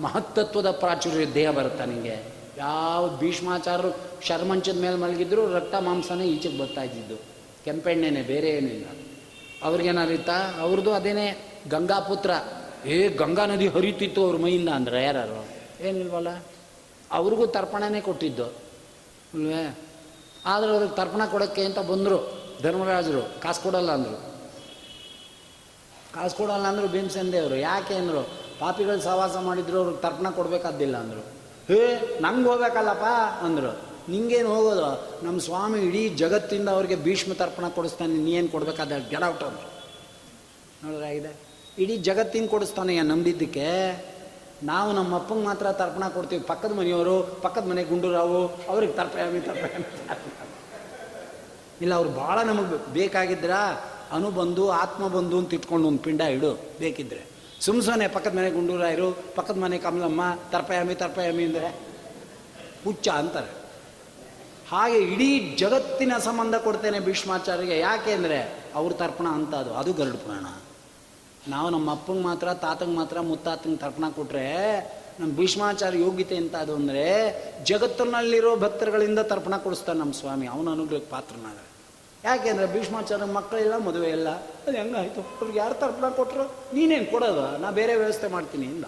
[0.00, 7.16] ಮಹತ್ತತ್ವದ ಪ್ರಾಚುರ್ಯ ದೇಹ ಬರುತ್ತಾ ನಿಮಗೆ ಯಾವ ಭೀಷ್ಮಾಚಾರರು ಶರ್ಮಂಚದ ಮೇಲೆ ಮಲಗಿದ್ರು ರಕ್ತ ಮಾಂಸನೇ ಈಚೆಗೆ ಬರ್ತಾ ಇದ್ದಿದ್ದು.
[7.64, 8.84] ಕೆಂಪೆಣ್ಣೆನೆ, ಬೇರೆ ಏನಿಲ್ಲ
[9.62, 12.30] ಅವ್ರಿಗೇನಾರಿತ್ತಾ ಅವ್ರದ್ದು ಅದೇನೇ ಗಂಗಾಪುತ್ರ.
[12.86, 15.46] ಏ, ಗಂಗಾ ನದಿ ಹರಿತಿತ್ತು ಅವ್ರ ಮೈಯಿಂದ ಅಂದ್ರೆ ಯಾರು?
[15.84, 16.28] ಏನಿಲ್ವಲ್ಲ?
[17.12, 19.78] ಅವ್ರಿಗೂ ತರ್ಪಣನೇ ಕೊಟ್ಟಿದ್ದು, ಅಲ್ವೇ?
[20.46, 22.18] ಆದರೆ ಅವ್ರಿಗೆ ತರ್ಪಣ ಕೊಡೋಕ್ಕೆ ಅಂತ ಬಂದರು,
[22.62, 23.40] ಧರ್ಮರಾಜರು.
[23.40, 24.16] ಕಾಸು ಕೊಡಲ್ಲ ಅಂದರು.
[26.14, 27.56] ಕಾಸು ಕೊಡಲ್ಲ ಅಂದರು ಭೀಮಸೇನ್ ದೇವರು.
[27.56, 28.22] ಯಾಕೆ ಅಂದರು?
[28.58, 31.22] ಪಾಪಿಗಳು ಸಹವಾಸ ಮಾಡಿದ್ರು, ಅವ್ರಿಗೆ ತರ್ಪಣ ಕೊಡಬೇಕಾದ್ದಿಲ್ಲ ಅಂದರು.
[31.68, 31.80] ಹೇ,
[32.20, 33.04] ನಂಗೆ ಹೋಗ್ಬೇಕಲ್ಲಪ್ಪ
[33.44, 33.72] ಅಂದರು.
[34.10, 34.88] ನಿಂಗೇನು ಹೋಗೋದು?
[35.24, 39.68] ನಮ್ಮ ಸ್ವಾಮಿ ಇಡೀ ಜಗತ್ತಿಂದ ಅವ್ರಿಗೆ ಭೀಷ್ಮ ತರ್ಪಣ ಕೊಡಿಸ್ತಾನೆ ನೀನು ಕೊಡಬೇಕಾದ ಗೆಟ್ ಔಟ್ ಅಂದರು.
[40.84, 41.32] ನೋಡಿದ್ರೆ ಆಗಿದೆ.
[41.78, 43.66] ಇಡೀ ಜಗತ್ತಿನ ಕೊಡಿಸ್ತಾನೆ ನಂಬಿದ್ದಕ್ಕೆ?
[44.62, 46.42] ನಾವು ನಮ್ಮ ಅಪ್ಪಂಗೆ ಮಾತ್ರ ತರ್ಪಣ ಕೊಡ್ತೀವಿ.
[46.42, 49.84] ಪಕ್ಕದ ಮನೆಯವರು, ಪಕ್ಕದ ಮನೆ ಗುಂಡೂರಾವು, ಅವ್ರಿಗೆ ತರ್ಪಯಾಮಿ ತರ್ಪಯಾಮಿ
[51.80, 53.50] ಇಲ್ಲ, ಅವ್ರು ಭಾಳ ನಮಗೆ ಬೇಕಾಗಿದ್ರ
[54.12, 57.22] ಅನು ಬಂದು, ಆತ್ಮ ಬಂದು ಅಂತ ಇಟ್ಕೊಂಡು ಒಂದು ಪಿಂಡ ಇಡು, ಬೇಕಿದ್ರೆ.
[57.60, 61.68] ಸುಮ್ ಸುಮ್ಮನೆ ಪಕ್ಕದ ಮನೆ ಗುಂಡೂರಾಯರು ಪಕ್ಕದ ಮನೆ ಕಮಲಮ್ಮ ತರ್ಪಯಾಮಿ ತರ್ಪಯಾಮಿ ಅಂದರೆ
[62.84, 63.50] ಹುಚ್ಚ ಅಂತಾರೆ.
[64.70, 68.38] ಹಾಗೆ ಇಡೀ ಜಗತ್ತಿನ ಸಂಬಂಧ ಕೊಡ್ತೇನೆ ಭೀಷ್ಮಾಚಾರ್ಯಗೆ ಯಾಕೆ ಅಂದರೆ
[68.74, 69.74] ಅವ್ರ ತರ್ಪಣ ಅಂತ ಅದು.
[69.74, 70.46] ಅದು ಗರುಡ ಪುರಾಣ.
[71.48, 74.46] ನಾವು ನಮ್ಮ ಅಪ್ಪಂಗೆ ಮಾತ್ರ, ತಾತಂಗೆ ಮಾತ್ರ, ಮುತ್ತಾತಂಗೆ ತರ್ಪಣ ಕೊಟ್ಟರೆ
[75.20, 77.04] ನಮ್ಮ ಭೀಷ್ಮಾಚಾರ ಯೋಗ್ಯತೆ ಅಂತ ಅದು ಅಂದರೆ
[77.64, 80.46] ಜಗತ್ತಿನಲ್ಲಿರೋ ಭಕ್ತರುಗಳಿಂದ ತರ್ಪಣ ಕೊಡಿಸ್ತಾನೆ ನಮ್ಮ ಸ್ವಾಮಿ.
[80.46, 81.58] ಅವನ ಅನುಗ್ರಹಕ್ಕೆ ಪಾತ್ರನಾಗ
[82.24, 84.28] ಯಾಕೆಂದರೆ ಭೀಷ್ಮಾಚಾರ ಮಕ್ಕಳಿಲ್ಲ, ಮದುವೆ ಇಲ್ಲ.
[84.66, 86.44] ಅದು ಹೆಂಗಾಯಿತು ಅವ್ರಿಗೆ ಯಾರು ತರ್ಪಣ ಕೊಟ್ಟರು
[86.76, 87.44] ನೀನೇನು ಕೊಡೋದು?
[87.62, 88.86] ನಾ ಬೇರೆ ವ್ಯವಸ್ಥೆ ಮಾಡ್ತೀನಿ ಇಂದ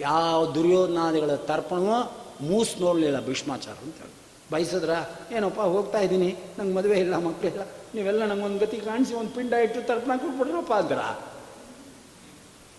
[0.00, 1.98] ಯಾವ ದುರ್ಯೋಧನಾದಿಗಳ ತರ್ಪಣವೂ
[2.48, 4.16] ಮೂಸ್ ನೋಡಲಿಲ್ಲ ಭೀಷ್ಮಾಚಾರ ಅಂತ ಹೇಳಿ.
[4.52, 4.92] ಬಯಸಿದ್ರ?
[5.36, 6.30] ಏನಪ್ಪ, ಹೋಗ್ತಾ ಇದ್ದೀನಿ.
[6.58, 7.62] ನಂಗೆ ಮದುವೆ ಇಲ್ಲ ಮಕ್ಕಳಿಲ್ಲ
[7.94, 11.00] ನೀವೆಲ್ಲ ಒಂದು ಗತಿ ಕಾಣಿಸಿ, ಒಂದು ಪಿಂಡ ಇಟ್ಟು ತರ್ಪಣ ಕೊಟ್ಬಿಟ್ರಪ್ಪ ಅಂದ್ರ?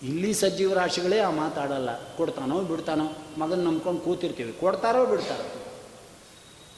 [0.02, 2.16] ಇಲ್ಲಿ ಸಜ್ಜೀವ ರಾಶಿಗಳೇ ಆ ಮಾತಾಡಲ್ಲ.
[2.16, 4.52] ಕೊಡ್ತಾನೋ ಬಿಡ್ತಾನೋ ಮಗನ ನಂಬ್ಕೊಂಡು ಕೂತಿರ್ತೀವಿ.
[4.52, 5.60] ಕೊಡ್ತಾರೋ ಬಿಡ್ತಾರೋ?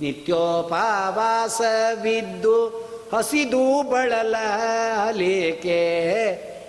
[0.01, 5.81] ನಿತ್ಯೋಪವಾಸವಿದ್ದು ಹಸಿದು ಬಳಲೇಕೆ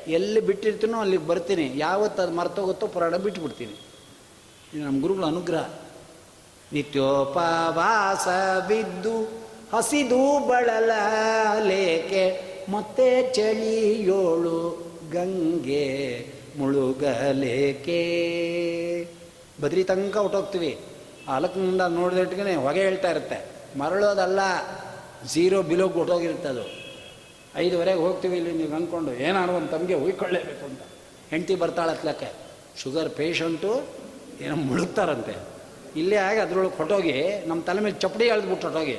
[0.07, 1.71] ಎಲ್ಲಿ ಬಿಟ್ಟಿರ್ತೀನೋ ಅಲ್ಲಿಗೆ ಬರ್ತೀನಿ.
[1.75, 3.87] ಯಾವತ್ತು ಅದು ಮರ್ತೋಗುತ್ತೋ ಪುರಾಣ ಬಿಟ್ಬಿಡ್ತೀನಿ.
[4.73, 5.69] ಇದು ನಮ್ಮ ಗುರುಗಳ ಅನುಗ್ರಹ.
[6.73, 18.01] ನಿತ್ಯೋಪವಾಸವಿದ್ದು ಹಸಿದು ಬಳಲೇಕೆ ಮತ್ತೆ ಚಳಿಯೋಳು ಗಂಗೆ ಮುಳುಗಲೇಕೆ?
[19.61, 20.77] ಬದ್ರಿ ತನಕ ಹೊಟ್ಟೋಗ್ತೀವಿ
[21.35, 23.37] ಅಲಕ್ನಿಂದ ನೋಡಿದಟ್ಟಿಗೆ ಹೊಗೆ ಹೇಳ್ತಾ ಇರುತ್ತೆ.
[23.79, 24.39] ಮರಳೋದಲ್ಲ
[25.33, 26.65] ಝೀರೋ ಬಿಲೋ ಹೊಟ್ಟೋಗಿರುತ್ತೆ ಅದು.
[27.55, 30.79] ಐದುವರೆಗೆ ಹೋಗ್ತೀವಿ ಇಲ್ಲಿ ನೀವು ಅಂದ್ಕೊಂಡು, ಏನಾದ್ರು ಒಂದು ತಮಗೆ ಹುಯ್ಕೊಳ್ಳೇಬೇಕು ಅಂತ.
[31.31, 32.31] ಹೆಂಡತಿ ಬರ್ತಾಳೆ ಹತ್ಲಕ್ಕೆ
[32.77, 33.87] ಶುಗರ್ ಪೇಷಂಟು
[34.41, 35.35] ಏನೋ ಮುಳುಗ್ತಾರಂತೆ.
[35.95, 37.13] ಇಲ್ಲೇ ಆಗಿ ಅದ್ರೊಳಗೆ ಹೊಟ್ಟೋಗಿ
[37.45, 38.97] ನಮ್ಮ ತಲೆ ಮೇಲೆ ಚಪ್ಪಡಿ ಎಳೆದ್ಬಿಟ್ಟು ಹೊಟ್ಟೋಗಿ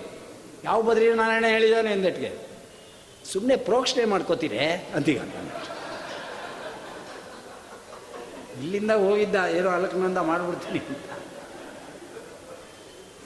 [0.65, 2.31] ಯಾವ ಬದ್ರಿ ನಾರಾಯಣ ಹೇಳಿದಾನೆ ಎಂದಟ್ಟಿಗೆ
[3.33, 4.59] ಸುಮ್ಮನೆ ಪ್ರೋಕ್ಷಣೆ ಮಾಡ್ಕೋತೀರಿ,
[4.95, 5.19] ಅಂತೀಗ.
[8.61, 11.11] ಇಲ್ಲಿಂದ ಹೋಗಿದ್ದ, ಏನೋ ಅಲಕ್ನಂದ ಮಾಡಿಬಿಡ್ತೀನಿ ಅಂತ.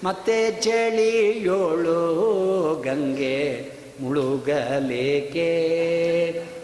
[0.05, 2.01] ಮತ್ತೆ ಚಳಿಯೋಳು
[2.83, 3.37] ಗಂಗೆ
[4.01, 5.51] ಮುಳುಗಲೇಕೆ?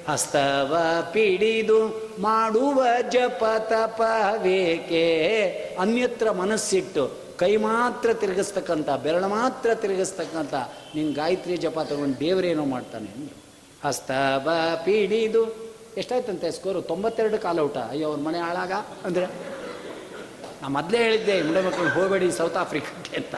[0.09, 0.75] ಹಸ್ತವ
[1.13, 1.79] ಪಿಡಿದು
[2.19, 5.07] ಮಾಡುವ ಜಪ ತಪವೇಕೆ?
[5.81, 7.05] ಅನ್ಯತ್ರ ಮನಸ್ಸಿಟ್ಟು
[7.39, 10.55] ಕೈ ಮಾತ್ರ ತಿರುಗಿಸ್ತಕ್ಕಂಥ, ಬೆರಳು ಮಾತ್ರ ತಿರುಗಿಸ್ತಕ್ಕಂಥ
[10.95, 13.11] ನಿನ್ನ ಗಾಯತ್ರಿ ಜಪ ತಗೊಂಡು ದೇವರೇನೋ ಮಾಡ್ತಾನೆ
[13.85, 14.49] ಹಸ್ತವ
[14.85, 15.66] ಪಿಡಿದು
[15.97, 18.73] ಎಷ್ಟಾಯ್ತಂತೆ ಸ್ಕೋರು ತೊಂಬತ್ತೆರಡು ಕಾಲ ಔಟ ಅಯ್ಯೋ ಅವ್ರ ಮನೆ ಹಾಳಾಗ?
[19.05, 19.27] ಅಂದರೆ,
[20.63, 23.35] ನಾ ಮೊದಲೇ ಹೇಳಿದ್ದೆ, ಮುಂಡೆ ಮಕ್ಕಳು ಹೋಗಬೇಡಿ ಸೌತ್ ಆಫ್ರಿಕಾಕ್ಕೆ ಅಂತ.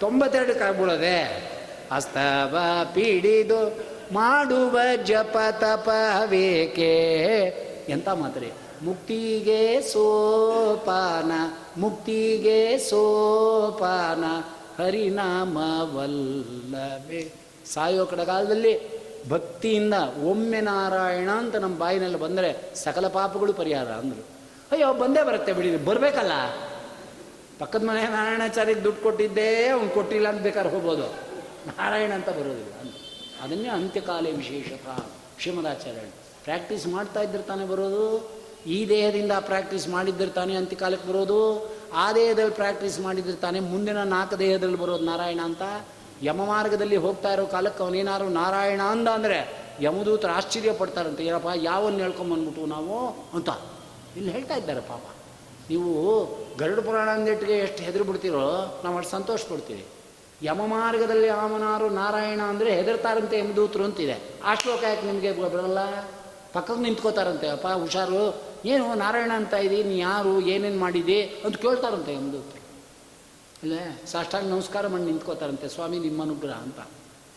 [0.00, 1.48] ತೊಂಬತ್ತೆರಡು ಕಾಲ ಬೀಳೋದೆ
[1.92, 2.58] ಅಸ್ತವ
[2.94, 3.78] ಪೀಡಿದು
[4.14, 6.94] ಮಾಡುವ ಜಪ ತಪವೇಕೆ
[7.88, 8.52] ಎಂತ ಮಾತ್ರಿ?
[8.82, 11.32] ಮುಕ್ತಿಗೆ ಸೋಪಾನ
[11.80, 14.24] ಮುಕ್ತಿಗೆ ಸೋಪಾನ,
[14.82, 17.34] ಹರಿನಾಮವಲ್ಲವೇ.
[17.74, 18.97] ಸಾಯೋ ಕಡೆಗಾಲದಲ್ಲಿ
[19.28, 24.26] ಭಕ್ತಿಯಿಂದ ಒಮ್ಮೆ ನಾರಾಯಣ ಅಂತ ನಮ್ಮ ಬಾಯಿನಲ್ಲಿ ಬಂದರೆ ಸಕಲ ಪಾಪಗಳು ಪರಿಹಾರ ಅಂದರು.
[24.72, 26.32] ಅಯ್ಯೋ ಬಂದೇ ಬರುತ್ತೆ ಬಿಡಿ ಬರಬೇಕಲ್ಲ?
[27.58, 31.06] ಪಕ್ಕದ ಮನೆ ನಾರಾಯಣಾಚಾರ್ಯಗೆ ದುಡ್ಡು ಕೊಟ್ಟಿದ್ದೇ, ಅವ್ನು ಕೊಟ್ಟಿಲ್ಲ ಅಂತ ಬೇಕಾದ್ರೆ ಹೋಗ್ಬೋದು.
[31.66, 32.94] ನಾರಾಯಣ ಅಂತ ಬರೋದಿಲ್ಲ ಅಂತ
[33.42, 35.04] ಅದನ್ನೇ ಅಂತ್ಯಕಾಲೇ ವಿಶೇಷತ
[35.40, 36.12] ಶ್ರೀಮದಾಚಾರ್ಯರು
[36.44, 38.30] ಪ್ರಾಕ್ಟೀಸ್ ಮಾಡ್ತಾ ಇದ್ದರೆ ತಾನೇ ಬರೋದು,
[38.66, 41.40] ಈ ದೇಹದಿಂದ ಪ್ರಾಕ್ಟೀಸ್ ಮಾಡಿದ್ದರೆ ತಾನೇ ಅಂತ್ಯಕಾಲಕ್ಕೆ ಬರೋದು,
[41.94, 45.62] ಆ ದೇಹದಲ್ಲಿ ಪ್ರಾಕ್ಟೀಸ್ ಮಾಡಿದ್ರೆ ತಾನೇ ಮುಂದಿನ ನಾಲ್ಕು ದೇಹದಲ್ಲಿ ಬರೋದು ನಾರಾಯಣ ಅಂತ
[46.22, 49.38] ಯಮ ಮಾರ್ಗದಲ್ಲಿ ಹೋಗ್ತಾ ಇರೋ ಕಾಲಕ್ಕೆ ಅವನೇನಾದ್ರು ನಾರಾಯಣ ಅಂದ ಅಂದರೆ
[49.82, 52.96] ಯಮದೂತರು ಆಶ್ಚರ್ಯ ಪಡ್ತಾರಂತೆ, ಏನಪ್ಪ, ಯಾವನ್ನ ಹೇಳ್ಕೊಂಬಂದ್ಬಿಟ್ಟು ನಾವು
[53.36, 53.50] ಅಂತ.
[54.16, 55.04] ಇಲ್ಲಿ ಹೇಳ್ತಾ ಇದ್ದಾರೆ ಪಾಪ.
[55.70, 55.90] ನೀವು
[56.58, 58.44] ಗರುಡ ಪುರಾಣ ಅಂದಿಟ್ಟಿಗೆ ಎಷ್ಟು ಹೆದರು ಬಿಡ್ತೀರೋ,
[58.84, 59.84] ನಾವು ಅಷ್ಟು ಸಂತೋಷ ಪಡ್ತೀವಿ.
[60.42, 64.16] ಯಮ ಮಾರ್ಗದಲ್ಲಿ ಆಮನಾರು ನಾರಾಯಣ ಅಂದರೆ ಹೆದರ್ತಾರಂತೆ ಯಮದೂತರು ಅಂತಿದೆ.
[64.44, 65.78] ಆ ಶ್ಲೋಕ ಯಾಕೆ ನಿಮಗೆ ಬರಲ್ಲ
[66.52, 68.22] ಪಕ್ಕಕ್ಕೆ ನಿಂತ್ಕೋತಾರಂತೆ, ಅಪ್ಪ ಹುಷಾರು,
[68.64, 72.57] ಏನು ನಾರಾಯಣ ಅಂತ ಇದ್ದೀನಿ ಯಾರು, ಏನೇನು ಮಾಡಿದಿ ಅಂತ ಕೇಳ್ತಾರಂತೆ ಯಮದೂತರು.
[73.62, 76.78] ಅಲ್ಲೇ ಸಾಷ್ಟಾಂಗ ನಮಸ್ಕಾರ ಮಾಡಿ ನಿಂತ್ಕೋತಾರಂತೆ ಸ್ವಾಮಿ ನಿಮ್ಮ ಅನುಗ್ರಹ ಅಂತ.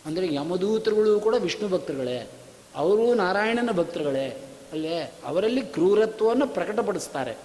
[0.06, 2.30] ಅಂದರೆ ಯಮದೂತರುಗಳು ಕೂಡ ವಿಷ್ಣು ಭಕ್ತರುಗಳೇ
[2.76, 7.36] ಅವರು ನಾರಾಯಣನ ಭಕ್ತರುಗಳೇ ಅಲ್ಲೇ ಅವರಲ್ಲಿ ಕ್ರೂರತ್ವವನ್ನು ಪ್ರಕಟಪಡಿಸ್ತಾರೆ.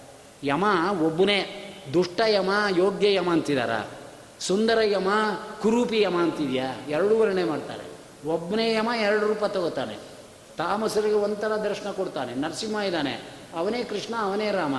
[0.43, 0.65] ಯಮ
[1.03, 1.63] ಒಬ್ಬನೇ
[1.93, 3.87] ದುಷ್ಟ ಯಮ ಯೋಗ್ಯ ಯಮ ಅಂತಿದಾರ.
[4.39, 5.07] ಸುಂದರ ಯಮ
[5.61, 6.75] ಕುರೂಪಿ ಯಮ ಅಂತಿದೆಯಾ?
[6.89, 7.83] ಎರಡೂ ವರ್ಣೆ ಮಾಡ್ತಾರೆ.
[8.29, 9.95] ಒಬ್ಬನೇ ಯಮ ಎರಡು ರೂಪ ತಗೋತಾನೆ.
[10.57, 12.35] ತಾಮಸರಿಗೆ ಒಂಥರ ದರ್ಶನ ಕೊಡ್ತಾನೆ.
[12.35, 13.21] ನರಸಿಂಹ ಇದ್ದಾನೆ.
[13.55, 14.75] ಅವನೇ ಕೃಷ್ಣ ಅವನೇ ರಾಮ.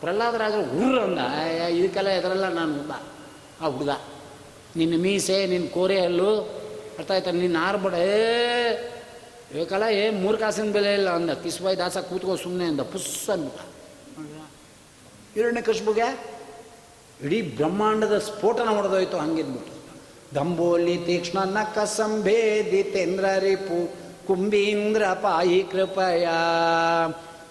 [0.00, 3.10] ಪ್ರಹ್ಲಾದರಾಜ ಹುರ್ರ ಅಂದ "ಅಯ್ಯ, ಇದಕ್ಕೆಲ್ಲ ಎದರಲ್ಲ ನಾನು.
[3.60, 3.90] ಆ ಹುಡುಗ.
[4.76, 6.40] ನಿನ್ನ ಮೀಸೆ, ನಿನ್ನ ಕೋರೆ ಹಲ್ಲು,
[6.98, 7.30] ಅರ್ಥ ಆಯ್ತಾ?
[7.30, 8.16] ನಿನ್ನ ಆರ್ಬಡ ಏ
[9.90, 11.30] ಏ, ಮೂರು ಕಾಸಿನ ಬೆಲೆ ಇಲ್ಲ ಅಂದ.
[11.30, 12.80] ಕಿಸ್ಬಾಯಿ ದಾಸ ಕೂತ್ಕೋ ಸುಮ್ಮನೆ ಅಂದ.
[12.80, 13.60] ಪುಸ್ ಅಂದ್ಬಿಟ್ಟ
[15.36, 16.18] ಎರಡನೇ ಕಶ್ಬುಗೆ
[17.24, 19.72] ಇಡೀ ಬ್ರಹ್ಮಾಂಡದ ಸ್ಫೋಟನ ಹೊಡೆದೋಯ್ತು ಹಂಗಿದ್ಬಿಟ್ಟು
[20.34, 23.94] ದಂಬೋಲಿ ತೀಕ್ಷ್ಣ ನಕ ಸಂಭೇದಿತೇಂದ್ರ ರಿಪು
[24.26, 26.28] ಕುಂಬೀಂದ್ರ ಪಾಯಿ ಕೃಪಯ.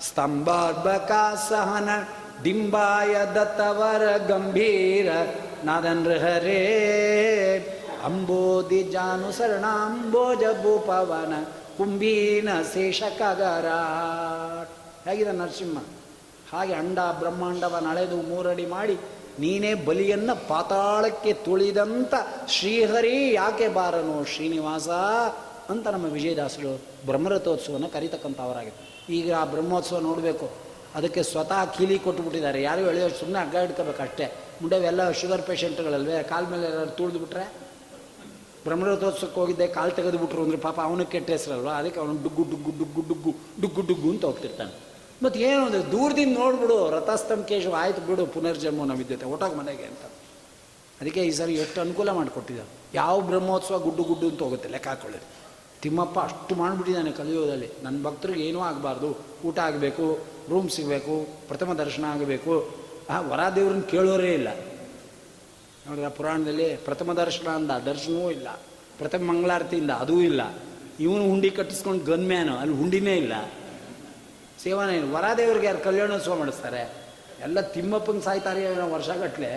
[0.02, 1.12] ಸ್ತಂಭಾರ್ಬಕ
[1.50, 1.90] ಸಹನ
[2.44, 5.10] ಡಿಂಬಾಯ ದತ್ತವರ ಗಂಭೀರ
[5.66, 6.60] ನಾದನ್ಹರೇ
[8.04, 11.34] ಅಂಬೋದಿ ಜಾನುಸರಣಾಂಬೋಜ ಭೂಪವನ
[11.78, 13.66] ಕುಂಭೀನ ಶೇಷಕಗರ.
[15.10, 15.78] ಹೇಗಿದೆ ನರಸಿಂಹ?
[16.52, 18.98] ಹಾಗೆ ಅಂಡ ಬ್ರಹ್ಮಾಂಡವ ನಳೆದು ಮೂರಡಿ ಮಾಡಿ
[19.40, 22.14] ನೀನೇ ಬಲಿಯನ್ನ ಪಾತಾಳಕ್ಕೆ ತುಳಿದಂಥ
[22.48, 24.26] ಶ್ರೀಹರಿ ಯಾಕೆ ಬಾರನು?
[24.26, 24.90] ಶ್ರೀನಿವಾಸ
[25.72, 30.69] ಅಂತ ನಮ್ಮ ವಿಜಯದಾಸರು ಬ್ರಹ್ಮರಥೋತ್ಸವನ ಕರೀತಕ್ಕಂಥವರಾಗಿದೆ ಈಗ ಆ ಬ್ರಹ್ಮೋತ್ಸವ ನೋಡಬೇಕು.
[30.96, 32.62] ಅದಕ್ಕೆ ಸ್ವತಃ ಕೀಲಿ ಕೊಟ್ಟುಬಿಟ್ಟಿದ್ದಾರೆ.
[32.62, 34.26] ಯಾರು ಎಳೆಯೋ ಸುಮ್ಮನೆ ಹಗ್ಗ ಹಿಡ್ಕೋಬೇಕು ಅಷ್ಟೇ.
[34.62, 36.24] ಮುಂಡೆವೆಲ್ಲ ಶುಗರ್ ಪೇಷಂಟ್ಗಳಲ್ವೇ?
[36.24, 37.70] ಕಾಲ ಮೇಲೆ ಎಲ್ಲರೂ ತುಳಿದ್ಬಿಟ್ರೆ?
[38.64, 41.70] ಬ್ರಹ್ಮರಥೋತ್ಸವಕ್ಕೆ ಹೋಗಿದ್ದೆ, ಕಾಲು ತೆಗೆದುಬಿಟ್ರು ಬಿಟ್ರು ಅಂದ್ರೆ ಪಾಪ ಅವನಿಗೆ ಕೆಟ್ಟ ಹೆಸರಲ್ವ?
[41.70, 44.74] ಅದಕ್ಕೆ ಅವನು ಡುಗ್ಗು ಡುಗ್ಗು ಡುಗ್ಗು ಡುಗ್ಗು ಡುಗ್ಗು ಡುಗ್ಗು ಅಂತ ಹೋಗ್ತಿರ್ತಾನೆ.
[45.24, 50.04] ಮತ್ತು ಏನು ಅಂದರೆ ದೂರದಿಂದ ನೋಡ್ಬಿಡು ರಥಸ್ತಂ ಕೇಶವ, ಆಯ್ತು ಬಿಡು, ಪುನರ್ಜನ್ಮ ನವಿದ್ಯತೆ ಒಟ್ಟಾಗ ಮನೆಗೆ ಅಂತ.
[51.02, 52.70] ಅದಕ್ಕೆ ಈ ಸರಿ ಎಷ್ಟು ಅನುಕೂಲ ಮಾಡಿಕೊಟ್ಟಿದ್ದಾರೆ.
[52.94, 55.20] ಯಾವ ಬ್ರಹ್ಮೋತ್ಸವ ಗುಡ್ಡು ಗುಡ್ಡು ಅಂತ ಹೋಗುತ್ತೆ, ಲೆಕ್ಕ ಹಾಕೊಳ್ಳಿ
[55.82, 59.10] ತಿಮ್ಮಪ್ಪ ಅಷ್ಟು ಮಾಡಿಬಿಟ್ಟಿದ್ದಾನೆ ಕಲಿಯೋದಲ್ಲಿ ನನ್ನ ಭಕ್ತರಿಗೆ ಏನೂ ಆಗಬಾರ್ದು.
[59.46, 60.06] ಊಟ ಆಗಬೇಕು
[60.50, 61.16] ರೂಮ್ ಸಿಗಬೇಕು,
[61.48, 62.54] ಪ್ರಥಮ ದರ್ಶನ ಆಗಬೇಕು.
[63.10, 64.50] ಆ ವರ ದೇವ್ರನ್ನ ಕೇಳೋರೇ ಇಲ್ಲ.
[65.88, 68.50] ನೋಡಿದ ಪುರಾಣದಲ್ಲಿ ಪ್ರಥಮ ದರ್ಶನ ಅಂದ, ದರ್ಶನವೂ ಇಲ್ಲ.
[68.98, 70.42] ಪ್ರಥಮ ಮಂಗಳಾರತಿಯಿಂದ ಅದೂ ಇಲ್ಲ.
[71.00, 73.34] ಇವನು ಹುಂಡಿ ಕಟ್ಟಿಸ್ಕೊಂಡು ಗನ್ಮ್ಯಾನು ಅಲ್ಲಿ ಹುಂಡಿನೇ ಇಲ್ಲ.
[74.64, 76.82] ಸೇವಾನೇ ಇಲ್ಲ ವರಾದೇವ್ರಿಗೆ ಯಾರು ಕಲ್ಯಾಣೋತ್ಸವ ಮಾಡಿಸ್ತಾರೆ?
[77.42, 78.62] ಎಲ್ಲ ತಿಮ್ಮಪ್ಪನ ಸಾಯ್ತಾರೆ
[78.94, 79.52] ವರ್ಷಗಟ್ಟಲೆ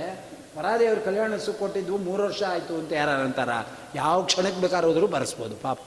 [0.58, 3.48] ವರಾದೇವ್ರ ಕಲ್ಯಾಣೋತ್ಸವ ಕೊಟ್ಟಿದ್ವು ಮೂರು ವರ್ಷ ಆಯಿತು ಅಂತ ಯಾರು ಅಂತಾರ
[3.94, 5.78] ಯಾವ ಕ್ಷಣಕ್ಕೆ ಬೇಕಾದ್ರೂ ಹೋದರೂ ಬರೆಸ್ಬೋದು, ಪಾಪ.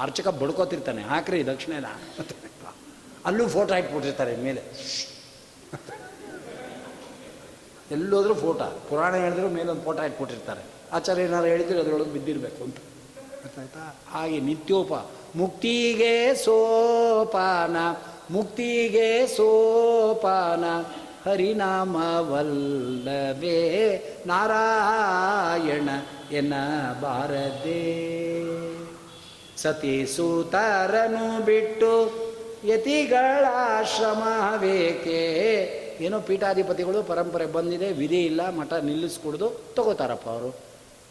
[0.00, 1.02] ಅರ್ಚಕ ಬಡ್ಕೋತಿರ್ತಾನೆ.
[1.02, 1.86] ಹಾಕ್ರಿ ದಕ್ಷಿಣೆನ
[3.26, 4.62] ಅಲ್ಲೂ ಫೋಟೋ ಇಟ್ಬಿಟ್ಟಿರ್ತಾರೆ ಮೇಲೆ
[7.90, 10.62] ಎಲ್ಲೋದ್ರೂ ಫೋಟೋ ಪುರಾಣ ಹೇಳಿದ್ರು ಮೇಲೊಂದು ಫೋಟೋ ಇಟ್ಬಿಟ್ಟಿರ್ತಾರೆ
[10.92, 12.76] ಆಚಾರ್ಯ ಏನಾರು ಹೇಳಿದ್ರು ಅದರೊಳಗೆ ಬಿದ್ದಿರಬೇಕು ಅಂತ.
[13.42, 13.96] ಗೊತ್ತಾಯ್ತಾ?
[14.10, 14.92] ಹಾಗೆ ನಿತ್ಯೋಪ.
[15.36, 17.76] ಮುಕ್ತಿಗೆ ಸೋಪಾನ
[18.30, 20.64] ಮುಕ್ತಿಗೆ ಸೋಪಾನ
[21.30, 22.28] ಹರಿನಾಮವಲ್ಲವೇ
[24.26, 25.88] ನಾರಾಯಣ
[26.32, 26.54] ಎನ್ನ
[27.00, 27.82] ಬಾರದೆ
[29.62, 32.12] ಸತಿ ಸೂತಾರನು ಬಿಟ್ಟು
[32.64, 33.44] ಯತಿಗಳ
[33.96, 35.22] ಶ್ರಮವೇಕೆ
[36.00, 40.58] ಏನೋ ಪೀಠಾಧಿಪತಿಗಳು ಪರಂಪರೆ ಬಂದಿದೆ, ವಿಧಿ ಇಲ್ಲ, ಮಠ ನಿಲ್ಲಿಸ್ಕೊಡ್ದು, ತಗೋತಾರಪ್ಪ ಅವರು.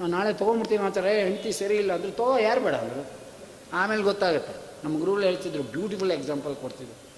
[0.07, 2.73] ನಾಳೆ ತೊಗೊಂಬಿಡ್ತೀನಿ ಅಂತಾರೆ ಹೆಂಡತಿ ಸರಿ ಇಲ್ಲ ಅಂದ್ರೆ, ತಗೋ, ಯಾರು ಬೇಡ?
[2.73, 3.09] ಅಂದರು.
[3.73, 4.53] ಆಮೇಲೆ ಗೊತ್ತಾಗುತ್ತೆ.
[4.83, 7.11] ನಮ್ಮ ಗುರುಗಳು ಹೇಳ್ತಿದ್ರು ಬ್ಯೂಟಿಫುಲ್ ಎಕ್ಸಾಂಪಲ್ ಕೊಡ್ತಿದ್ರು.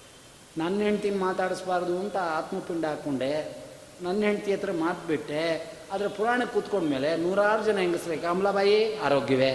[0.62, 3.56] ನನ್ನ ಹೆಂಡ್ತಿನ ಮಾತಾಡಿಸ್ಬಾರ್ದು ಅಂತ ಆತ್ಮಪಿಂಡ ಹಾಕ್ಕೊಂಡೆ
[4.02, 5.73] ನನ್ನ ಹೆಂಡತಿ ಹತ್ರ ಮಾತು ಬಿಟ್ಟೆ.
[5.94, 9.50] ಅದರ ಪುರಾಣಕ್ಕೆ ಕೂತ್ಕೊಂಡ್ಮೇಲೆ ನೂರಾರು ಜನ ಹೆಂಗಸ್ರೆ ಕಮಲಾಬಾಯಿ, ಆರೋಗ್ಯವೇ?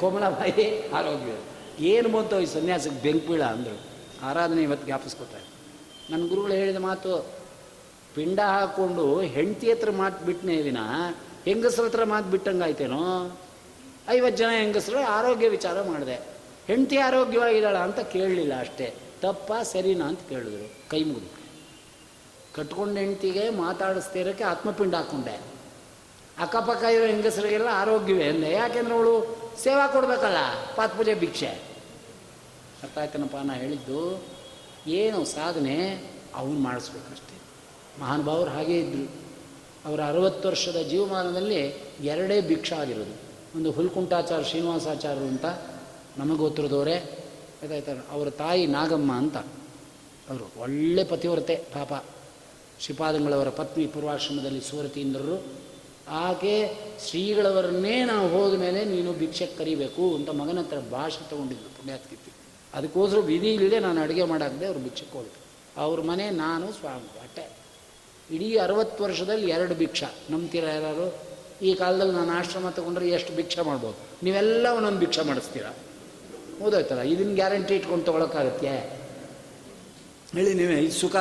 [0.00, 1.40] ಕೋಮಲಾಬಾಯಿ, ಆರೋಗ್ಯವೇ?
[1.78, 2.40] ಏನು ಬಂತು?
[2.40, 3.80] ಈ ಸನ್ಯಾಸಕ್ಕೆ ಬೆಂಕ್ಬೀಳ ಅಂದರು.
[4.22, 5.44] ಆರಾಧನೆ ಇವತ್ತು ಜ್ಞಾಪಿಸ್ಕೊತಾರೆ
[6.12, 7.26] ನನ್ನ ಗುರುಗಳು ಹೇಳಿದ ಮಾತು,
[8.14, 10.76] ಪಿಂಡ ಹಾಕ್ಕೊಂಡು ಹೆಂಡತಿ ಹತ್ರ ಮಾತು ಬಿಟ್ಟನೇ ದಿನ
[11.44, 13.38] ಹೆಂಗಸ್ರ ಹತ್ರ ಮಾತು ಬಿಟ್ಟಂಗಾಯ್ತೇನೋ
[14.08, 16.14] ಐವತ್ತು ಜನ ಹೆಂಗಸರು ಆರೋಗ್ಯ ವಿಚಾರ ಮಾಡಿದೆ.
[16.66, 18.94] ಹೆಂಡತಿ ಆರೋಗ್ಯವಾಗಿದ್ದಾಳ ಅಂತ ಕೇಳಲಿಲ್ಲ ಅಷ್ಟೇ.
[19.22, 20.04] ತಪ್ಪ, ಸರಿನಾ?
[20.04, 20.90] ಅಂತ ಕೇಳಿದ್ರು.
[20.90, 21.44] ಕೈ ಮುಗಿದು.
[22.54, 25.53] ಕಟ್ಕೊಂಡು ಹೆಂಡತಿಗೆ ಮಾತಾಡಿಸ್ತಿರೋಕ್ಕೆ ಆತ್ಮಪಿಂಡ ಹಾಕ್ಕೊಂಡೆ
[26.38, 28.52] ಅಕ್ಕಪಕ್ಕ ಇರೋ ಹೆಂಗಸರಿಗೆಲ್ಲ ಆರೋಗ್ಯವೇ ಅಂದೆ.
[28.52, 30.36] ಯಾಕೆಂದ್ರೆ ಅವಳು ಸೇವಾ ಕೊಡಬೇಕಲ್ಲ
[30.76, 31.46] ಪಾತ್ ಪೂಜೆ ಭಿಕ್ಷೆ.
[31.46, 34.22] ಅರ್ಥ ಆಯ್ತನಪ್ಪ ನಾ ಹೇಳಿದ್ದು,
[34.86, 35.76] ಏನು ಸಾಧನೆ
[36.34, 37.36] ಅವನು ಮಾಡಿಸ್ಬೇಕಷ್ಟೇ.
[38.00, 39.06] ಮಹಾನುಭಾವರು ಹಾಗೇ ಇದ್ದರು
[39.84, 41.60] ಅವರ ಅರವತ್ತು ವರ್ಷದ ಜೀವಮಾನದಲ್ಲಿ
[42.00, 43.14] ಎರಡೇ ಭಿಕ್ಷಾ ಆಗಿರೋದು.
[43.56, 45.44] ಒಂದು ಹುಲ್ಕುಂಟಾಚಾರ ಶ್ರೀನಿವಾಸಾಚಾರ್ಯರು ಅಂತ
[46.16, 49.36] ನಮಗೆ ಗೊತ್ತಾಯ್ತಾರೆ ಅವರ ತಾಯಿ ನಾಗಮ್ಮ ಅಂತ.
[50.30, 52.04] ಅವರು ಒಳ್ಳೆ ಪತಿವ್ರತೆ, ಪಾಪ.
[52.80, 55.63] ಶ್ರೀಪಾದಂಗಳವರ ಪತ್ನಿ ಪೂರ್ವಾಶ್ರಮದಲ್ಲಿ ಸುವರತೀಂದ್ರರು
[56.08, 56.70] ಆಕೆ
[57.06, 62.32] ಶ್ರೀಗಳವರನ್ನೇ ನಾವು ಹೋದ ಮೇಲೆ ನೀನು ಭಿಕ್ಷೆ ಕರಿಬೇಕು ಅಂತ ಮಗನ ಹತ್ರ ಭಾಷೆ ತಗೊಂಡಿದ್ದು ಪುಣ್ಯಾತ್ಕಿತ್ತಿ.
[62.74, 65.40] ಅದಕ್ಕೋಸ್ಕರ ವಿಧಿ ಇಲ್ಲದೆ ನಾನು ಅಡುಗೆ ಮಾಡಾಕದೆ ಅವ್ರು ಭಿಕ್ಷಕ್ಕೆ ಹೋಗ್ತು
[65.76, 67.50] ಅವ್ರ ಮನೆ ನಾನು ಸ್ವಾಮಿ ಅಟ್ಟೆ
[68.30, 70.06] ಇಡೀ ಅರವತ್ತು ವರ್ಷದಲ್ಲಿ ಎರಡು ಭಿಕ್ಷಾ.
[70.30, 74.24] ನಂಬ್ತೀರ ಯಾರು ಈ ಕಾಲದಲ್ಲಿ ನಾನು ಆಶ್ರಮ ತಗೊಂಡ್ರೆ ಎಷ್ಟು ಭಿಕ್ಷೆ ಮಾಡ್ಬೋದು?
[74.24, 75.64] ನೀವೆಲ್ಲ ಒಂದೊಂದು ಭಿಕ್ಷೆ ಮಾಡಿಸ್ತೀರ?
[76.62, 78.68] ಓದೋಯ್ತಲ್ಲ ಇದನ್ನ ಗ್ಯಾರಂಟಿ ಇಟ್ಕೊಂಡು ತೊಗೊಳಕ್ಕಾಗತ್ತೆ
[80.34, 81.16] ಹೇಳಿ ನೀವೇ, ಇದು ಸುಖ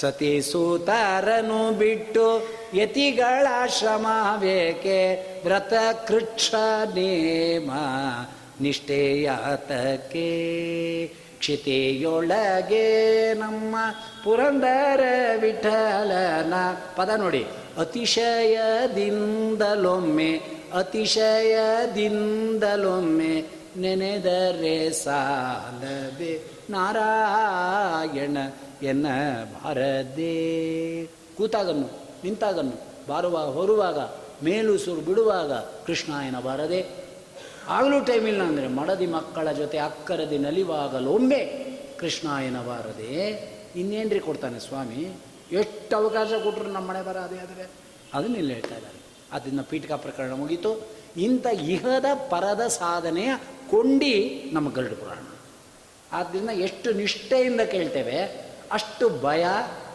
[0.00, 3.46] ಸತಿ ಸೂತಾರನು ಬಿಟ್ಟು ಯತಿಗಳ
[3.78, 4.06] ಶ್ರಮ
[4.40, 5.26] ಬೇಕೆ?
[5.44, 5.72] ವ್ರತ
[6.06, 6.54] ಕೃಕ್ಷ
[6.94, 7.70] ನೇಮ
[8.60, 10.28] ನಿಷ್ಠೆಯಾತಕ್ಕೆ
[11.38, 13.76] ಕ್ಷಿತೆಯೊಳಗೆ ನಮ್ಮ
[14.24, 15.00] ಪುರಂದರ
[15.40, 16.54] ವಿಠಲನ
[16.96, 17.46] ಪದ ನೋಡಿ.
[17.78, 20.40] ಅತಿಶಯದಿಂದಲೊಮ್ಮೆ
[20.74, 23.44] ಅತಿಶಯದಿಂದಲೊಮ್ಮೆ
[23.76, 28.38] ನೆನೆದರೆ ಸಾಲದೆ ನಾರಾಯಣ
[28.82, 29.06] ಎನ್ನ
[29.64, 31.06] ಬಾರದೆ.
[31.06, 31.90] ಕೂತಾಗನ್ನು,
[32.24, 32.72] ನಿಂತಾಗನ್ನು
[33.08, 33.98] ಬಾರುವಾಗ ಹೊರುವಾಗ
[34.44, 36.86] ಮೇಲುಸುರು ಬಿಡುವಾಗ ಕೃಷ್ಣಾಯನ ಬಾರದೆ.
[37.68, 41.68] ಆಗಲೂ ಇಲ್ಲ ಅಂದರೆ ಮಡದಿ ಮಕ್ಕಳ ಜೊತೆ ಅಕ್ಕರದಿ ನಲಿವಾಗಲೊಮ್ಮೆ
[41.98, 43.30] ಕೃಷ್ಣಾಯನ ಬಾರದೆ.
[43.76, 45.20] ಇನ್ನೇನ್ರಿ ಕೊಡ್ತಾನೆ ಸ್ವಾಮಿ?
[45.52, 47.70] ಎಷ್ಟು ಅವಕಾಶ ಕೊಟ್ಟರು ನಮ್ಮ ಮನೆ ಅದೇ ಆದರೆ?
[48.14, 48.98] ಅದನ್ನ ಇಲ್ಲಿ ಹೇಳ್ತಾ ಇದ್ದಾರೆ.
[49.32, 50.86] ಅದನ್ನು ಪೀಠಿಕಾ ಪ್ರಕರಣ ಮುಗೀತು.
[51.16, 53.34] ಇಂಥ ಇಹದ ಪರದ ಸಾಧನೆಯ
[53.70, 55.24] ಕೊಂಡಿ ನಮ್ಮ ಗರುಡ ಪುರಾಣ.
[56.12, 59.46] ಆದ್ದರಿಂದ ಎಷ್ಟು ನಿಷ್ಠೆಯಿಂದ ಕೇಳ್ತೇವೆ ಅಷ್ಟು ಭಯ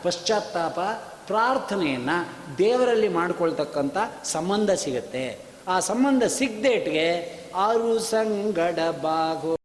[0.04, 0.80] ಪಶ್ಚಾತ್ತಾಪ
[1.28, 2.18] ಪ್ರಾರ್ಥನೆಯನ್ನು
[2.58, 5.40] ದೇವರಲ್ಲಿ ಮಾಡಿಕೊಳ್ತಕ್ಕಂಥ ಸಂಬಂಧ ಸಿಗುತ್ತೆ.
[5.68, 7.08] ಆ ಸಂಬಂಧ ಸಿಗದೇಟ್ಗೆ
[7.56, 9.56] ಆರು ಸಂಗಡ ಬಾಗೋ